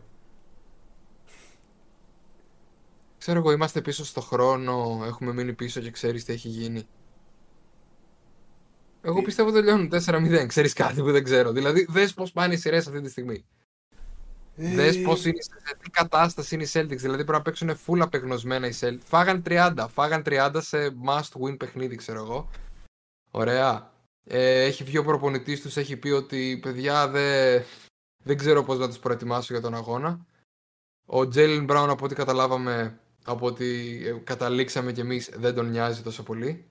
Ξέρω 3.28 3.42
εγώ, 3.42 3.52
είμαστε 3.52 3.82
πίσω 3.82 4.06
στο 4.06 4.22
χρόνο, 4.22 5.02
έχουμε 5.06 5.34
μείνει 5.34 5.54
πίσω 5.54 5.80
και 5.82 5.92
ξέρεις 5.92 6.24
τι 6.24 6.34
έχει 6.34 6.48
γίνει. 6.48 6.88
Εγώ 9.02 9.20
Τι; 9.20 9.24
πιστεύω 9.26 9.52
τελειώνουν 9.52 9.90
4-0, 9.92 10.46
ξέρεις 10.48 10.74
κάτι 10.74 11.02
που 11.02 11.12
δεν 11.12 11.24
ξέρω. 11.24 11.52
Δηλαδή, 11.52 11.86
δες 11.90 12.14
πώς 12.14 12.32
πάνε 12.32 12.54
οι 12.54 12.58
σειρές 12.58 12.88
αυτή 12.88 13.02
τη 13.02 13.10
στιγμή. 13.10 13.46
Ε, 14.56 14.76
Δες 14.76 15.02
πώς 15.02 15.26
είναι, 15.26 15.42
σε 15.42 15.78
τι 15.82 15.90
κατάσταση 15.90 16.56
είναι 16.56 16.64
οι 16.64 16.70
Celtics. 16.74 16.98
Δηλαδή 16.98 17.24
πρέπει 17.24 17.32
να 17.32 17.42
παίξουν 17.42 17.78
full 17.86 18.00
απεγνωσμένα 18.00 18.68
οι 18.68 18.74
Celtics. 18.80 19.04
Φάγαν 19.04 19.44
30, 19.46 19.86
φάγαν 19.90 20.22
30 20.26 20.58
σε 20.58 20.78
must 21.08 21.42
win 21.42 21.58
παιχνίδι, 21.58 21.96
ξέρω 21.96 22.20
εγώ. 22.20 22.50
Ωραία. 23.32 23.92
Ε, 24.24 24.64
έχει 24.64 24.84
βγει 24.84 24.98
ο 24.98 25.04
προπονητής 25.04 25.62
τους, 25.62 25.78
έχει 25.78 25.98
πει 25.98 26.10
ότι 26.10 26.60
παιδιά 26.62 27.08
δεν 27.08 27.64
Δεν 28.24 28.38
ξέρω 28.38 28.64
πώς 28.64 28.80
να 28.80 28.88
τους 28.88 29.00
προετοιμάσω 29.00 29.54
για 29.54 29.62
τον 29.62 29.76
αγώνα. 29.76 30.26
Ο 31.06 31.28
Τζέιλιν 31.28 31.64
Μπράουν 31.64 31.90
από 31.90 32.06
ό,τι 32.06 32.16
καταλάβαμε, 32.16 33.00
από 33.28 33.46
ό,τι 33.46 33.66
ε, 34.08 34.12
καταλήξαμε 34.24 34.92
κι 34.92 35.00
εμείς, 35.00 35.30
δεν 35.30 35.56
τον 35.56 35.70
νοιάζει 35.70 36.02
τόσο 36.02 36.24
πολύ. 36.24 36.66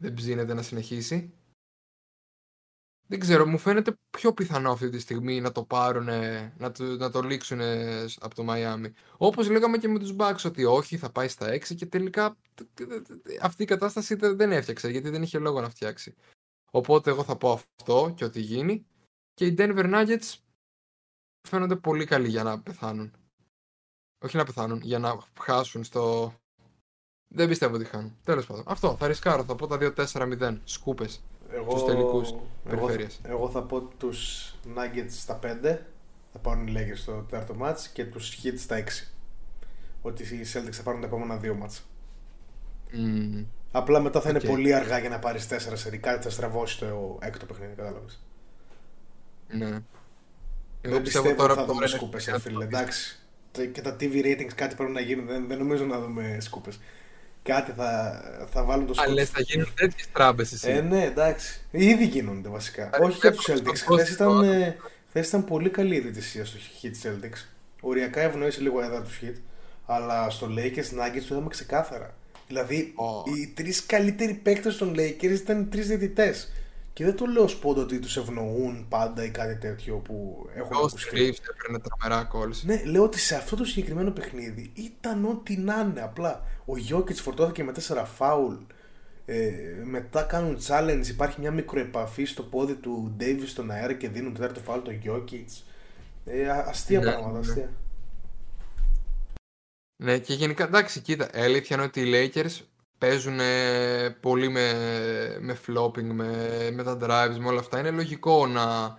Δεν 0.00 0.14
ψήνεται 0.14 0.54
να 0.54 0.62
συνεχίσει. 0.62 1.32
Δεν 3.10 3.18
ξέρω, 3.18 3.46
μου 3.46 3.58
φαίνεται 3.58 3.98
πιο 4.10 4.32
πιθανό 4.32 4.70
αυτή 4.72 4.90
τη 4.90 4.98
στιγμή 4.98 5.40
να 5.40 5.52
το 5.52 5.64
πάρουν, 5.64 6.04
να 6.56 6.70
το, 6.72 6.84
να 6.84 7.10
το 7.10 7.20
λήξουν 7.20 7.60
από 8.18 8.34
το 8.34 8.42
Μαϊάμι. 8.42 8.92
Όπως 9.16 9.50
λέγαμε 9.50 9.78
και 9.78 9.88
με 9.88 9.98
τους 9.98 10.14
Bucks 10.18 10.44
ότι 10.44 10.64
όχι, 10.64 10.96
θα 10.96 11.10
πάει 11.10 11.28
στα 11.28 11.54
6 11.54 11.74
και 11.74 11.86
τελικά 11.86 12.36
αυτή 13.40 13.62
η 13.62 13.66
κατάσταση 13.66 14.14
δεν 14.14 14.52
έφτιαξε 14.52 14.90
γιατί 14.90 15.10
δεν 15.10 15.22
είχε 15.22 15.38
λόγο 15.38 15.60
να 15.60 15.68
φτιάξει. 15.68 16.14
Οπότε 16.70 17.10
εγώ 17.10 17.24
θα 17.24 17.36
πω 17.36 17.52
αυτό 17.52 18.12
και 18.16 18.24
ό,τι 18.24 18.40
γίνει. 18.40 18.86
Και 19.34 19.46
οι 19.46 19.54
Denver 19.58 19.94
Nuggets 19.94 20.34
φαίνονται 21.48 21.76
πολύ 21.76 22.04
καλοί 22.04 22.28
για 22.28 22.42
να 22.42 22.60
πεθάνουν. 22.60 23.17
Όχι 24.18 24.36
να 24.36 24.44
πεθάνουν, 24.44 24.80
για 24.82 24.98
να 24.98 25.18
χάσουν 25.40 25.84
στο... 25.84 26.34
Δεν 27.28 27.48
πιστεύω 27.48 27.74
ότι 27.74 27.84
χάνουν. 27.84 28.16
Τέλος 28.24 28.46
πάντων. 28.46 28.64
Αυτό, 28.66 28.96
θα 28.96 29.06
ρισκάρω, 29.06 29.44
θα 29.44 29.54
πω 29.54 29.66
τα 29.66 29.78
2-4-0. 29.80 30.58
Σκούπες 30.64 31.22
εγώ, 31.50 31.70
στους 31.70 31.84
τελικούς 31.84 32.34
εγώ, 32.66 32.88
εγώ 33.22 33.50
θα 33.50 33.62
πω 33.62 33.80
τους 33.80 34.52
Nuggets 34.76 35.10
στα 35.10 35.38
5, 35.42 35.78
θα 36.32 36.38
πάρουν 36.42 36.66
οι 36.66 36.74
Lakers 36.76 36.96
στο 36.96 37.12
τέταρτο 37.12 37.54
μάτς 37.54 37.88
και 37.88 38.04
τους 38.04 38.38
Heat 38.42 38.54
στα 38.56 38.76
6. 38.76 38.82
Ότι 40.02 40.22
οι 40.22 40.46
Celtics 40.52 40.72
θα 40.72 40.82
πάρουν 40.82 41.00
τα 41.00 41.06
επόμενα 41.06 41.36
δύο 41.36 41.54
μάτς. 41.54 41.82
Mm. 42.92 43.44
Απλά 43.72 44.00
μετά 44.00 44.20
θα 44.20 44.28
είναι 44.30 44.40
πολύ 44.40 44.74
αργά 44.74 44.98
για 44.98 45.08
να 45.08 45.18
πάρεις 45.18 45.48
4 45.50 45.72
σερί. 45.74 45.98
Κάτι 45.98 46.22
θα 46.22 46.30
στραβώσει 46.30 46.78
το 46.78 47.18
έκτο 47.20 47.46
παιχνίδι, 47.46 47.74
κατάλαβες. 47.74 48.22
Ναι. 49.48 49.82
Εγώ 50.80 50.94
δεν 50.94 51.02
πιστεύω 51.02 51.34
τώρα 51.34 51.54
θα 51.54 51.64
δούμε 51.64 51.86
σκούπες, 51.86 52.36
φίλε. 52.40 52.64
Εντάξει. 52.64 53.18
Και 53.66 53.80
τα 53.80 53.96
TV 54.00 54.24
ratings 54.24 54.52
κάτι 54.54 54.74
πρέπει 54.74 54.92
να 54.92 55.00
γίνουν. 55.00 55.26
Δεν, 55.26 55.46
δεν 55.48 55.58
νομίζω 55.58 55.84
να 55.84 56.00
δούμε 56.00 56.36
σκούπες 56.40 56.78
κάτι 57.48 57.72
θα, 57.76 58.22
θα 58.50 58.64
βάλουν 58.64 58.86
το 58.86 58.94
σκούτ. 58.94 59.08
Αλλά 59.08 59.24
θα 59.24 59.40
γίνουν 59.40 59.72
τέτοιε 59.74 60.04
τράμπε 60.12 60.42
εσύ. 60.42 60.70
Ε, 60.70 60.80
ναι, 60.80 61.04
εντάξει. 61.04 61.60
Ήδη 61.70 62.04
γίνονται 62.04 62.48
βασικά. 62.48 62.90
Όχι 63.00 63.18
για 63.20 63.32
του 63.32 63.42
Celtics. 63.42 63.76
Χθε 63.76 64.12
ήταν, 64.12 64.42
ε, 64.42 64.76
ήταν 65.12 65.44
πολύ 65.44 65.70
καλή 65.70 65.94
η 65.94 66.00
διαιτησία 66.00 66.44
στο 66.44 66.58
Hit 66.82 67.06
Celtics. 67.06 67.46
Οριακά 67.80 68.20
ευνοήσει 68.20 68.62
λίγο 68.62 68.82
έδρα 68.82 69.02
του 69.02 69.10
Hit. 69.22 69.34
Αλλά 69.86 70.30
στο 70.30 70.48
Lakers 70.56 70.98
Nuggets 70.98 71.24
το 71.28 71.34
είδαμε 71.34 71.48
ξεκάθαρα. 71.48 72.14
Δηλαδή, 72.46 72.94
oh. 72.96 73.36
οι 73.36 73.46
τρει 73.46 73.72
καλύτεροι 73.86 74.34
παίκτε 74.34 74.70
των 74.70 74.94
Lakers 74.96 75.22
ήταν 75.40 75.70
τρει 75.70 75.82
διαιτητέ. 75.82 76.34
Και 76.98 77.04
δεν 77.04 77.16
το 77.16 77.26
λέω 77.26 77.42
ως 77.42 77.56
πόντο 77.56 77.80
ότι 77.80 77.98
τους 77.98 78.16
ευνοούν 78.16 78.86
πάντα 78.88 79.24
ή 79.24 79.30
κάτι 79.30 79.56
τέτοιο 79.56 79.96
που 79.96 80.46
έχουν 80.54 80.76
Ο 80.76 80.78
ακουστεί. 80.78 81.34
έπαιρνε 81.50 81.78
τρομερά 81.78 82.24
κόλση. 82.24 82.66
Ναι, 82.66 82.82
λέω 82.84 83.02
ότι 83.02 83.18
σε 83.18 83.34
αυτό 83.34 83.56
το 83.56 83.64
συγκεκριμένο 83.64 84.10
παιχνίδι 84.10 84.70
ήταν 84.74 85.24
ό,τι 85.24 85.56
να 85.56 85.80
είναι. 85.80 86.02
Απλά 86.02 86.42
ο 86.64 86.76
Γιώκητ 86.76 87.16
φορτώθηκε 87.16 87.64
με 87.64 87.72
4 87.88 88.04
φάουλ. 88.16 88.54
Ε, 89.26 89.50
μετά 89.84 90.22
κάνουν 90.22 90.58
challenge, 90.66 91.06
υπάρχει 91.08 91.40
μια 91.40 91.50
μικροεπαφή 91.50 92.24
στο 92.24 92.42
πόδι 92.42 92.74
του 92.74 93.16
Davis 93.20 93.46
στον 93.46 93.70
αέρα 93.70 93.92
και 93.92 94.08
δίνουν 94.08 94.34
τέταρτο 94.34 94.60
φάουλ 94.60 94.80
το 94.80 94.90
Γιώκητ. 94.90 95.50
Ε, 96.24 96.48
αστεία 96.48 96.98
ναι, 96.98 97.04
πράγματα, 97.04 97.32
ναι. 97.32 97.38
αστεία. 97.38 97.70
Ναι, 100.02 100.18
και 100.18 100.34
γενικά 100.34 100.64
εντάξει, 100.64 101.00
κοίτα, 101.00 101.30
αλήθεια 101.34 101.76
είναι 101.76 101.84
ότι 101.84 102.00
οι 102.00 102.32
Lakers 102.34 102.64
παίζουν 102.98 103.38
πολύ 104.20 104.48
με, 104.48 104.72
με 105.40 105.58
flopping, 105.66 106.02
με, 106.02 106.70
με 106.72 106.82
τα 106.82 106.98
drives, 107.00 107.36
με 107.38 107.48
όλα 107.48 107.60
αυτά. 107.60 107.78
Είναι 107.78 107.90
λογικό 107.90 108.46
να, 108.46 108.98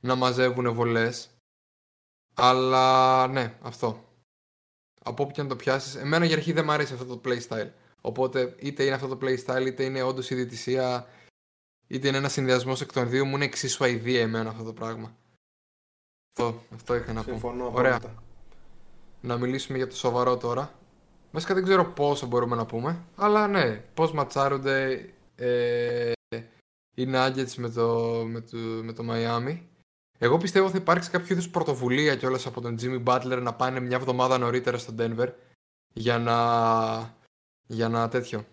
να 0.00 0.14
μαζεύουν 0.14 0.72
βολές. 0.72 1.30
Αλλά 2.34 3.26
ναι, 3.26 3.58
αυτό. 3.62 4.04
Από 5.02 5.22
όποια 5.22 5.42
να 5.42 5.48
το 5.48 5.56
πιάσεις. 5.56 5.94
Εμένα 5.94 6.24
για 6.24 6.36
αρχή 6.36 6.52
δεν 6.52 6.64
μου 6.64 6.72
αρέσει 6.72 6.92
αυτό 6.92 7.16
το 7.16 7.20
playstyle. 7.24 7.70
Οπότε 8.00 8.54
είτε 8.58 8.84
είναι 8.84 8.94
αυτό 8.94 9.08
το 9.08 9.18
playstyle, 9.20 9.66
είτε 9.66 9.84
είναι 9.84 10.02
όντως 10.02 10.30
η 10.30 10.34
διαιτησία, 10.34 11.06
είτε 11.86 12.08
είναι 12.08 12.16
ένας 12.16 12.32
συνδυασμός 12.32 12.80
εκ 12.80 12.92
των 12.92 13.08
δύο, 13.08 13.24
μου 13.24 13.34
είναι 13.34 13.44
εξίσου 13.44 13.84
αηδία 13.84 14.20
εμένα 14.20 14.50
αυτό 14.50 14.62
το 14.62 14.72
πράγμα. 14.72 15.16
Αυτό, 16.32 16.62
αυτό 16.74 16.94
είχα 16.94 17.12
να 17.12 17.24
πω. 17.24 17.70
Ωραία. 17.72 18.00
Να 19.20 19.36
μιλήσουμε 19.36 19.78
για 19.78 19.86
το 19.86 19.96
σοβαρό 19.96 20.36
τώρα. 20.36 20.74
Βασικά 21.36 21.54
δεν 21.54 21.64
ξέρω 21.64 21.84
πόσο 21.84 22.26
μπορούμε 22.26 22.56
να 22.56 22.66
πούμε. 22.66 23.04
Αλλά 23.16 23.48
ναι, 23.48 23.82
πώς 23.94 24.12
ματσάρονται 24.12 25.08
ε, 25.36 26.12
οι 26.94 27.08
Nuggets 27.12 27.54
με 27.56 27.70
το, 27.70 28.22
με, 28.26 28.40
το, 28.40 28.56
με 28.56 28.92
το 28.92 29.04
Miami. 29.10 29.60
Εγώ 30.18 30.38
πιστεύω 30.38 30.70
θα 30.70 30.76
υπάρξει 30.76 31.10
κάποιο 31.10 31.34
είδους 31.34 31.48
πρωτοβουλία 31.48 32.16
κιόλας 32.16 32.46
από 32.46 32.60
τον 32.60 32.76
Jimmy 32.80 33.02
Butler 33.04 33.40
να 33.42 33.54
πάνε 33.54 33.80
μια 33.80 33.96
εβδομάδα 33.96 34.38
νωρίτερα 34.38 34.78
στο 34.78 34.94
Denver 34.98 35.28
για 35.92 36.18
να. 36.18 36.36
για 37.66 37.88
να 37.88 38.08
τέτοιο. 38.08 38.44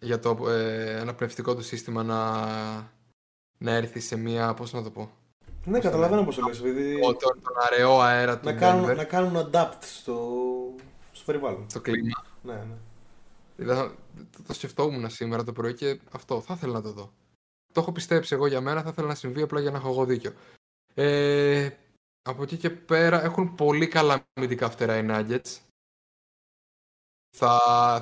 Για 0.00 0.18
το 0.18 0.48
ε, 0.48 1.00
αναπνευστικό 1.00 1.54
του 1.54 1.62
σύστημα 1.62 2.02
να, 2.02 2.46
να 3.58 3.70
έρθει 3.70 4.00
σε 4.00 4.16
μια. 4.16 4.54
πώς 4.54 4.72
να 4.72 4.82
το 4.82 4.90
πω. 4.90 5.10
Ναι, 5.64 5.78
καταλαβαίνω 5.78 6.24
πώς 6.24 6.36
το 6.36 6.46
λες. 6.46 6.58
Επειδή... 6.58 7.00
Τον, 7.00 7.16
τον 7.18 7.54
αραιό 7.66 8.00
αέρα 8.00 8.38
του. 8.38 8.46
Να 8.46 8.52
κάνουν, 8.52 8.96
να 8.96 9.04
κάνουν 9.04 9.36
adapt 9.36 9.78
στο, 9.80 10.16
στο 10.20 10.49
περιβάλλον. 11.32 11.70
Στο 11.70 11.80
κλίμα. 11.80 12.24
Ναι, 12.42 12.54
ναι. 12.54 12.76
Δηλαδή, 13.56 13.94
το 14.46 14.52
σκεφτόμουν 14.52 15.10
σήμερα 15.10 15.44
το 15.44 15.52
πρωί 15.52 15.74
και 15.74 16.00
αυτό 16.12 16.40
θα 16.40 16.54
ήθελα 16.54 16.72
να 16.72 16.82
το 16.82 16.92
δω. 16.92 17.12
Το 17.72 17.80
έχω 17.80 17.92
πιστέψει 17.92 18.34
εγώ 18.34 18.46
για 18.46 18.60
μένα, 18.60 18.82
θα 18.82 18.88
ήθελα 18.88 19.06
να 19.06 19.14
συμβεί 19.14 19.42
απλά 19.42 19.60
για 19.60 19.70
να 19.70 19.76
έχω 19.76 19.88
εγώ 19.88 20.04
δίκιο. 20.04 20.32
Ε, 20.94 21.70
από 22.22 22.42
εκεί 22.42 22.56
και 22.56 22.70
πέρα 22.70 23.22
έχουν 23.22 23.54
πολύ 23.54 23.88
καλά 23.88 24.26
αμυντικά 24.32 24.70
φτερά 24.70 24.98
οι 24.98 25.06
Nuggets. 25.08 25.58
Θα, 27.36 27.58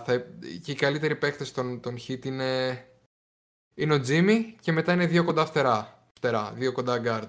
θα, 0.06 0.18
και 0.62 0.72
οι 0.72 0.74
καλύτεροι 0.74 1.16
παίχτες 1.16 1.52
των, 1.52 1.80
των 1.80 1.96
Hit 1.96 2.24
είναι, 2.24 2.84
είναι 3.74 3.94
ο 3.94 4.02
Jimmy 4.06 4.54
και 4.60 4.72
μετά 4.72 4.92
είναι 4.92 5.06
δύο 5.06 5.24
κοντά 5.24 5.46
φτερά, 5.46 6.08
φτερά 6.12 6.52
δύο 6.52 6.72
κοντά 6.72 7.00
guard. 7.04 7.28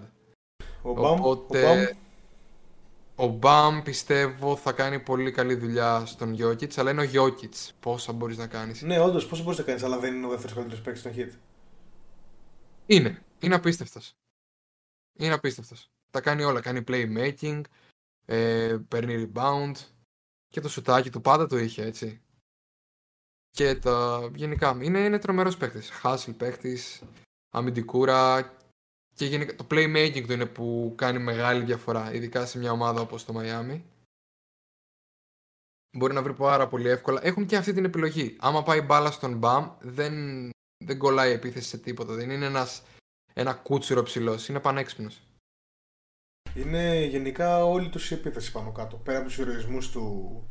Ο 0.82 0.90
Οπότε, 0.90 1.66
ο 1.66 1.96
Μπαμ 3.28 3.82
πιστεύω 3.82 4.56
θα 4.56 4.72
κάνει 4.72 5.00
πολύ 5.00 5.32
καλή 5.32 5.56
δουλειά 5.56 6.06
στον 6.06 6.34
Γιώκητς, 6.34 6.78
αλλά 6.78 6.92
είναι 6.92 7.02
ο 7.02 7.04
Γιώκητς. 7.04 7.74
Πόσα 7.80 8.14
μπορείς 8.14 8.38
να 8.38 8.48
κάνεις. 8.48 8.82
Ναι, 8.82 9.00
όντως, 9.00 9.28
πόσα 9.28 9.44
μπορείς 9.44 9.58
να 9.58 9.64
κάνεις, 9.64 9.84
αλλά 9.84 10.00
δεν 10.00 10.16
είναι 10.16 10.26
ο 10.26 10.30
δεύτερος 10.30 10.54
καλύτερος 10.54 10.82
παίκτης 10.84 11.02
στον 11.02 11.14
Hit. 11.16 11.38
Είναι. 12.86 13.24
Είναι 13.40 13.56
απίστευτος. 13.56 14.16
Είναι 15.18 15.34
απίστευτος. 15.34 15.90
Τα 16.12 16.22
κάνει 16.22 16.44
όλα. 16.44 16.62
Κάνει 16.62 16.84
playmaking, 16.88 17.62
ε, 18.26 18.78
παίρνει 18.88 19.32
rebound 19.34 19.72
και 20.50 20.62
το 20.62 20.70
σουτάκι 20.70 21.10
του 21.10 21.22
πάντα 21.22 21.48
το 21.48 21.58
είχε 21.58 21.84
έτσι. 21.86 22.22
Και 23.50 23.76
τα 23.76 24.30
γενικά 24.36 24.78
είναι, 24.82 25.00
είναι 25.00 25.20
τρομερός 25.20 25.58
παίκτης. 25.58 25.90
Χάσιλ 25.90 26.34
παίκτης, 26.34 27.02
αμυντικούρα 27.50 28.54
και 29.20 29.26
γενικά 29.26 29.56
το 29.56 29.68
playmaking 29.72 30.24
του 30.26 30.34
είναι 30.34 30.46
που 30.46 30.94
κάνει 30.98 31.20
μεγάλη 31.20 31.64
διαφορά, 31.64 32.14
ειδικά 32.14 32.46
σε 32.46 32.58
μια 32.58 32.72
ομάδα 32.72 33.02
όπως 33.02 33.26
το 33.26 33.34
Miami. 33.38 33.82
Μπορεί 35.98 36.14
να 36.14 36.22
βρει 36.22 36.34
πάρα 36.34 36.68
πολύ 36.68 36.90
εύκολα. 36.90 37.20
Έχουν 37.24 37.46
και 37.46 37.58
αυτή 37.58 37.74
την 37.74 37.86
επιλογή. 37.86 38.38
Άμα 38.40 38.64
πάει 38.64 38.82
μπάλα 38.82 39.12
στον 39.12 39.38
μπαμ, 39.38 39.70
δεν, 39.80 40.14
δεν 40.86 40.98
κολλάει 40.98 41.32
επίθεση 41.32 41.68
σε 41.68 41.78
τίποτα. 41.78 42.14
Δεν 42.14 42.30
είναι 42.30 42.46
ένας, 42.46 42.84
ένα 43.34 43.54
κούτσιρο 43.54 44.04
ψηλός. 44.04 44.48
Είναι 44.48 44.60
πανέξυπνος. 44.60 45.22
Είναι 46.56 47.06
γενικά 47.06 47.66
όλη 47.66 47.90
τους 47.90 48.12
η 48.12 48.14
επίθεση 48.14 48.52
πάνω 48.52 48.72
κάτω. 48.72 48.96
Πέρα 48.96 49.18
από 49.18 49.28
τους 49.28 49.38
ηρωισμού 49.38 49.80
του, 49.80 50.48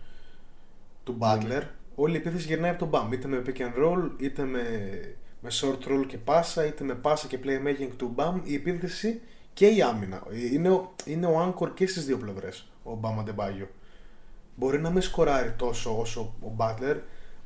του 1.05 1.19
Butler, 1.21 1.63
mm. 1.63 1.69
όλη 1.95 2.15
η 2.15 2.17
επίθεση 2.17 2.47
γυρνάει 2.47 2.71
από 2.71 2.79
τον 2.79 2.89
μπαμ. 2.89 3.13
Είτε 3.13 3.29
με 3.29 3.43
pick 3.47 3.59
and 3.59 3.85
roll, 3.85 4.11
είτε 4.19 4.45
με 4.45 4.63
με 5.41 5.51
short 5.53 5.89
roll 5.89 6.05
και 6.07 6.19
πάσα, 6.19 6.67
είτε 6.67 6.85
με 6.85 6.95
πάσα 6.95 7.27
και 7.27 7.39
playmaking 7.45 7.91
του 7.97 8.09
Μπαμ, 8.09 8.41
η 8.45 8.55
επίθεση 8.55 9.21
και 9.53 9.67
η 9.67 9.83
άμυνα. 9.83 10.23
Είναι 10.53 10.71
ο, 10.71 10.95
είναι 11.05 11.27
ο 11.27 11.55
anchor 11.59 11.71
και 11.75 11.87
στις 11.87 12.05
δύο 12.05 12.19
πλευρές 12.19 12.71
ο 12.83 12.95
Μπαμ 12.95 13.19
Αντεμπάγιο. 13.19 13.69
Μπορεί 14.57 14.81
να 14.81 14.91
μην 14.91 15.03
σκοράρει 15.03 15.53
τόσο 15.53 15.99
όσο 15.99 16.35
ο 16.41 16.55
Butler, 16.59 16.97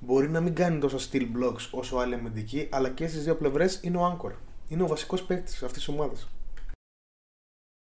μπορεί 0.00 0.28
να 0.28 0.40
μην 0.40 0.54
κάνει 0.54 0.78
τόσα 0.78 1.10
steel 1.10 1.22
blocks 1.22 1.68
όσο 1.70 1.96
άλλοι 1.96 2.14
αμυντικοί, 2.14 2.68
αλλά 2.70 2.90
και 2.90 3.08
στις 3.08 3.24
δύο 3.24 3.36
πλευρές 3.36 3.80
είναι 3.82 3.96
ο 3.96 4.18
anchor. 4.18 4.32
Είναι 4.68 4.82
ο 4.82 4.86
βασικός 4.86 5.22
παίκτης 5.22 5.62
αυτής 5.62 5.84
της 5.84 5.88
ομάδας. 5.88 6.28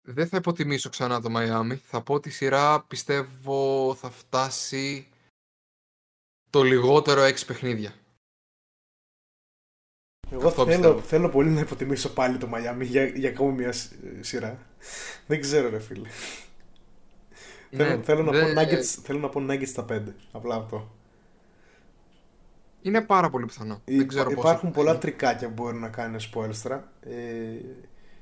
Δεν 0.02 0.28
θα 0.28 0.38
υποτιμήσω 0.38 0.90
ξανά 0.90 1.22
το 1.22 1.30
Miami. 1.36 1.78
Θα 1.84 2.02
πω 2.02 2.14
ότι 2.14 2.30
η 2.30 2.32
σειρά 2.32 2.82
πιστεύω 2.82 3.96
θα 3.96 4.10
φτάσει 4.10 5.08
το 6.50 6.64
λιγότερο 6.64 7.22
6 7.22 7.46
παιχνίδια. 7.48 7.94
Εγώ 10.32 10.50
θέλω, 10.50 11.00
θέλω 11.00 11.30
πολύ 11.30 11.50
να 11.50 11.60
υποτιμήσω 11.60 12.10
πάλι 12.10 12.38
το 12.38 12.48
Μαϊάμι 12.48 12.86
για, 12.86 13.06
για 13.06 13.30
ακόμη 13.30 13.52
μια 13.52 13.74
σειρά. 14.20 14.58
Δεν 15.28 15.42
ξέρω, 15.42 15.70
ρε 15.70 15.80
φίλε. 15.80 16.08
Ναι, 17.72 17.86
θέλω, 17.86 18.04
θέλω, 18.04 18.24
να 18.24 18.32
πω 18.32 18.62
nuggets, 18.62 18.84
θέλω 19.04 19.20
να 19.20 19.30
πω 19.30 19.46
Nuggets 19.50 19.68
στα 19.68 19.86
5. 19.90 20.02
Απλά 20.32 20.56
αυτό. 20.56 20.92
Είναι 22.82 23.02
πάρα 23.02 23.30
πολύ 23.30 23.46
πιθανό. 23.46 23.82
Δεν 23.86 24.08
ξέρω 24.08 24.32
υπάρχουν 24.32 24.72
πολλά 24.72 24.98
τρικάκια 24.98 25.48
που 25.48 25.54
μπορεί 25.54 25.78
να 25.78 25.90
κάνει 25.90 26.16
ο 26.16 26.20
Σποέλστρα. 26.20 26.92
Ε, 27.02 27.16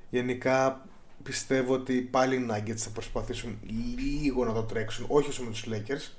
γενικά 0.10 0.86
πιστεύω 1.24 1.74
ότι 1.74 1.94
πάλι 1.94 2.36
οι 2.36 2.48
Nuggets 2.52 2.78
θα 2.78 2.90
προσπαθήσουν 2.90 3.60
λίγο 3.98 4.46
να 4.46 4.54
το 4.54 4.64
τρέξουν, 4.64 5.06
όχι 5.10 5.30
όσο 5.30 5.44
με 5.44 5.50
τους 5.50 5.68
Lakers. 5.72 6.12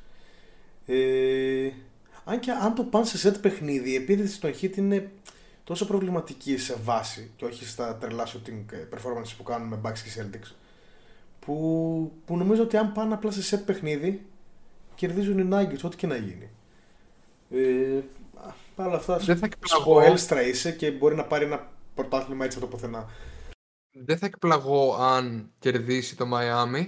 Ε, 0.87 1.71
αν 2.25 2.41
και 2.41 2.51
αν 2.51 2.75
το 2.75 2.85
πάνε 2.85 3.05
σε 3.05 3.29
set 3.29 3.37
παιχνίδι, 3.41 3.91
η 3.91 3.95
επίθεση 3.95 4.41
των 4.41 4.51
Heat 4.61 4.77
είναι 4.77 5.11
τόσο 5.69 5.87
προβληματική 5.87 6.57
σε 6.57 6.77
βάση 6.83 7.31
και 7.37 7.45
όχι 7.45 7.67
στα 7.67 7.97
τρελά 7.97 8.27
shooting 8.27 8.73
ε, 8.73 8.87
performance 8.95 9.35
που 9.37 9.43
κάνουν 9.43 9.69
με 9.69 9.81
Bucks 9.85 9.99
και 9.99 10.11
Celtics 10.17 10.53
που, 11.41 12.13
που 12.25 12.37
νομίζω 12.37 12.63
ότι 12.63 12.77
αν 12.77 12.93
πάνε 12.93 13.15
απλά 13.15 13.31
σε 13.31 13.57
set 13.57 13.63
παιχνίδι 13.67 14.27
κερδίζουν 14.95 15.39
οι 15.39 15.49
Nuggets 15.53 15.81
ό,τι 15.83 15.97
και 15.97 16.07
να 16.07 16.17
γίνει. 16.17 16.51
Ε, 17.51 18.01
Παρ' 18.75 18.87
όλα 18.87 18.97
αυτά, 18.97 19.21
σποέλστρα 19.65 20.43
είσαι 20.43 20.73
και 20.73 20.91
μπορεί 20.91 21.15
να 21.15 21.25
πάρει 21.25 21.45
ένα 21.45 21.71
πρωτάθλημα 21.95 22.45
έτσι 22.45 22.59
από 22.59 22.67
το 22.67 22.77
πουθενά. 22.77 23.09
Δεν 23.91 24.19
θα 24.19 24.27
εκπλαγώ 24.27 24.95
αν 24.95 25.51
κερδίσει 25.59 26.17
το 26.17 26.27
Miami. 26.33 26.87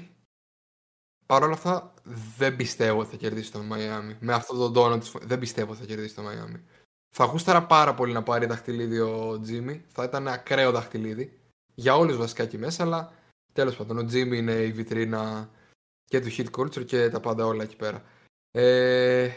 Παρ' 1.27 1.43
όλα 1.43 1.53
αυτά, 1.53 1.95
δεν 2.37 2.57
πιστεύω 2.57 3.01
ότι 3.01 3.11
θα 3.11 3.17
κερδίσει 3.17 3.53
το 3.53 3.59
Miami. 3.59 4.17
Με 4.21 4.33
αυτό 4.33 4.57
τον 4.57 4.73
τόνο 4.73 4.99
της... 4.99 5.13
δεν 5.23 5.39
πιστεύω 5.39 5.71
ότι 5.71 5.81
θα 5.81 5.87
κερδίσει 5.87 6.15
το 6.15 6.23
Miami. 6.23 6.61
Θα 7.15 7.25
γούσταρα 7.25 7.67
πάρα 7.67 7.95
πολύ 7.95 8.13
να 8.13 8.23
πάρει 8.23 8.47
δαχτυλίδι 8.47 8.99
ο 8.99 9.41
Τζίμι. 9.43 9.85
Θα 9.89 10.05
ήταν 10.05 10.29
ακραίο 10.29 10.71
δαχτυλίδι. 10.71 11.39
Για 11.75 11.97
όλους 11.97 12.17
βασικά 12.17 12.43
εκεί 12.43 12.59
μέσα, 12.59 12.83
αλλά 12.83 13.13
τέλος 13.53 13.77
πάντων 13.77 13.99
ο 13.99 14.05
Τζίμι 14.05 14.39
είναι 14.39 14.53
η 14.53 14.73
βιτρίνα 14.73 15.51
και 16.05 16.21
του 16.21 16.31
hit 16.31 16.47
culture 16.57 16.85
και 16.85 17.09
τα 17.11 17.21
πάντα 17.21 17.47
όλα 17.47 17.63
εκεί 17.63 17.77
πέρα. 17.77 18.03
Ε, 18.51 19.31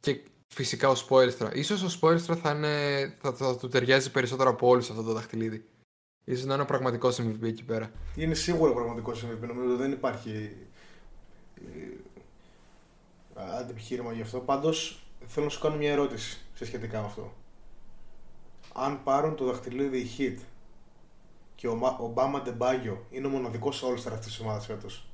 και 0.00 0.20
Φυσικά 0.54 0.88
ο 0.88 0.94
Spoilstra. 1.08 1.50
Ίσως 1.54 1.82
ο 1.82 1.98
Spoilstra 2.00 2.36
θα, 2.42 2.50
είναι, 2.50 3.14
θα, 3.18 3.32
θα, 3.32 3.56
του 3.56 3.68
ταιριάζει 3.68 4.10
περισσότερο 4.10 4.50
από 4.50 4.68
όλους 4.68 4.90
αυτό 4.90 5.02
το 5.02 5.12
δαχτυλίδι. 5.12 5.64
Ίσως 6.24 6.44
να 6.44 6.54
είναι 6.54 6.62
ο 6.62 6.66
πραγματικός 6.66 7.20
MVP 7.20 7.42
εκεί 7.42 7.64
πέρα. 7.64 7.90
Είναι 8.16 8.34
σίγουρα 8.34 8.72
πραγματικός 8.72 9.24
MVP. 9.24 9.46
Νομίζω 9.46 9.76
δεν 9.76 9.92
υπάρχει 9.92 10.56
ε, 11.54 11.96
αντιπιχείρημα 13.60 14.12
γι' 14.12 14.22
αυτό. 14.22 14.38
Πάντως 14.38 15.05
θέλω 15.26 15.44
να 15.46 15.50
σου 15.52 15.60
κάνω 15.60 15.76
μια 15.76 15.90
ερώτηση 15.90 16.40
σε 16.54 16.64
σχετικά 16.64 17.00
με 17.00 17.06
αυτό. 17.06 17.32
Αν 18.74 19.02
πάρουν 19.02 19.36
το 19.36 19.44
δαχτυλίδι 19.44 19.98
η 19.98 20.10
Hit 20.18 20.42
και 21.54 21.68
ο 21.68 22.10
Μπάμα 22.14 22.42
Ντεμπάγιο 22.42 23.06
είναι 23.10 23.26
ο 23.26 23.30
μοναδικός 23.30 23.84
All-Star 23.84 24.12
αυτής 24.12 24.26
της 24.26 24.40
ομάδας 24.40 24.66
φέτος, 24.66 25.06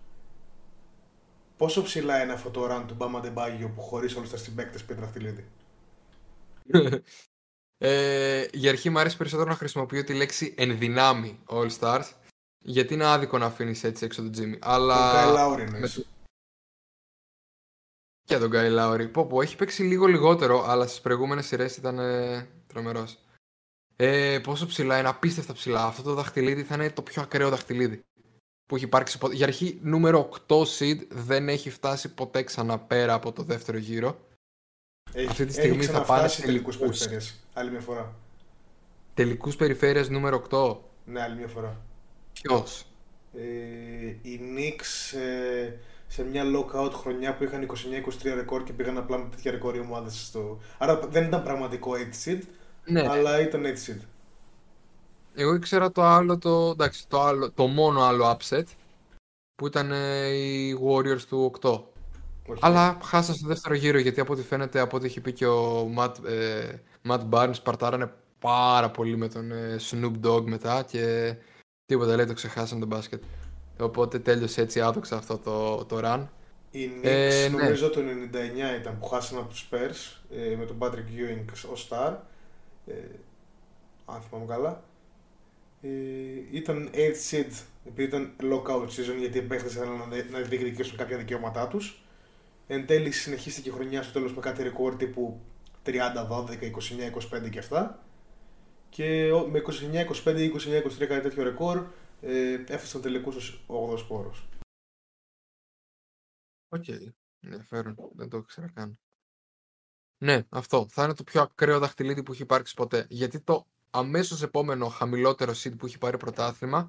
Πόσο 1.63 1.83
ψηλά 1.83 2.23
είναι 2.23 2.33
αυτό 2.33 2.51
το 2.51 2.69
run 2.71 2.85
του 2.87 2.95
Μπάμα 2.95 3.21
Ντεμπάγιο 3.21 3.69
που 3.69 3.81
χωρίς 3.81 4.17
όλου 4.17 4.29
τα 4.29 4.37
συμπαίκτε 4.37 4.79
πήρε 4.87 5.01
δαχτυλίδι; 5.01 5.47
ε, 7.79 8.47
για 8.53 8.71
αρχή 8.71 8.91
μου 8.91 8.99
αρέσει 8.99 9.17
περισσότερο 9.17 9.49
να 9.49 9.57
χρησιμοποιώ 9.57 10.05
τη 10.05 10.15
λέξη 10.15 10.55
ενδυνάμει 10.57 11.39
All 11.47 11.69
Stars 11.79 12.11
γιατί 12.59 12.95
είναι 12.95 13.07
άδικο 13.07 13.39
να 13.39 13.47
αφήνεις 13.47 13.85
έτσι 13.85 14.05
έξω 14.05 14.23
τον 14.23 14.33
Τζίμι. 14.33 14.59
Αλλά... 14.61 15.13
Τον 15.13 15.21
Γκάι 15.21 15.33
Λάουρι 15.33 15.63
εννοείς. 15.63 16.07
Και 18.33 18.39
τον 18.39 18.49
Γκάι 18.49 18.69
Λάουρι. 18.69 19.09
Πω 19.09 19.27
πω, 19.27 19.43
έχει 19.43 19.57
παίξει 19.57 19.83
λίγο 19.83 20.07
λιγότερο, 20.07 20.65
αλλά 20.67 20.87
στις 20.87 21.01
προηγούμενες 21.01 21.47
σειρές 21.47 21.77
ήταν 21.77 21.99
ε, 21.99 22.49
τρομερός. 22.67 23.19
Ε, 23.97 24.39
πόσο 24.43 24.67
ψηλά 24.67 24.99
είναι, 24.99 25.09
απίστευτα 25.09 25.53
ψηλά. 25.53 25.85
Αυτό 25.85 26.03
το 26.03 26.15
δαχτυλίδι 26.15 26.63
θα 26.63 26.75
είναι 26.75 26.91
το 26.91 27.03
πιο 27.03 27.23
ακραίο 27.23 27.49
δαχτυλίδι 27.49 28.01
που 28.67 28.77
έχει 28.77 28.85
υπάρξει 28.85 29.19
ποτέ. 29.19 29.35
Για 29.35 29.47
αρχή, 29.47 29.79
νούμερο 29.83 30.29
8 30.49 30.63
seed 30.63 31.07
δεν 31.09 31.49
έχει 31.49 31.71
φτάσει 31.71 32.15
ποτέ 32.15 32.43
ξανά 32.43 32.79
πέρα 32.79 33.15
από 33.15 33.33
το 33.33 33.43
δεύτερο 33.43 33.79
γύρο. 33.79 34.27
Έχει, 35.13 35.27
Αυτή 35.27 35.47
τη 35.47 35.53
στιγμή 35.53 35.85
θα 35.85 36.03
πάρει 36.03 36.33
τελικούς 36.33 36.77
περιφέρειες. 36.77 37.35
Άλλη 37.53 37.71
μια 37.71 37.81
φορά. 37.81 38.15
Τελικούς 39.15 39.57
περιφέρειες 39.57 40.09
νούμερο 40.09 40.43
8. 40.51 40.77
Ναι, 41.05 41.23
άλλη 41.23 41.37
μια 41.37 41.49
φορά. 41.49 41.81
Ποιος; 42.33 42.87
Ε, 43.35 43.41
οι 44.23 44.41
Knicks 44.43 45.19
ε, 45.19 45.73
σε 46.13 46.25
μια 46.25 46.45
lockout 46.45 46.93
χρονιά 46.93 47.35
που 47.35 47.45
είχαν 47.45 47.67
29-23 48.23 48.33
ρεκόρ 48.35 48.63
και 48.63 48.73
πήγαν 48.73 48.99
απλά 48.99 49.19
με 49.19 49.29
τέτοια 49.31 49.51
ρεκόρ 49.51 49.77
οι 49.77 49.81
ομάδες 49.81 50.27
στο... 50.27 50.59
Άρα 50.79 50.99
δεν 50.99 51.25
ήταν 51.25 51.43
πραγματικό 51.43 51.93
8 51.93 52.29
seed, 52.29 52.41
ναι. 52.85 53.09
αλλά 53.09 53.41
ήταν 53.41 53.63
8 53.65 53.67
seed. 53.67 54.01
Εγώ 55.35 55.55
ήξερα 55.55 55.93
το 55.93 56.03
άλλο, 56.03 56.39
το, 56.39 56.71
εντάξει, 56.71 57.09
το, 57.09 57.23
άλλο, 57.23 57.51
το 57.51 57.67
μόνο 57.67 58.01
άλλο 58.01 58.39
upset 58.39 58.65
που 59.55 59.67
ήταν 59.67 59.93
ε, 59.93 60.29
οι 60.29 60.79
Warriors 60.87 61.23
του 61.29 61.53
8. 61.61 61.81
Αλλά 62.61 62.99
χάσαν 63.03 63.35
στο 63.35 63.47
δεύτερο 63.47 63.75
γύρο 63.75 63.99
γιατί 63.99 64.21
από 64.21 64.33
ό,τι 64.33 64.43
φαίνεται, 64.43 64.81
από 64.81 64.97
ό,τι 64.97 65.07
έχει 65.07 65.21
πει 65.21 65.33
και 65.33 65.47
ο 65.47 65.93
Matt, 65.99 66.25
ε, 66.25 66.75
Matt 67.09 67.29
Barnes, 67.31 67.63
παρτάρανε 67.63 68.13
πάρα 68.39 68.91
πολύ 68.91 69.17
με 69.17 69.29
τον 69.29 69.53
ε, 69.53 69.77
Snoop 69.91 70.13
Dogg 70.25 70.45
μετά 70.45 70.83
και 70.83 71.35
τίποτα 71.87 72.17
λέει 72.17 72.27
το 72.27 72.33
ξεχάσαν 72.33 72.79
τον 72.79 72.89
μπάσκετ. 72.89 73.23
Οπότε 73.79 74.19
τέλειωσε 74.19 74.61
έτσι 74.61 74.81
άδοξα 74.81 75.17
αυτό 75.17 75.39
το, 75.39 75.85
το 75.85 76.01
run. 76.05 76.27
Οι 76.71 76.91
Knicks 76.99 77.05
ε, 77.05 77.49
ναι. 77.51 77.63
νομίζω 77.63 77.91
το 77.91 78.01
99 78.01 78.81
ήταν 78.81 78.99
που 78.99 79.07
χάσαν 79.07 79.39
από 79.39 79.49
τους 79.49 79.69
Spurs 79.71 80.21
ε, 80.31 80.57
με 80.57 80.65
τον 80.65 80.77
Patrick 80.81 80.87
Ewing 80.95 81.71
ως 81.71 81.89
star. 81.91 82.15
Ε, 82.87 82.93
αν 84.05 84.21
θυμάμαι 84.21 84.47
καλά 84.47 84.83
ε, 85.83 85.89
ήταν 86.51 86.91
8 86.95 86.97
seed 86.97 87.63
επειδή 87.87 88.03
ήταν 88.03 88.33
lockout 88.41 88.85
season 88.85 89.17
γιατί 89.19 89.39
οι 89.39 89.43
παίχτες 89.43 89.75
ήθελαν 89.75 89.97
να, 89.97 90.39
να 90.39 90.39
διεκδικήσουν 90.41 90.97
κάποια 90.97 91.17
δικαιώματά 91.17 91.69
τους. 91.69 92.03
Εν 92.67 92.87
τέλει 92.87 93.11
συνεχίστηκε 93.11 93.69
η 93.69 93.73
χρονιά 93.73 94.03
στο 94.03 94.13
τέλος 94.13 94.35
με 94.35 94.41
κάτι 94.41 94.63
ρεκόρ 94.63 94.97
τύπου 94.97 95.41
30-12, 95.87 95.91
29-25 97.47 97.51
και 97.51 97.59
αυτά. 97.59 98.03
Και 98.89 99.31
με 99.51 99.63
29-25 100.25 100.39
ή 100.39 100.53
29-23 101.01 101.07
κάτι 101.07 101.21
τέτοιο 101.21 101.43
ρεκόρ 101.43 101.85
ε, 102.23 102.53
έφτασαν 102.53 103.01
τελικούς 103.01 103.37
ως 103.37 103.65
8 103.67 103.99
σπόρος. 103.99 104.49
OK, 106.69 106.85
okay. 106.87 107.13
ενδιαφέρον, 107.41 107.97
δεν 108.15 108.29
το 108.29 108.37
ήξερα 108.37 108.71
καν. 108.71 108.99
Ναι, 110.19 110.47
αυτό. 110.49 110.87
Θα 110.89 111.05
είναι 111.05 111.15
το 111.15 111.25
πιο 111.25 111.43
ακραίο 111.43 111.79
δαχτυλίδι 111.79 112.23
που 112.23 112.33
έχει 112.33 112.43
υπάρξει 112.43 112.75
ποτέ. 112.75 113.07
Γιατί 113.11 113.41
το 113.41 113.67
αμέσως 113.91 114.43
επόμενο 114.43 114.89
χαμηλότερο 114.89 115.53
seed 115.53 115.79
που 115.79 115.87
έχει 115.87 115.99
πάρει 115.99 116.17
πρωτάθλημα 116.17 116.89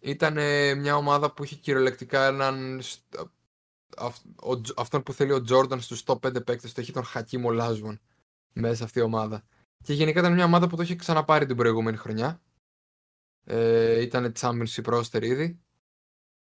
ήταν 0.00 0.34
μια 0.78 0.96
ομάδα 0.96 1.32
που 1.32 1.44
είχε 1.44 1.56
κυριολεκτικά 1.56 2.26
έναν 2.26 2.82
αυτόν 4.76 5.02
που 5.02 5.12
θέλει 5.12 5.32
ο 5.32 5.42
Τζόρνταν 5.42 5.80
στους 5.80 6.02
top 6.06 6.18
5 6.18 6.44
παίκτες 6.44 6.72
το 6.72 6.80
έχει 6.80 6.92
τον 6.92 7.04
Χακίμ 7.04 7.44
Ολάζουον 7.44 8.00
μέσα 8.52 8.74
σε 8.74 8.84
αυτή 8.84 8.98
η 8.98 9.02
ομάδα 9.02 9.44
και 9.84 9.92
γενικά 9.92 10.20
ήταν 10.20 10.32
μια 10.32 10.44
ομάδα 10.44 10.68
που 10.68 10.76
το 10.76 10.82
είχε 10.82 10.96
ξαναπάρει 10.96 11.46
την 11.46 11.56
προηγούμενη 11.56 11.96
χρονιά 11.96 12.40
ε, 13.46 14.00
ήταν 14.00 14.32
championship 14.40 14.84
roster 14.84 15.22
ήδη 15.22 15.60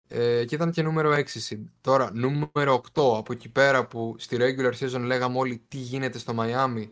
ε, 0.09 0.44
και 0.44 0.55
ήταν 0.55 0.70
και 0.70 0.82
νούμερο 0.82 1.12
6 1.12 1.18
seed. 1.18 1.62
Τώρα 1.80 2.11
νούμερο 2.12 2.82
8 2.94 3.16
από 3.16 3.32
εκεί 3.32 3.48
πέρα 3.48 3.86
που 3.86 4.14
στη 4.18 4.36
regular 4.40 4.72
season 4.72 5.01
λέγαμε 5.01 5.38
όλοι 5.38 5.64
τι 5.68 5.76
γίνεται 5.76 6.18
στο 6.18 6.34
Miami 6.36 6.90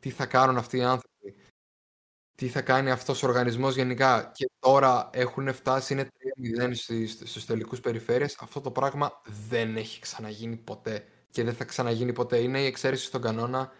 τι 0.00 0.10
θα 0.10 0.26
κάνουν 0.26 0.56
αυτοί 0.56 0.76
οι 0.76 0.82
άνθρωποι 0.82 1.34
τι 2.36 2.48
θα 2.48 2.62
κάνει 2.62 2.90
αυτός 2.90 3.22
ο 3.22 3.26
οργανισμός 3.26 3.74
γενικά 3.74 4.30
και 4.34 4.50
τώρα 4.58 5.10
έχουν 5.12 5.52
φτάσει, 5.52 5.92
είναι 5.92 6.08
3-0 6.58 6.72
στους 7.24 7.44
τελικούς 7.44 7.80
περιφέρειες. 7.80 8.36
Αυτό 8.40 8.60
το 8.60 8.70
πράγμα 8.70 9.20
δεν 9.48 9.76
έχει 9.76 10.00
ξαναγίνει 10.00 10.56
ποτέ 10.56 11.04
και 11.30 11.44
δεν 11.44 11.54
θα 11.54 11.64
ξαναγίνει 11.64 12.12
ποτέ. 12.12 12.38
Είναι 12.38 12.60
η 12.60 12.66
εξαίρεση 12.66 13.04
στον 13.04 13.20
κανόνα. 13.20 13.72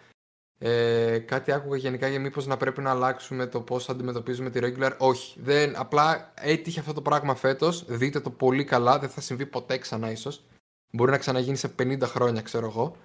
Ε, 0.59 1.19
κάτι 1.19 1.53
άκουγα 1.53 1.77
γενικά 1.77 2.09
για 2.09 2.21
μήπως 2.21 2.47
να 2.47 2.57
πρέπει 2.57 2.81
να 2.81 2.91
αλλάξουμε 2.91 3.47
το 3.47 3.61
πώς 3.61 3.89
αντιμετωπίζουμε 3.89 4.51
τη 4.51 4.59
regular. 4.63 4.97
Όχι, 4.99 5.41
δεν, 5.41 5.77
απλά 5.77 6.33
έτυχε 6.35 6.81
αυτό 6.81 6.93
το 6.93 7.03
πράγμα 7.03 7.35
φέτος. 7.35 7.85
Δείτε 7.89 8.21
το 8.21 8.31
πολύ 8.31 8.65
καλά, 8.65 8.99
δεν 8.99 9.09
θα 9.09 9.21
συμβεί 9.21 9.47
ποτέ 9.47 9.79
ξανά 9.79 10.11
ίσως. 10.11 10.43
Μπορεί 10.93 11.11
να 11.11 11.19
ξαναγίνει 11.19 11.57
σε 11.57 11.75
50 11.79 12.01
χρόνια, 12.03 12.43
ξέρω 12.43 12.67
εγώ. 12.67 12.97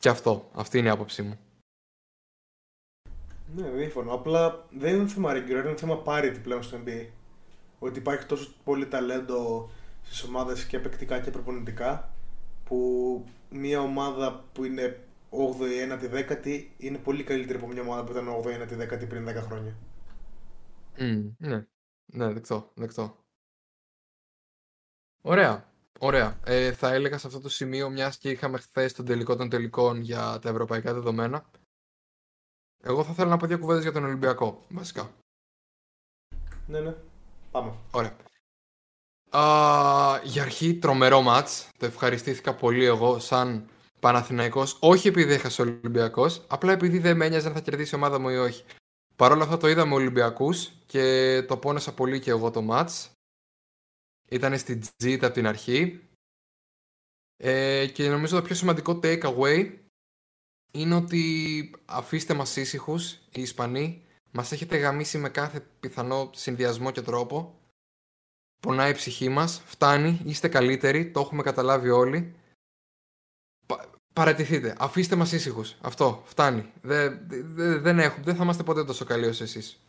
Και 0.00 0.08
αυτό, 0.08 0.50
αυτή 0.54 0.78
είναι 0.78 0.88
η 0.88 0.90
άποψή 0.90 1.22
μου. 1.22 1.38
Ναι, 3.54 3.68
διαφωνώ. 3.68 4.14
Απλά 4.14 4.66
δεν 4.70 4.94
είναι 4.94 5.08
θέμα 5.08 5.32
regular, 5.32 5.64
είναι 5.64 5.76
θέμα 5.76 6.02
parity 6.04 6.38
πλέον 6.42 6.62
στο 6.62 6.78
NBA. 6.84 7.06
Ότι 7.78 7.98
υπάρχει 7.98 8.26
τόσο 8.26 8.52
πολύ 8.64 8.86
ταλέντο 8.86 9.70
στις 10.02 10.22
ομάδες 10.22 10.64
και 10.64 10.78
παικτικά 10.78 11.20
και 11.20 11.30
προπονητικά 11.30 12.12
που 12.64 13.24
μια 13.50 13.80
ομάδα 13.80 14.44
που 14.52 14.64
είναι 14.64 15.04
8η, 15.30 15.92
9η, 15.92 16.28
10η 16.44 16.66
είναι 16.76 16.98
πολύ 16.98 17.24
καλύτερη 17.24 17.58
από 17.58 17.66
μια 17.66 17.82
ομάδα 17.82 18.04
που 18.04 18.10
ήταν 18.12 18.28
8η, 18.28 18.62
9η, 18.62 18.92
10η 18.92 19.08
πριν 19.08 19.28
10 19.28 19.34
χρόνια. 19.34 19.76
Mm, 20.96 21.30
ναι, 21.38 21.66
ναι, 22.06 22.32
δεκτό, 22.32 22.70
δεκτό. 22.74 23.16
Ωραία, 25.22 25.72
ωραία. 25.98 26.40
Ε, 26.44 26.72
θα 26.72 26.92
έλεγα 26.92 27.18
σε 27.18 27.26
αυτό 27.26 27.40
το 27.40 27.48
σημείο, 27.48 27.90
μιας 27.90 28.18
και 28.18 28.30
είχαμε 28.30 28.58
χθες 28.58 28.92
τον 28.92 29.04
τελικό 29.04 29.36
των 29.36 29.48
τελικών 29.48 30.00
για 30.00 30.38
τα 30.38 30.48
ευρωπαϊκά 30.48 30.92
δεδομένα, 30.94 31.50
εγώ 32.82 33.04
θα 33.04 33.10
ήθελα 33.12 33.28
να 33.28 33.36
πω 33.36 33.46
δύο 33.46 33.58
κουβέντες 33.58 33.82
για 33.82 33.92
τον 33.92 34.04
Ολυμπιακό, 34.04 34.62
βασικά. 34.68 35.10
Ναι, 36.66 36.80
ναι. 36.80 36.94
Πάμε. 37.50 37.72
Ωραία. 37.90 38.16
Α, 39.30 40.20
για 40.24 40.42
αρχή, 40.42 40.74
τρομερό 40.74 41.22
μάτς. 41.22 41.68
Το 41.78 41.86
ευχαριστήθηκα 41.86 42.54
πολύ 42.54 42.84
εγώ 42.84 43.18
σαν 43.18 43.68
Παναθηναϊκός. 44.00 44.76
Όχι 44.80 45.08
επειδή 45.08 45.32
έχασε 45.32 45.62
ο 45.62 45.64
Ολυμπιακός, 45.64 46.44
απλά 46.48 46.72
επειδή 46.72 46.98
δεν 46.98 47.16
με 47.16 47.26
ένοιαζε 47.26 47.48
αν 47.48 47.54
θα 47.54 47.60
κερδίσει 47.60 47.94
η 47.94 47.98
ομάδα 47.98 48.18
μου 48.18 48.28
ή 48.28 48.36
όχι. 48.36 48.64
Παρ' 49.16 49.32
όλα 49.32 49.42
αυτά 49.42 49.56
το 49.56 49.68
είδαμε 49.68 49.94
Ολυμπιακούς 49.94 50.72
και 50.86 51.44
το 51.48 51.56
πόνεσα 51.56 51.94
πολύ 51.94 52.20
και 52.20 52.30
εγώ 52.30 52.50
το 52.50 52.62
μάτς. 52.62 53.10
Ήταν 54.28 54.58
στη 54.58 54.78
Τζίτα 54.96 55.26
από 55.26 55.34
την 55.34 55.46
αρχή. 55.46 56.00
Ε, 57.36 57.86
και 57.86 58.08
νομίζω 58.08 58.36
το 58.36 58.42
πιο 58.42 58.54
σημαντικό 58.54 59.00
takeaway 59.02 59.72
είναι 60.70 60.94
ότι 60.94 61.24
αφήστε 61.84 62.34
μας 62.34 62.56
ήσυχους 62.56 63.12
οι 63.12 63.40
Ισπανοί. 63.40 64.04
Μας 64.30 64.52
έχετε 64.52 64.76
γαμίσει 64.76 65.18
με 65.18 65.28
κάθε 65.28 65.66
πιθανό 65.80 66.30
συνδυασμό 66.34 66.90
και 66.90 67.02
τρόπο. 67.02 67.60
Πονάει 68.60 68.90
η 68.90 68.94
ψυχή 68.94 69.28
μας. 69.28 69.62
Φτάνει. 69.66 70.20
Είστε 70.24 70.48
καλύτεροι. 70.48 71.10
Το 71.10 71.20
έχουμε 71.20 71.42
καταλάβει 71.42 71.90
όλοι. 71.90 72.34
Πα, 74.12 74.22
παρατηθείτε. 74.22 74.74
Αφήστε 74.78 75.16
μας 75.16 75.32
ήσυχους. 75.32 75.76
Αυτό. 75.80 76.22
Φτάνει. 76.24 76.72
Δεν, 76.82 77.20
δεν, 77.28 77.82
δεν, 77.82 77.98
έχουμε, 77.98 78.24
δεν 78.24 78.36
θα 78.36 78.42
είμαστε 78.42 78.62
ποτέ 78.62 78.84
τόσο 78.84 79.04
καλοί 79.04 79.26
όσο 79.26 79.44
εσείς. 79.44 79.80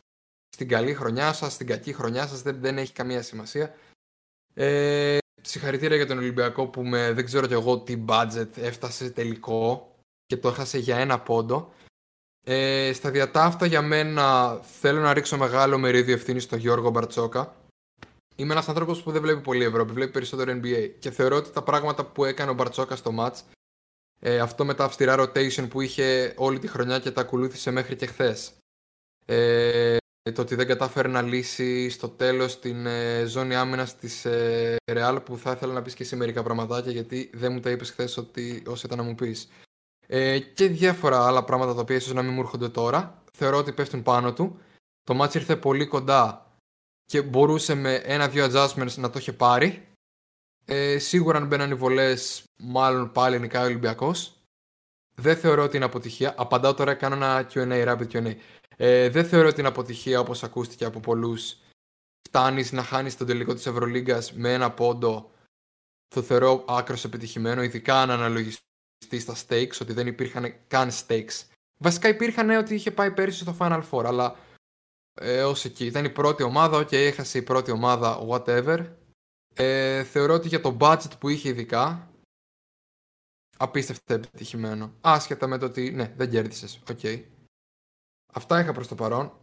Στην 0.49 0.67
καλή 0.67 0.93
χρονιά 0.93 1.33
σας, 1.33 1.53
στην 1.53 1.67
κακή 1.67 1.93
χρονιά 1.93 2.27
σας. 2.27 2.41
Δεν, 2.41 2.59
δεν 2.59 2.77
έχει 2.77 2.93
καμία 2.93 3.21
σημασία. 3.21 3.75
Ε, 4.53 5.17
συγχαρητήρια 5.41 5.95
για 5.95 6.07
τον 6.07 6.17
Ολυμπιακό 6.17 6.67
που 6.67 6.83
με 6.83 7.11
δεν 7.11 7.25
ξέρω 7.25 7.47
κι 7.47 7.53
εγώ 7.53 7.79
τι 7.79 8.03
budget 8.07 8.57
έφτασε 8.57 9.09
τελικό 9.09 9.95
και 10.25 10.37
το 10.37 10.47
έχασε 10.47 10.77
για 10.77 10.97
ένα 10.97 11.19
πόντο. 11.19 11.73
Ε, 12.43 12.91
στα 12.93 13.11
διατάφτα 13.11 13.65
για 13.65 13.81
μένα 13.81 14.55
θέλω 14.79 14.99
να 14.99 15.13
ρίξω 15.13 15.37
μεγάλο 15.37 15.77
μερίδιο 15.77 16.13
ευθύνης 16.13 16.43
στο 16.43 16.55
Γιώργο 16.55 16.89
Μπαρτσόκα. 16.89 17.55
Είμαι 18.35 18.53
ένας 18.53 18.69
άνθρωπος 18.69 19.03
που 19.03 19.11
δεν 19.11 19.21
βλέπει 19.21 19.41
πολύ 19.41 19.63
Ευρώπη, 19.63 19.93
βλέπει 19.93 20.11
περισσότερο 20.11 20.51
NBA. 20.51 20.91
Και 20.99 21.11
θεωρώ 21.11 21.35
ότι 21.35 21.51
τα 21.51 21.63
πράγματα 21.63 22.05
που 22.05 22.25
έκανε 22.25 22.51
ο 22.51 22.53
Μπαρτσόκα 22.53 22.95
στο 22.95 23.13
match, 23.19 23.35
ε, 24.23 24.39
αυτό 24.39 24.65
με 24.65 24.73
τα 24.73 24.83
αυστηρά 24.83 25.15
rotation 25.19 25.69
που 25.69 25.81
είχε 25.81 26.33
όλη 26.37 26.59
τη 26.59 26.67
χρονιά 26.67 26.99
και 26.99 27.11
τα 27.11 27.21
ακολούθησε 27.21 27.71
μέχρι 27.71 27.95
και 27.95 28.05
χθες. 28.05 28.53
Ε, 29.25 29.97
το 30.33 30.41
ότι 30.41 30.55
δεν 30.55 30.67
κατάφερε 30.67 31.07
να 31.07 31.21
λύσει 31.21 31.89
στο 31.89 32.09
τέλος 32.09 32.59
την 32.59 32.85
ε, 32.85 33.25
ζώνη 33.25 33.55
άμυνας 33.55 33.95
της 33.95 34.25
ε, 34.25 34.75
Real 34.91 35.21
που 35.25 35.37
θα 35.37 35.51
ήθελα 35.51 35.73
να 35.73 35.81
πεις 35.81 35.93
και 35.93 36.03
εσύ 36.03 36.15
μερικά 36.15 36.43
πραγματάκια 36.43 36.91
γιατί 36.91 37.29
δεν 37.33 37.51
μου 37.51 37.59
τα 37.59 37.69
είπες 37.69 37.89
χθες 37.89 38.17
όσο 38.67 38.81
ήταν 38.85 38.97
να 38.97 39.03
μου 39.03 39.15
πεις. 39.15 39.49
Ε, 40.07 40.39
και 40.39 40.67
διάφορα 40.67 41.25
άλλα 41.27 41.43
πράγματα 41.43 41.73
τα 41.73 41.81
οποία 41.81 41.95
ίσως 41.95 42.13
να 42.13 42.21
μην 42.21 42.33
μου 42.33 42.39
έρχονται 42.39 42.69
τώρα. 42.69 43.23
Θεωρώ 43.33 43.57
ότι 43.57 43.71
πέφτουν 43.71 44.03
πάνω 44.03 44.33
του. 44.33 44.59
Το 45.03 45.13
μάτς 45.13 45.35
ήρθε 45.35 45.55
πολύ 45.55 45.85
κοντά 45.85 46.51
και 47.05 47.21
μπορούσε 47.21 47.73
με 47.73 47.95
ένα-δύο 47.95 48.45
adjustments 48.45 48.95
να 48.95 49.09
το 49.09 49.19
είχε 49.19 49.33
πάρει. 49.33 49.87
Ε, 50.73 50.97
σίγουρα 50.97 51.37
αν 51.37 51.47
μπαίναν 51.47 51.71
οι 51.71 51.73
βολές, 51.73 52.43
μάλλον 52.57 53.11
πάλι 53.11 53.39
νικάει 53.39 53.63
ο 53.63 53.65
Ολυμπιακός. 53.65 54.33
Δεν 55.15 55.37
θεωρώ 55.37 55.63
ότι 55.63 55.75
είναι 55.75 55.85
αποτυχία. 55.85 56.33
Απαντάω 56.37 56.73
τώρα, 56.73 56.93
κάνω 56.93 57.15
ένα 57.15 57.47
QA, 57.53 57.87
rapid 57.87 58.07
QA. 58.11 58.35
Ε, 58.77 59.09
δεν 59.09 59.25
θεωρώ 59.25 59.47
ότι 59.47 59.59
είναι 59.59 59.69
αποτυχία 59.69 60.19
όπως 60.19 60.43
ακούστηκε 60.43 60.85
από 60.85 60.99
πολλούς. 60.99 61.55
Φτάνεις 62.27 62.71
να 62.71 62.83
χάνεις 62.83 63.17
τον 63.17 63.27
τελικό 63.27 63.53
της 63.53 63.65
Ευρωλίγκας 63.65 64.33
με 64.33 64.53
ένα 64.53 64.71
πόντο. 64.71 65.31
Το 66.07 66.21
θεωρώ 66.21 66.65
άκρος 66.67 67.03
επιτυχημένο, 67.03 67.63
ειδικά 67.63 68.01
αν 68.01 68.11
αναλογιστεί 68.11 69.19
στα 69.19 69.35
stakes, 69.47 69.77
ότι 69.81 69.93
δεν 69.93 70.07
υπήρχαν 70.07 70.53
καν 70.67 70.89
stakes. 70.91 71.43
Βασικά 71.77 72.07
υπήρχαν 72.07 72.49
ότι 72.49 72.73
είχε 72.73 72.91
πάει 72.91 73.11
πέρυσι 73.11 73.39
στο 73.39 73.55
Final 73.59 73.81
Four, 73.91 74.03
αλλά 74.05 74.35
ε, 75.13 75.43
ως 75.43 75.65
εκεί. 75.65 75.85
Ήταν 75.85 76.05
η 76.05 76.09
πρώτη 76.09 76.43
ομάδα, 76.43 76.79
ok, 76.79 76.93
έχασε 76.93 77.37
η 77.37 77.41
πρώτη 77.41 77.71
ομάδα, 77.71 78.27
whatever. 78.29 78.85
Ε, 79.53 80.03
θεωρώ 80.03 80.33
ότι 80.33 80.47
για 80.47 80.61
το 80.61 80.77
budget 80.79 81.11
που 81.19 81.29
είχε 81.29 81.49
ειδικά, 81.49 82.11
απίστευτα 83.57 84.13
επιτυχημένο. 84.13 84.93
Άσχετα 85.01 85.47
με 85.47 85.57
το 85.57 85.65
ότι, 85.65 85.91
ναι, 85.91 86.13
δεν 86.17 86.29
κέρδισες, 86.29 86.81
OK. 86.89 86.99
Okay. 87.01 87.23
Αυτά 88.33 88.59
είχα 88.59 88.73
προς 88.73 88.87
το 88.87 88.95
παρόν. 88.95 89.33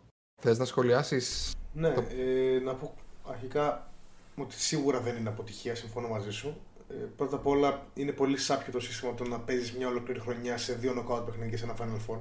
Θες 0.40 0.58
να 0.58 0.64
σχολιάσεις... 0.64 1.52
Ναι, 1.72 1.88
ε, 1.88 2.58
να 2.58 2.74
πω 2.74 2.94
αρχικά 3.26 3.92
ότι 4.36 4.54
σίγουρα 4.54 5.00
δεν 5.00 5.16
είναι 5.16 5.28
αποτυχία, 5.28 5.74
συμφωνώ 5.74 6.08
μαζί 6.08 6.30
σου. 6.30 6.60
Ε, 6.90 6.94
πρώτα 6.94 7.36
απ' 7.36 7.46
όλα 7.46 7.86
είναι 7.94 8.12
πολύ 8.12 8.36
σάπιο 8.36 8.72
το 8.72 8.80
σύστημα 8.80 9.14
το 9.14 9.24
να 9.24 9.40
παίζεις 9.40 9.72
μια 9.72 9.88
ολόκληρη 9.88 10.20
χρονιά 10.20 10.58
σε 10.58 10.74
δύο 10.74 10.94
νοκάουτ 10.94 11.24
παιχνίδια 11.24 11.50
και 11.50 11.56
σε 11.56 11.64
ένα 11.64 11.76
Final 11.78 12.10
Four. 12.10 12.20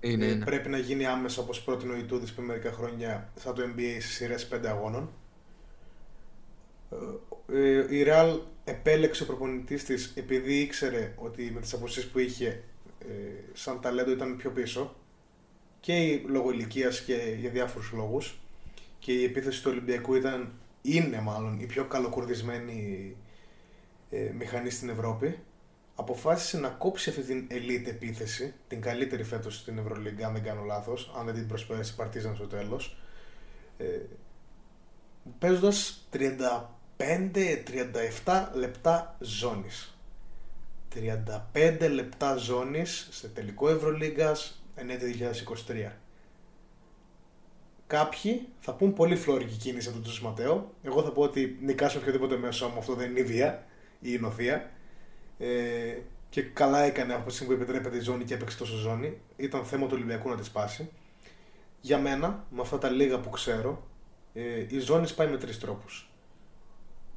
Είναι, 0.00 0.26
ε, 0.26 0.30
είναι. 0.30 0.44
Πρέπει 0.44 0.68
να 0.68 0.78
γίνει 0.78 1.06
άμεσα 1.06 1.42
όπως 1.42 1.62
πρότεινε 1.62 1.92
ο 1.92 1.96
Ιτούδης 1.96 2.32
πριν 2.32 2.46
μερικά 2.46 2.72
χρόνια 2.72 3.32
σαν 3.34 3.54
το 3.54 3.62
NBA 3.62 3.96
σε 4.00 4.08
σειρές 4.08 4.48
5 4.48 4.66
αγώνων. 4.66 5.10
Ε, 7.52 7.58
ε, 7.58 7.96
η 7.96 8.04
Real 8.06 8.38
επέλεξε 8.64 9.22
ο 9.22 9.26
προπονητής 9.26 9.84
της 9.84 10.12
επειδή 10.16 10.54
ήξερε 10.54 11.14
ότι 11.16 11.50
με 11.54 11.60
τις 11.60 11.72
αποσύσει 11.72 12.10
που 12.10 12.18
είχε 12.18 12.62
ε, 12.98 13.12
σαν 13.52 13.80
ταλέντο 13.80 14.10
ήταν 14.10 14.36
πιο 14.36 14.50
πίσω 14.50 14.94
και 15.80 16.20
λόγω 16.26 16.50
ηλικίας 16.50 17.00
και 17.00 17.36
για 17.38 17.50
διάφορους 17.50 17.92
λόγους. 17.92 18.40
Και 18.98 19.12
η 19.12 19.24
επίθεση 19.24 19.62
του 19.62 19.70
Ολυμπιακού 19.70 20.14
ήταν, 20.14 20.52
είναι 20.82 21.20
μάλλον 21.20 21.60
η 21.60 21.66
πιο 21.66 21.84
καλοκουρδισμένη 21.84 23.16
ε, 24.10 24.30
μηχανή 24.38 24.70
στην 24.70 24.88
Ευρώπη, 24.88 25.38
αποφάσισε 25.94 26.58
να 26.58 26.68
κόψει 26.68 27.10
αυτή 27.10 27.22
την 27.22 27.46
elite 27.50 27.88
επίθεση, 27.88 28.54
την 28.68 28.80
καλύτερη 28.80 29.22
φέτος 29.22 29.58
στην 29.58 29.78
Ευρωλίγκα, 29.78 30.26
αν 30.26 30.32
δεν 30.32 30.42
κάνω 30.42 30.62
λάθος, 30.62 31.12
αν 31.18 31.24
δεν 31.24 31.34
την 31.34 31.46
προσπέρασε 31.46 31.92
η 31.92 31.96
Παρτίζαν 31.96 32.34
στο 32.34 32.46
τέλος. 32.46 32.96
Ε, 33.78 33.84
Παίζοντας 35.38 36.06
35-37 38.24 38.48
λεπτά 38.52 39.16
ζώνης. 39.20 39.96
35 40.94 41.88
λεπτά 41.90 42.36
ζώνης 42.36 43.08
σε 43.10 43.28
τελικό 43.28 43.68
Ευρωλίγκας 43.68 44.62
ενέτη 44.74 45.32
2023. 45.66 45.92
Κάποιοι 47.86 48.48
θα 48.60 48.72
πούν 48.72 48.92
πολύ 48.92 49.16
φλόρικη 49.16 49.56
κίνηση 49.56 49.88
από 49.88 49.98
τον 49.98 50.12
Ματέο. 50.22 50.72
Εγώ 50.82 51.02
θα 51.02 51.10
πω 51.10 51.22
ότι 51.22 51.58
νικάσω 51.60 51.98
οποιοδήποτε 51.98 52.36
μέσο 52.36 52.68
μου, 52.68 52.78
αυτό 52.78 52.94
δεν 52.94 53.10
είναι 53.10 53.20
ιδέα 53.20 53.66
η 54.00 54.18
νοθεία. 54.18 54.70
Ε, 55.38 55.96
και 56.28 56.42
καλά 56.42 56.82
έκανε 56.82 57.14
από 57.14 57.28
τη 57.28 57.34
στιγμή 57.34 57.54
που 57.56 57.62
επιτρέπεται 57.62 57.96
η 57.96 58.00
ζώνη 58.00 58.24
και 58.24 58.34
έπαιξε 58.34 58.58
τόσο 58.58 58.76
ζώνη. 58.76 59.20
Ήταν 59.36 59.64
θέμα 59.64 59.86
του 59.86 59.92
Ολυμπιακού 59.94 60.28
να 60.28 60.36
τη 60.36 60.44
σπάσει. 60.44 60.90
Για 61.80 61.98
μένα, 61.98 62.46
με 62.50 62.60
αυτά 62.60 62.78
τα 62.78 62.90
λίγα 62.90 63.20
που 63.20 63.30
ξέρω, 63.30 63.86
ε, 64.34 64.66
η 64.68 64.78
ζώνη 64.78 65.10
πάει 65.16 65.28
με 65.28 65.36
τρεις 65.36 65.58
τρόπους. 65.58 66.11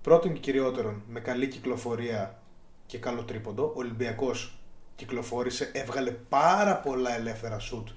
Πρώτον 0.06 0.34
και 0.34 0.40
κυριότερον, 0.40 1.02
με 1.10 1.20
καλή 1.20 1.48
κυκλοφορία 1.48 2.42
και 2.86 2.98
καλό 2.98 3.24
τρίποντο. 3.24 3.64
Ο 3.64 3.74
Ολυμπιακός 3.76 4.58
κυκλοφόρησε, 4.96 5.72
έβγαλε 5.74 6.12
πάρα 6.12 6.78
πολλά 6.78 7.16
ελεύθερα 7.16 7.60
σουτ. 7.60 7.88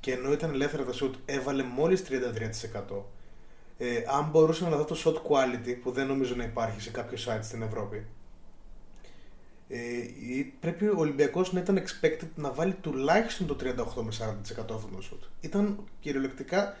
Και 0.00 0.12
ενώ 0.12 0.32
ήταν 0.32 0.50
ελεύθερα 0.50 0.84
τα 0.84 0.92
σουτ, 0.92 1.14
έβαλε 1.24 1.62
μόλις 1.62 2.02
33%. 2.02 3.02
Ε, 3.78 4.04
αν 4.18 4.28
μπορούσε 4.30 4.68
να 4.68 4.76
δω 4.76 4.84
το 4.84 4.96
shot 5.04 5.14
quality 5.14 5.76
που 5.82 5.90
δεν 5.90 6.06
νομίζω 6.06 6.34
να 6.34 6.44
υπάρχει 6.44 6.80
σε 6.80 6.90
κάποιο 6.90 7.18
site 7.26 7.42
στην 7.42 7.62
Ευρώπη 7.62 8.06
ε, 9.68 9.78
πρέπει 10.60 10.86
ο 10.86 10.94
Ολυμπιακός 10.96 11.52
να 11.52 11.60
ήταν 11.60 11.78
expected 11.78 12.28
να 12.34 12.52
βάλει 12.52 12.74
τουλάχιστον 12.74 13.46
το 13.46 13.56
38 13.60 14.02
με 14.02 14.12
40% 14.18 14.58
αυτό 14.58 14.88
το 14.96 15.02
shoot. 15.10 15.28
Ήταν 15.40 15.84
κυριολεκτικά 16.00 16.76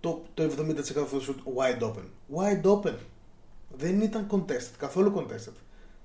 το, 0.00 0.22
το 0.34 0.42
70% 0.42 0.78
αυτό 0.78 1.18
το 1.18 1.24
shoot 1.28 1.62
wide 1.62 1.82
open. 1.82 2.04
Wide 2.36 2.62
open. 2.62 2.94
Δεν 3.76 4.00
ήταν 4.00 4.26
contested, 4.30 4.74
καθόλου 4.78 5.12
contested. 5.16 5.56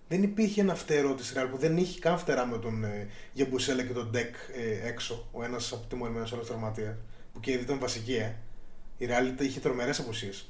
Δεν 0.08 0.24
υπήρχε 0.24 0.62
ένα 0.62 0.76
φτερό 0.76 1.14
της 1.14 1.34
Real 1.36 1.48
που 1.52 1.58
δεν 1.58 1.78
είχε 1.78 2.00
καν 2.00 2.18
φτερά 2.18 2.46
με 2.46 2.58
τον 2.58 2.84
ε, 2.84 3.08
Γεμπουσέλα 3.34 3.84
και 3.84 3.94
τον 3.94 4.10
Ντεκ 4.12 4.36
ε, 4.56 4.88
έξω. 4.88 5.28
Ο 5.32 5.44
ένας 5.44 5.72
από 5.72 5.86
τιμωρημένο 5.90 6.28
άλλο 6.34 6.42
τραυματίας. 6.42 6.96
Που 7.34 7.40
και 7.40 7.52
ήταν 7.52 7.80
βασική, 7.80 8.16
ε. 8.16 8.36
Η 8.98 9.08
Real 9.10 9.42
είχε 9.42 9.60
τρομερές 9.60 10.00
απουσίες. 10.00 10.48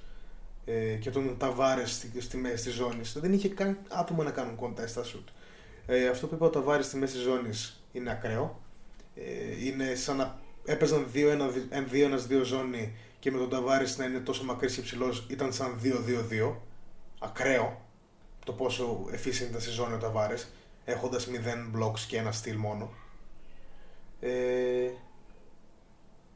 Ε, 0.66 0.94
και 0.94 1.10
τον 1.10 1.38
Ταβάρες 1.38 1.92
στη, 1.92 2.22
στη 2.22 2.38
μέση 2.38 2.64
τη 2.64 2.70
ζώνη. 2.70 3.02
Δεν 3.16 3.34
είχε 3.34 3.50
καν 3.50 3.78
άτομα 3.90 4.24
να 4.24 4.32
κάνουν 4.32 4.60
contest 4.60 4.88
στα 4.88 5.04
shoot. 5.04 5.32
Ε, 5.86 6.08
αυτό 6.08 6.28
που 6.28 6.36
είπα 6.36 6.46
ο 6.46 6.50
Ταβάρες 6.50 6.86
στη 6.86 6.98
μέση 6.98 7.14
της 7.14 7.22
ζώνης 7.22 7.84
είναι 7.92 8.12
ακραίο. 8.12 8.62
Ε, 9.16 9.66
είναι 9.66 9.96
σαν 9.96 10.18
να 10.18 10.40
έπαιζαν 10.66 11.08
2-1-2 11.14 12.44
ζώνη 12.44 12.96
και 13.20 13.32
με 13.32 13.38
τον 13.38 13.50
Ταβάρες 13.50 13.98
να 13.98 14.06
είναι 14.06 14.20
τόσο 14.20 14.44
μακρύς 14.44 14.74
και 14.74 14.80
υψηλός 14.80 15.26
ήταν 15.30 15.54
σαν 15.54 15.80
2-2-2. 15.84 16.56
Ακραίο 17.20 17.86
το 18.46 18.54
πόσο 18.54 19.06
efficient 19.12 19.50
ήταν 19.50 19.62
στη 19.62 19.70
ζώνη 19.70 19.94
ο 19.94 19.98
Ταβάρε, 19.98 20.36
έχοντας 20.86 21.28
0 21.28 21.32
blocks 21.78 22.00
και 22.00 22.18
ένα 22.18 22.32
στυλ 22.32 22.56
μόνο. 22.56 22.90
Ε, 24.20 24.90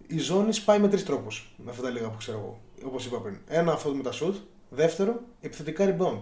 η 0.07 0.19
ζώνη 0.19 0.53
σπάει 0.53 0.79
με 0.79 0.87
τρεις 0.87 1.05
τρόπους. 1.05 1.53
Με 1.57 1.71
αυτά 1.71 1.83
τα 1.83 1.89
λίγα 1.89 2.09
που 2.09 2.17
ξέρω 2.17 2.37
εγώ. 2.37 2.61
Όπως 2.85 3.05
είπα 3.05 3.19
πριν. 3.19 3.37
Ένα 3.47 3.71
αυτό 3.71 3.89
με 3.89 4.03
τα 4.03 4.11
shoot. 4.13 4.33
Δεύτερο, 4.69 5.19
επιθετικά 5.41 5.95
rebound. 5.97 6.19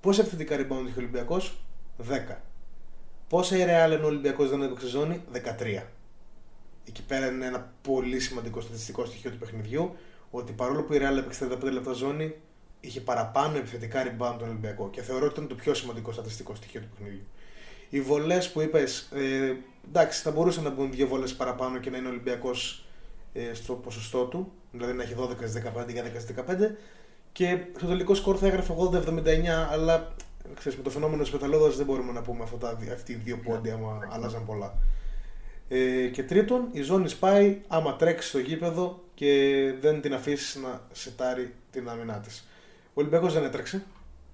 Πόσα 0.00 0.20
επιθετικά 0.20 0.56
rebound 0.56 0.86
είχε 0.86 0.98
ο 0.98 1.02
Ολυμπιακός, 1.02 1.64
10. 2.08 2.42
Πόσα 3.28 3.56
η 3.56 3.64
Real 3.64 3.90
ενώ 3.90 4.04
ο 4.04 4.06
Ολυμπιακός 4.06 4.50
δεν 4.50 4.62
έπαιξε 4.62 4.86
ζώνη, 4.86 5.22
13. 5.32 5.82
Εκεί 6.88 7.04
πέρα 7.04 7.26
είναι 7.26 7.46
ένα 7.46 7.72
πολύ 7.82 8.20
σημαντικό 8.20 8.60
στατιστικό 8.60 9.04
στοιχείο 9.04 9.30
του 9.30 9.38
παιχνιδιού. 9.38 9.96
Ότι 10.30 10.52
παρόλο 10.52 10.82
που 10.82 10.92
η 10.92 10.98
Real 10.98 11.16
έπαιξε 11.18 11.48
35 11.62 11.72
λεπτά 11.72 11.92
ζώνη, 11.92 12.34
είχε 12.84 13.00
παραπάνω 13.00 13.56
επιθετικά 13.56 14.02
rebound 14.02 14.36
τον 14.38 14.48
Ολυμπιακό. 14.48 14.90
Και 14.90 15.02
θεωρώ 15.02 15.24
ότι 15.24 15.34
ήταν 15.34 15.48
το 15.48 15.54
πιο 15.54 15.74
σημαντικό 15.74 16.12
στατιστικό 16.12 16.54
στοιχείο 16.54 16.80
του 16.80 16.88
παιχνιδιού. 16.88 17.26
Οι 17.88 18.00
βολές 18.00 18.50
που 18.52 18.60
είπες, 18.60 19.08
ε, 19.14 19.54
εντάξει, 19.88 20.22
θα 20.22 20.30
μπορούσαν 20.30 20.64
να 20.64 20.70
μπουν 20.70 20.90
δύο 20.90 21.06
βολές 21.06 21.34
παραπάνω 21.34 21.78
και 21.78 21.90
να 21.90 21.96
είναι 21.96 22.08
Ολυμπιακός 22.08 22.86
ε, 23.32 23.54
στο 23.54 23.74
ποσοστό 23.74 24.24
του, 24.24 24.52
δηλαδή 24.72 24.92
να 24.92 25.02
έχει 25.02 25.14
12-15 25.18 25.92
για 25.92 26.04
10-15 26.48 26.74
και 27.32 27.58
στο 27.76 27.86
τελικό 27.86 28.14
σκορ 28.14 28.36
θα 28.40 28.46
έγραφε 28.46 28.74
80-79, 28.78 29.46
αλλά 29.70 30.14
ξέρεις, 30.54 30.78
με 30.78 30.84
το 30.84 30.90
φαινόμενο 30.90 31.22
της 31.22 31.30
πεταλόδα 31.30 31.68
δεν 31.68 31.86
μπορούμε 31.86 32.12
να 32.12 32.22
πούμε 32.22 32.42
αυτά, 32.42 32.78
αυτοί 32.92 33.12
οι 33.12 33.20
δύο 33.24 33.38
πόντια 33.44 33.74
άμα 33.74 34.08
άλλαζαν 34.10 34.44
πολλά. 34.44 34.74
Ε, 35.68 36.06
και 36.06 36.22
τρίτον, 36.22 36.68
η 36.72 36.82
ζώνη 36.82 37.08
σπάει 37.08 37.60
άμα 37.68 37.96
τρέξει 37.96 38.28
στο 38.28 38.38
γήπεδο 38.38 39.02
και 39.14 39.74
δεν 39.80 40.00
την 40.00 40.14
αφήσεις 40.14 40.56
να 40.62 40.80
σετάρει 40.92 41.54
την 41.70 41.88
άμυνά 41.88 42.18
της. 42.18 42.46
Ο 42.94 43.00
Ολυμπιακός 43.00 43.32
δεν 43.32 43.44
έτρεξε. 43.44 43.84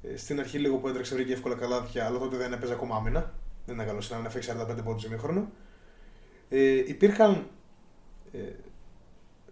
Ε, 0.02 0.16
στην 0.16 0.40
αρχή 0.40 0.58
λίγο 0.58 0.76
που 0.76 0.88
έτρεξε 0.88 1.14
βρήκε 1.14 1.32
εύκολα 1.32 1.54
καλάθια, 1.54 2.06
αλλά 2.06 2.18
τότε 2.18 2.36
δεν 2.36 2.52
έπαιζε 2.52 2.72
ακόμα 2.72 2.96
άμυνα. 2.96 3.32
Δεν 3.66 3.74
ήταν 3.74 3.86
καλό 3.86 4.22
να 4.22 4.30
φέξει 4.30 4.52
45 4.58 4.84
πόντους 4.84 5.04
ημίχρονο. 5.04 5.50
Ε, 6.48 6.72
υπήρχαν 6.72 7.48
ε, 8.32 8.38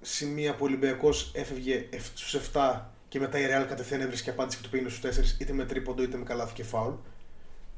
σημεία 0.00 0.52
που 0.52 0.58
ο 0.60 0.64
Ολυμπιακός 0.64 1.30
έφευγε 1.34 1.88
στους 2.14 2.50
7 2.52 2.80
και 3.08 3.18
μετά 3.18 3.38
η 3.38 3.44
Real 3.44 3.66
κατευθείαν 3.68 4.00
έβρισκε 4.00 4.30
απάντηση 4.30 4.56
και 4.56 4.62
του 4.62 4.70
πήγαινε 4.70 4.88
στους 4.88 5.36
4 5.36 5.40
είτε 5.40 5.52
με 5.52 5.64
τρίποντο 5.64 6.02
είτε 6.02 6.16
με 6.16 6.24
καλάθι 6.24 6.54
και 6.54 6.64
φάουλ. 6.64 6.94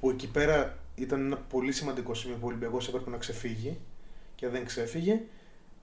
Που 0.00 0.10
εκεί 0.10 0.30
πέρα 0.30 0.78
ήταν 0.94 1.24
ένα 1.24 1.36
πολύ 1.36 1.72
σημαντικό 1.72 2.14
σημείο 2.14 2.36
που 2.36 2.44
ο 2.44 2.48
Ολυμπιακός 2.48 2.88
έπρεπε 2.88 3.10
να 3.10 3.16
ξεφύγει 3.16 3.78
και 4.34 4.48
δεν 4.48 4.64
ξέφυγε. 4.64 5.20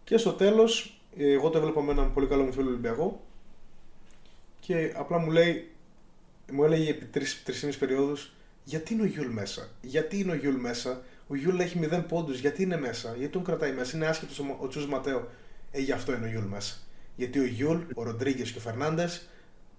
Και 0.04 0.18
στο 0.18 0.32
τέλος, 0.32 1.02
εγώ 1.18 1.50
το 1.50 1.58
έβλεπα 1.58 1.82
με 1.82 1.92
έναν 1.92 2.14
πολύ 2.14 2.28
καλό 2.28 2.44
μου 2.44 2.54
φίλο 2.54 2.68
Ολυμπιακό 2.68 3.22
και 4.66 4.94
απλά 4.96 5.18
μου 5.18 5.32
λέει, 5.32 5.72
μου 6.52 6.64
έλεγε 6.64 6.90
επί 6.90 7.06
τρεις 7.44 7.78
περιόδους, 7.78 8.34
γιατί 8.64 8.94
είναι 8.94 9.02
ο 9.02 9.06
Γιούλ 9.06 9.28
μέσα, 9.28 9.70
γιατί 9.82 10.20
είναι 10.20 10.32
ο 10.32 10.36
Γιούλ 10.36 10.56
μέσα, 10.56 11.02
ο 11.28 11.36
Γιούλ 11.36 11.60
έχει 11.60 11.80
0 11.92 12.04
πόντους, 12.08 12.40
γιατί 12.40 12.64
είναι 12.64 12.78
μέσα, 12.78 13.16
γιατί 13.18 13.32
τον 13.32 13.44
κρατάει 13.44 13.72
μέσα, 13.72 13.98
είναι 13.98 14.06
άσχετος 14.06 14.40
ο 14.60 14.68
Τσους 14.68 14.86
Ματέο; 14.86 15.28
Ε, 15.72 15.80
γι' 15.80 15.92
αυτό 15.92 16.14
είναι 16.14 16.26
ο 16.26 16.30
Γιούλ 16.30 16.46
μέσα. 16.46 16.76
Γιατί 17.16 17.40
ο 17.40 17.46
Γιούλ, 17.46 17.80
ο 17.96 18.04
Ροντρίγκες 18.04 18.52
και 18.52 18.58
ο 18.58 18.62
Φερνάντες 18.62 19.28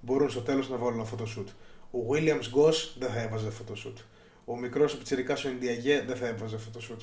μπορούν 0.01 0.31
στο 0.31 0.41
τέλος 0.41 0.69
να 0.69 0.77
βάλουν 0.77 1.01
αυτό 1.01 1.17
το 1.17 1.27
σουτ. 1.27 1.49
Ο 1.91 1.99
Williams 2.11 2.59
Goss 2.59 2.75
δεν 2.99 3.11
θα 3.11 3.21
έβαζε 3.21 3.47
αυτό 3.47 3.65
το 3.65 3.75
σουτ. 3.75 3.99
Ο 4.45 4.57
μικρός 4.57 4.95
ο 4.95 4.99
πιτσιρικάς 4.99 5.37
ο 5.47 5.49
Εντιαγέ 5.49 6.03
δεν 6.07 6.17
θα 6.17 6.27
έβαζε 6.27 6.55
αυτό 6.55 6.71
το 6.71 6.81
σουτ. 6.81 7.01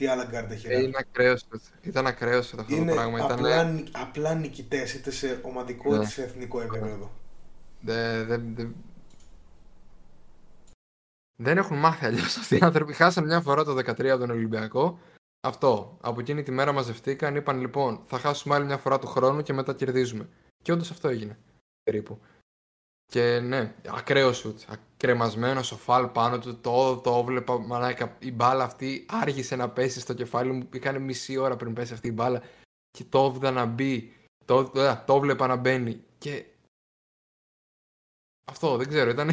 Τι 0.00 0.06
άλλα 0.06 0.24
γκάρντ 0.24 0.50
έχει. 0.50 0.66
Ε, 0.68 0.82
είναι 0.82 0.96
ακραίος. 0.98 1.46
Ήταν 1.82 2.06
ακραίος 2.06 2.54
αυτό 2.54 2.74
είναι 2.74 2.90
το 2.90 2.94
πράγμα. 2.94 3.24
Απλά, 3.24 3.54
ήταν... 3.54 3.88
απλά 3.92 4.34
νικητές, 4.34 4.94
είτε 4.94 5.10
σε 5.10 5.40
ομαδικό 5.42 5.88
είτε 5.88 5.98
ναι. 5.98 6.08
σε 6.08 6.22
εθνικό 6.22 6.60
επίπεδο. 6.60 7.10
Δεν, 7.80 8.26
δεν, 8.26 8.54
δεν, 8.54 8.74
δεν 11.36 11.58
έχουν 11.58 11.78
μάθει 11.78 12.06
αλλιώς 12.06 12.36
αυτοί 12.36 12.56
οι 12.56 12.58
άνθρωποι. 12.62 12.92
Χάσαν 12.92 13.24
μια 13.24 13.40
φορά 13.40 13.64
το 13.64 13.72
13 13.72 14.06
από 14.06 14.18
τον 14.18 14.30
Ολυμπιακό. 14.30 14.98
Αυτό. 15.40 15.98
Από 16.00 16.20
εκείνη 16.20 16.42
τη 16.42 16.50
μέρα 16.50 16.72
μαζευτήκαν, 16.72 17.36
είπαν 17.36 17.60
λοιπόν 17.60 18.00
θα 18.04 18.18
χάσουμε 18.18 18.54
άλλη 18.54 18.64
μια 18.64 18.78
φορά 18.78 18.98
του 18.98 19.06
χρόνου 19.06 19.42
και 19.42 19.52
μετά 19.52 19.74
κερδίζουμε. 19.74 20.28
Και 20.62 20.72
όντως 20.72 20.90
αυτό 20.90 21.08
έγινε. 21.08 21.38
Περίπου. 21.82 22.20
Και 23.10 23.40
ναι, 23.40 23.74
ακραίος 23.86 24.36
σουτ. 24.36 24.60
Κρεμασμένο 24.96 25.60
ο 25.60 25.76
φαλ 25.76 26.08
πάνω 26.08 26.38
του. 26.38 26.60
Το, 26.60 26.96
το 26.96 27.24
βλέπα 27.24 27.58
μανάκα. 27.58 28.16
Η 28.20 28.32
μπάλα 28.32 28.64
αυτή 28.64 29.06
άργησε 29.08 29.56
να 29.56 29.70
πέσει 29.70 30.00
στο 30.00 30.14
κεφάλι 30.14 30.52
μου. 30.52 30.68
Είχαν 30.72 31.02
μισή 31.02 31.36
ώρα 31.36 31.56
πριν 31.56 31.72
πέσει 31.72 31.92
αυτή 31.92 32.08
η 32.08 32.12
μπάλα. 32.14 32.42
Και 32.90 33.04
το 33.04 33.24
έβδα 33.24 33.50
να 33.50 33.66
μπει. 33.66 34.16
Το, 34.44 34.72
ε, 34.74 35.02
το 35.06 35.18
βλέπα 35.18 35.46
να 35.46 35.56
μπαίνει. 35.56 36.04
Και. 36.18 36.46
Αυτό 38.44 38.76
δεν 38.76 38.88
ξέρω. 38.88 39.10
Ήταν. 39.10 39.30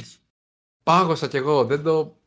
Πάγωσα 0.83 1.27
κι 1.27 1.37
εγώ. 1.37 1.65
Δεν 1.65 1.83
το. 1.83 2.17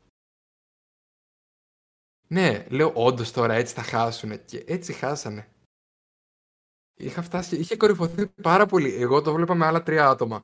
Ναι, 2.29 2.67
λέω 2.71 2.93
όντως 2.95 3.33
τώρα 3.33 3.55
έτσι 3.55 3.75
θα 3.75 3.83
χάσουνε. 3.83 4.37
Και 4.37 4.65
έτσι 4.67 4.93
χάσανε. 4.93 5.49
Είχα 6.95 7.23
φτάσει, 7.23 7.57
είχε 7.57 7.77
κορυφωθεί 7.77 8.27
πάρα 8.27 8.67
πολύ. 8.67 8.95
Εγώ 8.95 9.23
το 9.23 9.33
βλέπα 9.33 9.55
με 9.55 9.67
άλλα 9.67 9.83
τρία 9.83 10.09
άτομα. 10.09 10.43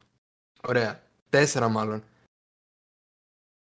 Ωραία. 0.67 1.03
Τέσσερα 1.29 1.69
μάλλον. 1.69 2.05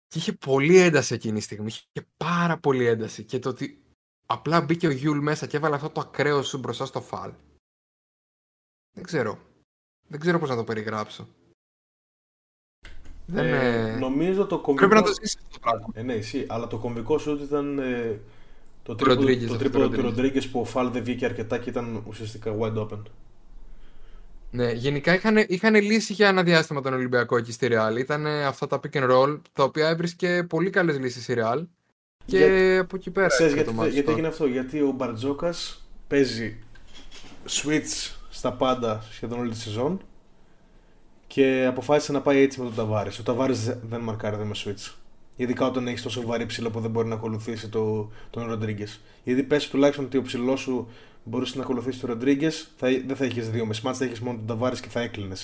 Και 0.06 0.18
είχε 0.18 0.32
πολύ 0.32 0.76
ένταση 0.78 1.14
εκείνη 1.14 1.38
τη 1.38 1.44
στιγμή. 1.44 1.66
Είχε 1.66 2.06
πάρα 2.16 2.58
πολύ 2.58 2.86
ένταση. 2.86 3.24
Και 3.24 3.38
το 3.38 3.48
ότι 3.48 3.82
απλά 4.26 4.60
μπήκε 4.60 4.86
ο 4.86 4.90
Γιούλ 4.90 5.18
μέσα 5.18 5.46
και 5.46 5.56
έβαλε 5.56 5.74
αυτό 5.74 5.90
το 5.90 6.00
ακραίο 6.00 6.42
σου 6.42 6.58
μπροστά 6.58 6.86
στο 6.86 7.00
φαλ. 7.00 7.32
Δεν 8.92 9.04
ξέρω. 9.04 9.38
Δεν 10.08 10.20
ξέρω 10.20 10.38
πώς 10.38 10.48
να 10.48 10.56
το 10.56 10.64
περιγράψω. 10.64 11.28
Δεν 13.26 13.44
ε, 13.44 13.96
Νομίζω 13.96 14.46
το 14.46 14.60
κομβικό... 14.60 14.88
Πρέπει 14.88 14.94
να 14.94 15.02
το 15.08 15.14
ζήσεις 15.20 15.36
αυτό 15.36 15.48
το 15.48 15.58
πράγμα. 15.58 15.86
Ε, 15.94 16.02
ναι, 16.02 16.14
εσύ. 16.14 16.46
Αλλά 16.48 16.66
το 16.66 16.78
κομβικό 16.78 17.18
σου 17.18 17.42
ήταν 17.42 17.78
ε, 17.78 18.20
το 18.82 18.94
τρίπο 18.94 19.88
του 19.88 20.00
Ροντρίγκες 20.00 20.48
που 20.48 20.60
ο 20.60 20.64
Φαλ 20.64 20.90
δεν 20.90 21.04
βγήκε 21.04 21.24
αρκετά 21.24 21.58
και 21.58 21.70
ήταν 21.70 22.04
ουσιαστικά 22.06 22.56
wide 22.58 22.76
open. 22.76 23.02
Ναι, 24.56 24.72
γενικά 24.72 25.14
είχαν, 25.14 25.44
είχαν 25.48 25.74
λύσει 25.74 26.12
για 26.12 26.28
ένα 26.28 26.42
διάστημα 26.42 26.80
τον 26.80 26.94
Ολυμπιακό 26.94 27.36
εκεί 27.36 27.52
στη 27.52 27.68
Real. 27.70 27.98
Ήταν 27.98 28.26
αυτά 28.26 28.66
τα 28.66 28.80
pick 28.82 28.96
and 28.96 29.10
roll, 29.10 29.40
τα 29.52 29.62
οποία 29.62 29.88
έβρισκε 29.88 30.46
πολύ 30.48 30.70
καλές 30.70 30.98
λύσεις 30.98 31.28
η 31.28 31.34
Real. 31.38 31.66
Και 32.24 32.38
για... 32.38 32.80
από 32.80 32.96
εκεί 32.96 33.10
πέρα. 33.10 33.26
Ξέρεις, 33.26 33.52
γιατί, 33.52 33.70
γιατί, 33.72 33.90
γιατί 33.90 34.10
έγινε 34.10 34.26
αυτό, 34.26 34.46
γιατί 34.46 34.80
ο 34.80 34.90
Μπαρτζόκας 34.90 35.88
παίζει 36.06 36.58
switch 37.48 38.14
στα 38.30 38.52
πάντα 38.52 39.04
σχεδόν 39.10 39.38
όλη 39.38 39.50
τη 39.50 39.56
σεζόν 39.56 40.00
και 41.26 41.64
αποφάσισε 41.68 42.12
να 42.12 42.20
πάει 42.20 42.40
έτσι 42.40 42.60
με 42.60 42.66
τον 42.66 42.74
Ταβάρης. 42.74 43.18
Ο 43.18 43.22
Ταβάρης 43.22 43.76
δεν 43.88 44.00
μαρκάρεται 44.00 44.44
με 44.44 44.54
switch. 44.54 44.92
Ειδικά 45.36 45.66
όταν 45.66 45.86
έχεις 45.86 46.02
τόσο 46.02 46.22
βαρύ 46.26 46.46
ψηλό 46.46 46.70
που 46.70 46.80
δεν 46.80 46.90
μπορεί 46.90 47.08
να 47.08 47.14
ακολουθήσει 47.14 47.68
το, 47.68 48.10
τον 48.30 48.46
Ροντρίγκες. 48.46 49.00
Γιατί 49.24 49.42
πες 49.42 49.68
τουλάχιστον 49.68 50.04
ότι 50.04 50.16
ο 50.16 50.22
ψηλός 50.22 50.60
σου 50.60 50.88
μπορούσε 51.28 51.56
να 51.56 51.62
ακολουθήσεις 51.62 52.00
τον 52.00 52.10
Ροντρίγκες, 52.10 52.68
δεν 53.06 53.16
θα 53.16 53.24
είχε 53.24 53.40
δύο 53.40 53.66
μεσμάτς, 53.66 53.98
θα 53.98 54.04
είχε 54.04 54.24
μόνο 54.24 54.36
τον 54.36 54.46
Ταβάρης 54.46 54.80
και 54.80 54.88
θα 54.88 55.00
έκλεινε. 55.00 55.34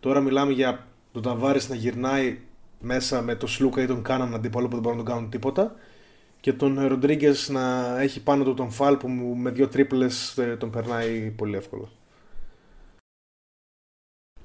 Τώρα 0.00 0.20
μιλάμε 0.20 0.52
για 0.52 0.86
τον 1.12 1.22
Ταβάρης 1.22 1.68
να 1.68 1.74
γυρνάει 1.74 2.38
μέσα 2.80 3.22
με 3.22 3.34
τον 3.34 3.48
Σλούκα 3.48 3.82
ή 3.82 3.86
τον 3.86 4.02
Κάναν 4.02 4.34
αντίπαλο 4.34 4.66
που 4.66 4.72
δεν 4.72 4.82
μπορούν 4.82 4.98
να 4.98 5.04
τον 5.04 5.14
κάνουν 5.14 5.30
τίποτα. 5.30 5.74
Και 6.40 6.52
τον 6.52 6.86
Ροντρίγκες 6.86 7.48
να 7.48 7.96
έχει 8.00 8.22
πάνω 8.22 8.44
του 8.44 8.54
τον 8.54 8.70
Φαλ 8.70 8.96
που 8.96 9.08
με 9.08 9.50
δύο 9.50 9.68
τρίπλες 9.68 10.38
ε, 10.38 10.56
τον 10.56 10.70
περνάει 10.70 11.30
πολύ 11.36 11.56
εύκολα. 11.56 11.88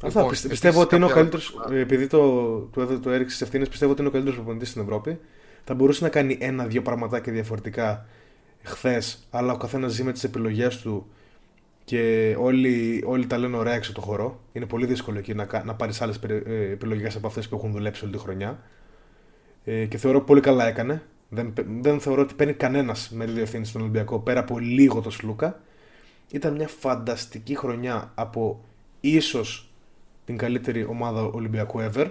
Λοιπόν, 0.04 0.30
Αυτά. 0.30 0.48
πιστεύω 0.48 0.82
ότι 0.82 0.96
είναι 0.96 1.06
ο 1.06 1.10
καλύτερο. 1.10 1.42
Επειδή 1.72 2.08
το, 2.08 2.58
το, 2.60 3.00
το 3.00 3.10
έριξε 3.10 3.38
τις 3.38 3.42
ευθύνες, 3.42 3.70
πιστεύω 3.70 3.92
ότι 3.92 4.00
είναι 4.00 4.10
ο 4.10 4.12
καλύτερος 4.12 4.40
προπονητής 4.40 4.70
στην 4.70 4.82
Ευρώπη. 4.82 5.20
Θα 5.64 5.74
μπορούσε 5.74 6.04
να 6.04 6.10
κάνει 6.10 6.38
ένα-δύο 6.42 6.82
πραγματάκια 6.82 7.34
διαφορετικά 7.34 8.06
χθες, 8.64 9.28
αλλά 9.30 9.54
ο 9.54 9.58
καθένας 9.58 9.92
ζει 9.92 10.04
με 10.04 10.12
τις 10.12 10.24
επιλογές 10.24 10.78
του 10.78 11.08
και 11.84 12.36
όλοι, 12.40 13.04
όλοι 13.06 13.28
τα 13.28 13.38
λένε 13.38 13.58
ωραία 13.58 13.74
έξω 13.74 13.92
το 13.94 14.02
χώρο. 14.02 14.40
Είναι 14.54 14.66
πολύ 14.66 14.86
δύσκολο 14.86 15.18
εκεί 15.18 15.34
να, 15.34 15.64
να 15.66 15.76
πάρεις 15.76 16.02
άλλες 16.02 16.20
επιλογές 16.72 17.16
από 17.16 17.28
αυτές 17.28 17.48
που 17.48 17.56
έχουν 17.56 17.72
δουλέψει 17.72 18.04
όλη 18.04 18.14
τη 18.14 18.20
χρονιά. 18.20 18.60
Ε, 19.64 19.86
και 19.86 19.98
θεωρώ 19.98 20.22
πολύ 20.22 20.42
καλά 20.42 20.68
έκανε. 20.68 21.04
Δεν, 21.30 21.54
δεν 21.82 22.00
θεωρώ 22.00 22.22
ότι 22.22 22.34
παίρνει 22.34 22.54
κανένας 22.54 23.10
μερίδιο 23.10 23.42
ευθύνη 23.42 23.66
στον 23.66 23.82
Ολυμπιακό 23.82 24.20
πέρα 24.20 24.40
από 24.40 24.60
λίγο 24.60 25.02
το 25.02 25.10
Σλούκα. 25.10 25.60
Ήταν 26.32 26.54
μια 26.54 26.68
φανταστική 26.68 27.58
χρονιά 27.58 28.12
από 28.16 28.64
ίσως 29.00 29.72
την 30.26 30.38
καλύτερη 30.38 30.86
ομάδα 30.86 31.22
Ολυμπιακού 31.22 31.80
ever. 31.80 32.10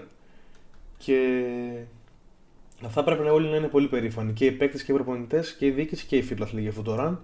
Και 0.99 1.45
αυτά 2.85 3.05
πρέπει 3.05 3.23
να 3.23 3.33
όλοι 3.33 3.49
να 3.49 3.57
είναι 3.57 3.69
πολύ 3.69 3.89
περήφανοι. 3.89 4.33
Και 4.33 4.47
οι 4.47 4.53
παίκτες 4.53 4.83
και 4.83 4.93
οι 4.93 4.95
προπονητές 4.95 5.55
και 5.55 5.67
οι 5.67 5.71
διοίκηση 5.71 6.07
και 6.07 6.17
οι 6.17 6.23
φίλαθλοι 6.23 6.61
για 6.61 6.71
αυτό 6.71 6.83
το 6.83 6.97
run. 7.01 7.19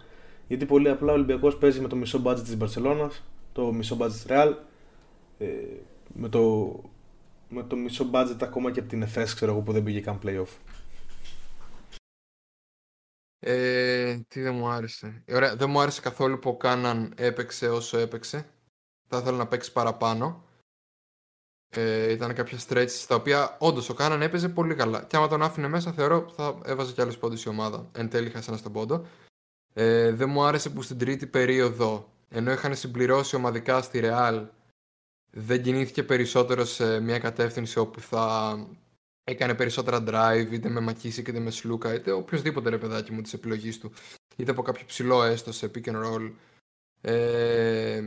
Γιατί 0.49 0.67
πολύ 0.67 0.89
απλά 0.89 1.13
ο 1.13 1.15
Ολυμπιακός 1.15 1.57
παίζει 1.57 1.81
με 1.81 1.89
το 1.89 1.97
μισό 1.97 2.23
budget 2.25 2.41
της 2.45 2.57
Μπαρσελόνας, 2.57 3.23
το 3.53 3.73
μισό 3.73 3.97
budget 4.01 4.11
της 4.11 4.27
Real, 4.29 4.55
ε, 5.39 5.47
με, 6.15 6.29
το, 6.29 6.73
με 7.49 7.63
το 7.63 7.77
μισό 7.77 8.11
budget 8.13 8.37
ακόμα 8.43 8.71
και 8.71 8.81
από 8.81 8.89
την 8.89 9.03
ΕΦΕΣ, 9.03 9.35
ξέρω 9.35 9.53
εγώ 9.53 9.61
που 9.61 9.73
δεν 9.73 9.83
πήγε 9.83 10.01
καν 10.01 10.19
playoff. 10.25 10.57
Ε, 13.39 14.17
τι 14.29 14.41
δεν 14.41 14.55
μου 14.55 14.69
άρεσε. 14.69 15.25
Ωραία, 15.29 15.57
δεν 15.57 15.71
μου 15.71 15.81
άρεσε 15.81 16.01
καθόλου 16.01 16.39
που 16.39 16.51
ο 16.51 16.57
Κάναν 16.57 17.13
έπαιξε 17.17 17.69
όσο 17.69 17.99
έπαιξε. 17.99 18.47
Θα 19.09 19.19
ήθελα 19.19 19.37
να 19.37 19.47
παίξει 19.47 19.73
παραπάνω. 19.73 20.45
Ε, 21.69 22.13
ήταν 22.13 22.35
κάποια 22.35 22.59
stretch 22.69 23.05
τα 23.09 23.15
οποία 23.15 23.57
όντως 23.59 23.89
ο 23.89 23.95
Κάναν 23.95 24.23
έπαιζε 24.23 24.49
πολύ 24.49 24.75
καλά. 24.75 25.03
Και 25.03 25.17
άμα 25.17 25.29
τον 25.29 25.43
άφηνε 25.43 25.69
μέσα, 25.69 25.93
θεωρώ 25.93 26.33
θα 26.37 26.61
έβαζε 26.65 26.93
κι 26.93 27.01
άλλες 27.01 27.19
πόντους 27.19 27.45
η 27.45 27.49
ομάδα. 27.49 27.89
Εν 27.93 28.09
τέλει, 28.09 28.31
χάσε 28.31 28.49
ένας 28.49 28.61
στον 28.61 28.73
πόντο. 28.73 29.07
Ε, 29.75 30.13
δεν 30.13 30.29
μου 30.29 30.45
άρεσε 30.45 30.71
που 30.71 30.83
στην 30.83 30.99
τρίτη 30.99 31.27
περίοδο, 31.27 32.13
ενώ 32.29 32.53
είχαν 32.53 32.77
συμπληρώσει 32.77 33.37
ομαδικά 33.37 33.83
στη 33.83 34.01
Real, 34.03 34.47
δεν 35.31 35.63
κινήθηκε 35.63 36.03
περισσότερο 36.03 36.65
σε 36.65 37.01
μια 37.01 37.19
κατεύθυνση 37.19 37.79
όπου 37.79 38.01
θα 38.01 38.57
έκανε 39.25 39.55
περισσότερα 39.55 40.05
drive, 40.07 40.53
είτε 40.53 40.69
με 40.69 40.81
Μακίση 40.81 41.21
είτε 41.21 41.39
με 41.39 41.51
Σλούκα, 41.51 41.95
είτε 41.95 42.11
οποιοδήποτε 42.11 42.71
ρε 42.71 42.79
παιδάκι 42.79 43.13
μου 43.13 43.21
της 43.21 43.33
επιλογής 43.33 43.79
του, 43.79 43.93
είτε 44.37 44.51
από 44.51 44.63
κάποιο 44.63 44.87
ψηλό 44.87 45.23
έστω 45.23 45.53
σε 45.53 45.71
pick 45.75 45.85
and 45.85 46.05
roll. 46.05 46.33
Ε, 47.01 48.03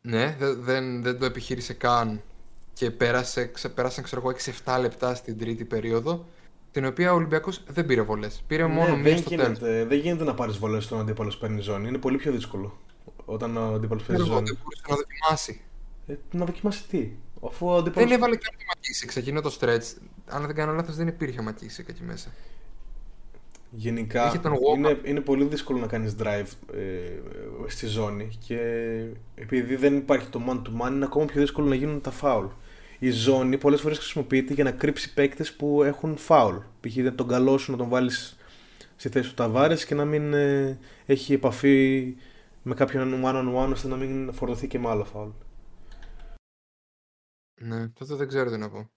ναι, 0.00 0.36
δεν, 0.38 1.02
δεν 1.02 1.18
το 1.18 1.24
επιχείρησε 1.24 1.74
καν 1.74 2.22
και 2.74 2.90
πέρασε, 2.90 3.46
ξεπέρασαν 3.46 4.04
ξέρω 4.04 4.22
εγώ 4.24 4.36
6-7 4.64 4.80
λεπτά 4.80 5.14
στην 5.14 5.38
τρίτη 5.38 5.64
περίοδο 5.64 6.24
την 6.74 6.86
οποία 6.86 7.12
ο 7.12 7.14
Ολυμπιακός 7.14 7.62
δεν 7.66 7.86
πήρε 7.86 8.02
βολές. 8.02 8.42
Πήρε 8.46 8.66
ναι, 8.66 8.72
μόνο 8.74 8.96
μία 8.96 9.16
στο 9.16 9.30
τέλος. 9.30 9.58
Δεν 9.58 9.98
γίνεται 9.98 10.24
να 10.24 10.34
πάρεις 10.34 10.56
βολές 10.56 10.86
όταν 10.86 10.98
ο 10.98 11.00
αντίπαλο 11.00 11.32
παίρνει 11.40 11.60
ζώνη. 11.60 11.88
Είναι 11.88 11.98
πολύ 11.98 12.16
πιο 12.16 12.32
δύσκολο 12.32 12.78
όταν 13.24 13.56
ο 13.56 13.74
αντίπαλος 13.74 14.02
παίρνει 14.02 14.24
ζώνη. 14.24 14.42
Δεν 14.44 14.58
μπορούσε 14.62 14.82
να 14.88 14.96
δοκιμάσει. 14.96 15.60
Ε, 16.06 16.14
να 16.30 16.44
δοκιμάσει 16.44 16.88
τι; 16.88 17.10
Αφού 17.46 17.66
ο 17.66 17.76
αντίπαλος... 17.76 18.08
Δεν 18.08 18.18
έβαλε 18.18 18.36
καν 18.36 18.54
το 18.58 18.64
Μακίσικ 18.74 19.16
εκείνο 19.16 19.40
το 19.40 19.56
stretch. 19.60 20.02
Αν 20.26 20.46
δεν 20.46 20.54
κάνω 20.54 20.72
λάθος, 20.72 20.96
δεν 20.96 21.06
υπήρχε 21.06 21.42
Μακίσικ 21.42 21.88
εκεί 21.88 22.02
μέσα. 22.02 22.30
Γενικά 23.70 24.26
Είχε 24.26 24.38
τον 24.38 24.52
Walker. 24.52 24.76
είναι, 24.76 25.00
είναι 25.04 25.20
πολύ 25.20 25.44
δύσκολο 25.44 25.78
να 25.78 25.86
κάνεις 25.86 26.14
drive 26.22 26.46
ε, 26.74 26.80
στη 27.66 27.86
ζώνη 27.86 28.28
και 28.46 28.58
επειδή 29.34 29.76
δεν 29.76 29.96
υπάρχει 29.96 30.28
το 30.28 30.40
man 30.48 30.56
to 30.56 30.82
man 30.82 30.92
είναι 30.92 31.04
ακόμα 31.04 31.24
πιο 31.24 31.40
δύσκολο 31.40 31.68
να 31.68 31.74
γίνουν 31.74 32.00
τα 32.00 32.12
foul. 32.20 32.48
Η 33.04 33.10
ζώνη 33.10 33.58
πολλές 33.58 33.80
φορές 33.80 33.98
χρησιμοποιείται 33.98 34.54
για 34.54 34.64
να 34.64 34.72
κρύψει 34.72 35.14
παίκτες 35.14 35.52
που 35.52 35.82
έχουν 35.82 36.16
foul. 36.28 36.60
Π.χ. 36.80 36.96
να 36.96 37.14
τον 37.14 37.28
καλό 37.28 37.58
σου 37.58 37.70
να 37.70 37.76
τον 37.76 37.88
βάλεις 37.88 38.36
στη 38.96 39.08
θέση 39.08 39.28
του 39.28 39.34
Ταβάρες 39.34 39.84
και 39.84 39.94
να 39.94 40.04
μην 40.04 40.34
ε, 40.34 40.78
έχει 41.06 41.32
επαφή 41.32 42.16
με 42.62 42.74
κάποιον 42.74 43.22
one 43.24 43.34
on 43.34 43.64
one 43.64 43.70
ώστε 43.72 43.88
να 43.88 43.96
μην 43.96 44.32
φορτωθεί 44.32 44.66
και 44.66 44.78
με 44.78 44.88
άλλο 44.88 45.06
foul. 45.14 45.32
Ναι, 47.60 47.88
τότε 47.88 48.14
δεν 48.14 48.28
ξέρω 48.28 48.50
τι 48.50 48.56
να 48.56 48.70
πω. 48.70 48.90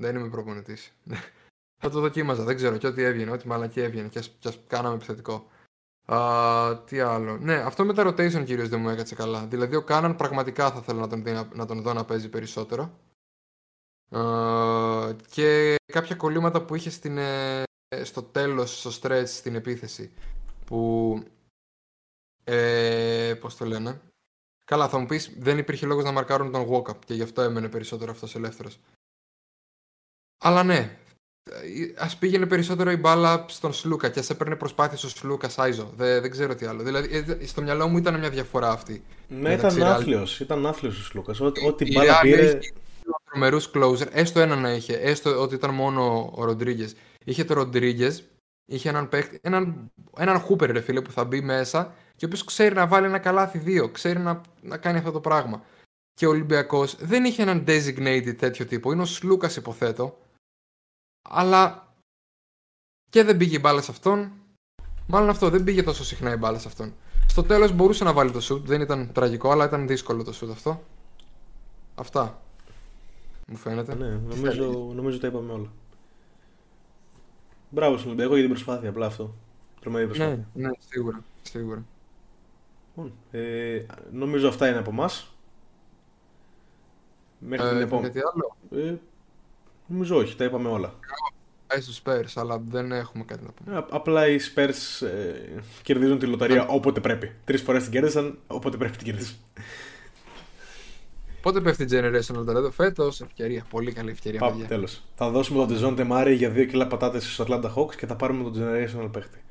Δεν 0.00 0.16
είμαι 0.16 0.28
προπονητής. 0.28 0.92
Θα 1.82 1.90
το 1.90 2.00
δοκίμαζα, 2.00 2.44
δεν 2.44 2.56
ξέρω. 2.56 2.76
Και 2.76 2.86
ό,τι 2.86 3.02
έβγαινε, 3.02 3.30
ό,τι 3.30 3.46
μαλακή 3.46 3.80
έβγαινε. 3.80 4.08
Και 4.08 4.18
ας, 4.18 4.36
και 4.38 4.48
ας 4.48 4.60
κάναμε 4.66 4.94
επιθετικό. 4.94 5.46
Α, 6.04 6.82
τι 6.84 7.00
άλλο. 7.00 7.36
Ναι, 7.36 7.54
αυτό 7.54 7.84
με 7.84 7.94
τα 7.94 8.06
rotation 8.06 8.44
κυρίως 8.44 8.68
δεν 8.68 8.80
μου 8.80 8.88
έκατσε 8.88 9.14
καλά. 9.14 9.46
Δηλαδή, 9.46 9.76
ο 9.76 9.82
Κάναν 9.82 10.16
πραγματικά 10.16 10.70
θα 10.70 10.82
θέλω 10.82 11.00
να 11.00 11.08
τον, 11.08 11.22
δει, 11.22 11.32
να, 11.32 11.48
να 11.54 11.66
τον 11.66 11.82
δω 11.82 11.92
να 11.92 12.04
παίζει 12.04 12.28
περισσότερο. 12.28 13.04
Α, 14.10 15.12
και 15.30 15.74
κάποια 15.92 16.14
κολλήματα 16.14 16.62
που 16.62 16.74
είχες 16.74 16.94
στην, 16.94 17.18
ε, 17.18 17.62
στο 18.02 18.22
τέλος, 18.22 18.78
στο 18.78 18.90
stretch, 19.00 19.26
στην 19.26 19.54
επίθεση. 19.54 20.12
Που. 20.64 21.22
Ε, 22.44 23.34
πώς 23.40 23.56
το 23.56 23.64
λένε. 23.64 24.00
Καλά, 24.64 24.88
θα 24.88 24.98
μου 24.98 25.06
πεις, 25.06 25.34
δεν 25.38 25.58
υπήρχε 25.58 25.86
λόγος 25.86 26.04
να 26.04 26.12
μαρκάρουν 26.12 26.52
τον 26.52 26.68
walk-up 26.70 26.98
και 27.04 27.14
γι' 27.14 27.22
αυτό 27.22 27.42
έμενε 27.42 27.68
περισσότερο 27.68 28.10
αυτός 28.10 28.34
ελεύθερος. 28.34 28.80
Αλλά 30.38 30.62
ναι, 30.62 30.98
ας 31.96 32.16
πήγαινε 32.16 32.46
περισσότερο 32.46 32.90
η 32.90 32.96
μπάλα 32.96 33.44
στον 33.48 33.72
Σλούκα 33.72 34.08
και 34.08 34.18
ας 34.18 34.30
έπαιρνε 34.30 34.56
προσπάθειε 34.56 34.98
ο 35.04 35.08
Σλούκα 35.08 35.50
Άιζο. 35.56 35.92
Δεν, 35.96 36.20
δεν 36.20 36.30
ξέρω 36.30 36.54
τι 36.54 36.66
άλλο. 36.66 36.82
Δηλαδή, 36.82 37.16
ε, 37.40 37.46
στο 37.46 37.62
μυαλό 37.62 37.88
μου 37.88 37.98
ήταν 37.98 38.18
μια 38.18 38.30
διαφορά 38.30 38.70
αυτή. 38.70 39.04
Ναι, 39.28 39.52
ήταν 39.52 39.82
άθλιος. 39.82 40.40
Ήταν 40.40 40.66
άθλιος 40.66 40.98
ο 40.98 41.02
Σλούκας. 41.02 41.40
Ό,τι 41.40 41.84
Η 41.84 41.92
μπάλα 41.94 42.18
Real 42.18 42.22
πήρε. 42.22 42.42
είχε 42.42 42.72
τρομερούς 43.36 43.70
closer, 43.74 44.08
έστω 44.12 44.40
έναν 44.40 44.60
να 44.60 44.72
είχε, 44.72 44.96
έστω 44.96 45.40
ότι 45.40 45.54
ήταν 45.54 45.74
μόνο 45.74 46.32
ο 46.34 46.44
Ροντρίγκες. 46.44 46.94
Είχε 47.24 47.44
το 47.44 47.54
Ροντρίγκες, 47.54 48.24
είχε 48.66 48.88
έναν 48.88 49.08
παίκτη, 49.08 49.38
έναν, 49.42 49.90
έναν 50.16 50.40
χούπερ 50.40 50.70
ρε 50.70 50.80
φίλε 50.80 51.00
που 51.00 51.10
θα 51.10 51.24
μπει 51.24 51.40
μέσα 51.40 51.94
και 52.16 52.24
ο 52.24 52.28
οποίος 52.28 52.44
ξέρει 52.44 52.74
να 52.74 52.86
βάλει 52.86 53.06
ένα 53.06 53.18
καλάθι 53.18 53.58
δύο, 53.58 53.88
ξέρει 53.88 54.18
να, 54.18 54.40
να 54.62 54.76
κάνει 54.76 54.98
αυτό 54.98 55.10
το 55.10 55.20
πράγμα. 55.20 55.62
Και 56.14 56.26
ο 56.26 56.30
Ολυμπιακός 56.30 56.96
δεν 56.96 57.24
είχε 57.24 57.42
έναν 57.42 57.64
designated 57.66 58.34
τέτοιο 58.38 58.66
τύπο. 58.66 58.92
Είναι 58.92 59.02
ο 59.02 59.04
Σλούκας, 59.04 59.56
υποθέτω. 59.56 60.18
Αλλά 61.28 61.92
και 63.10 63.22
δεν 63.22 63.36
πήγε 63.36 63.56
η 63.56 63.60
μπάλα 63.62 63.82
σε 63.82 63.90
αυτόν. 63.90 64.32
Μάλλον 65.06 65.28
αυτό, 65.28 65.50
δεν 65.50 65.64
πήγε 65.64 65.82
τόσο 65.82 66.04
συχνά 66.04 66.32
η 66.32 66.36
μπάλα 66.36 66.58
σε 66.58 66.68
αυτόν. 66.68 66.94
Στο 67.26 67.42
τέλος 67.42 67.72
μπορούσε 67.72 68.04
να 68.04 68.12
βάλει 68.12 68.30
το 68.30 68.40
shoot, 68.42 68.62
δεν 68.64 68.80
ήταν 68.80 69.12
τραγικό, 69.12 69.50
αλλά 69.50 69.64
ήταν 69.64 69.86
δύσκολο 69.86 70.24
το 70.24 70.38
shoot 70.40 70.50
αυτό. 70.50 70.82
Αυτά. 71.94 72.40
Μου 73.46 73.56
φαίνεται. 73.56 73.94
Ναι, 73.94 74.08
Τι 74.10 74.14
νομίζω, 74.40 74.50
θέλεις; 74.72 74.94
νομίζω 74.94 75.18
τα 75.18 75.26
είπαμε 75.26 75.52
όλα. 75.52 75.72
Μπράβο 77.70 77.96
στον 77.96 78.06
Ολυμπιακό 78.08 78.32
για 78.32 78.42
την 78.42 78.52
προσπάθεια, 78.52 78.88
απλά 78.88 79.06
αυτό. 79.06 79.34
Τρομερή 79.80 80.06
προσπάθεια. 80.06 80.48
Ναι, 80.54 80.66
ναι, 80.66 80.72
σίγουρα. 80.88 81.24
σίγουρα. 81.42 81.84
Λοιπόν, 82.96 83.12
ε, 83.30 83.84
νομίζω 84.12 84.48
αυτά 84.48 84.68
είναι 84.68 84.78
από 84.78 84.90
εμάς. 84.90 85.34
Μέχρι 87.38 87.68
την 87.68 87.76
Ε, 87.78 87.82
επόμενη. 87.82 88.06
κάτι 88.14 88.20
άλλο; 88.32 88.56
Ε, 88.88 88.94
νομίζω 89.86 90.16
όχι, 90.16 90.36
τα 90.36 90.44
είπαμε 90.44 90.68
όλα. 90.68 90.94
Πάει 91.66 91.80
στους 91.80 92.02
Spurs, 92.04 92.32
αλλά 92.34 92.58
δεν 92.58 92.92
έχουμε 92.92 93.24
κάτι 93.24 93.44
να 93.44 93.50
πούμε. 93.50 93.74
Ε, 93.74 93.78
απ- 93.78 93.94
απλά 93.94 94.28
οι 94.28 94.38
Spurs 94.54 95.06
ε, 95.06 95.60
κερδίζουν 95.82 96.18
τη 96.18 96.26
λοταρία 96.26 96.56
Ναι. 96.62 96.66
όποτε 96.70 97.00
πρέπει. 97.00 97.32
Τρεις 97.44 97.62
φορές 97.62 97.82
την 97.82 97.92
κέρδισαν, 97.92 98.38
όποτε 98.46 98.76
πρέπει 98.76 98.96
την 98.96 99.06
κερδίσουν. 99.06 99.36
Πότε 101.46 101.60
πέφτει 101.60 101.82
η 101.82 101.86
Generation 101.90 102.36
Eldorado, 102.36 102.70
φέτος. 102.72 103.20
Ευκαιρία. 103.20 103.66
Πολύ 103.70 103.92
καλή 103.92 104.10
ευκαιρία. 104.10 104.40
Πάμε, 104.40 104.52
παιδιά. 104.52 104.68
τέλος. 104.68 105.02
Θα 105.14 105.30
δώσουμε 105.30 105.58
τον 105.58 105.68
Τεζόν 105.68 105.96
Τεμάρη 105.96 106.34
για 106.34 106.50
2 106.50 106.66
κιλά 106.66 106.86
πατάτες 106.86 107.24
στους 107.24 107.46
Atlanta 107.46 107.74
Hawks 107.74 107.94
και 107.94 108.06
θα 108.06 108.16
πάρουμε 108.16 108.42
τον 108.42 108.52
Generational 108.56 109.12
παίχτη. 109.12 109.42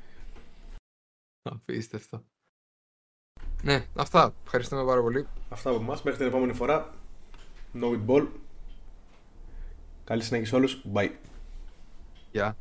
Απίστευτο. 1.42 2.24
Ναι, 3.62 3.86
αυτά. 3.94 4.34
Ευχαριστούμε 4.44 4.84
πάρα 4.84 5.00
πολύ. 5.00 5.26
Αυτά 5.48 5.70
από 5.70 5.78
εμάς. 5.80 6.02
Μέχρι 6.02 6.18
την 6.18 6.28
επόμενη 6.28 6.52
φορά. 6.52 6.94
No 7.74 7.84
it 7.84 8.06
ball. 8.06 8.26
Καλή 10.04 10.22
συνέχεια 10.22 10.46
σε 10.46 10.56
όλους. 10.56 10.82
Bye. 10.94 11.10
Γεια. 12.32 12.56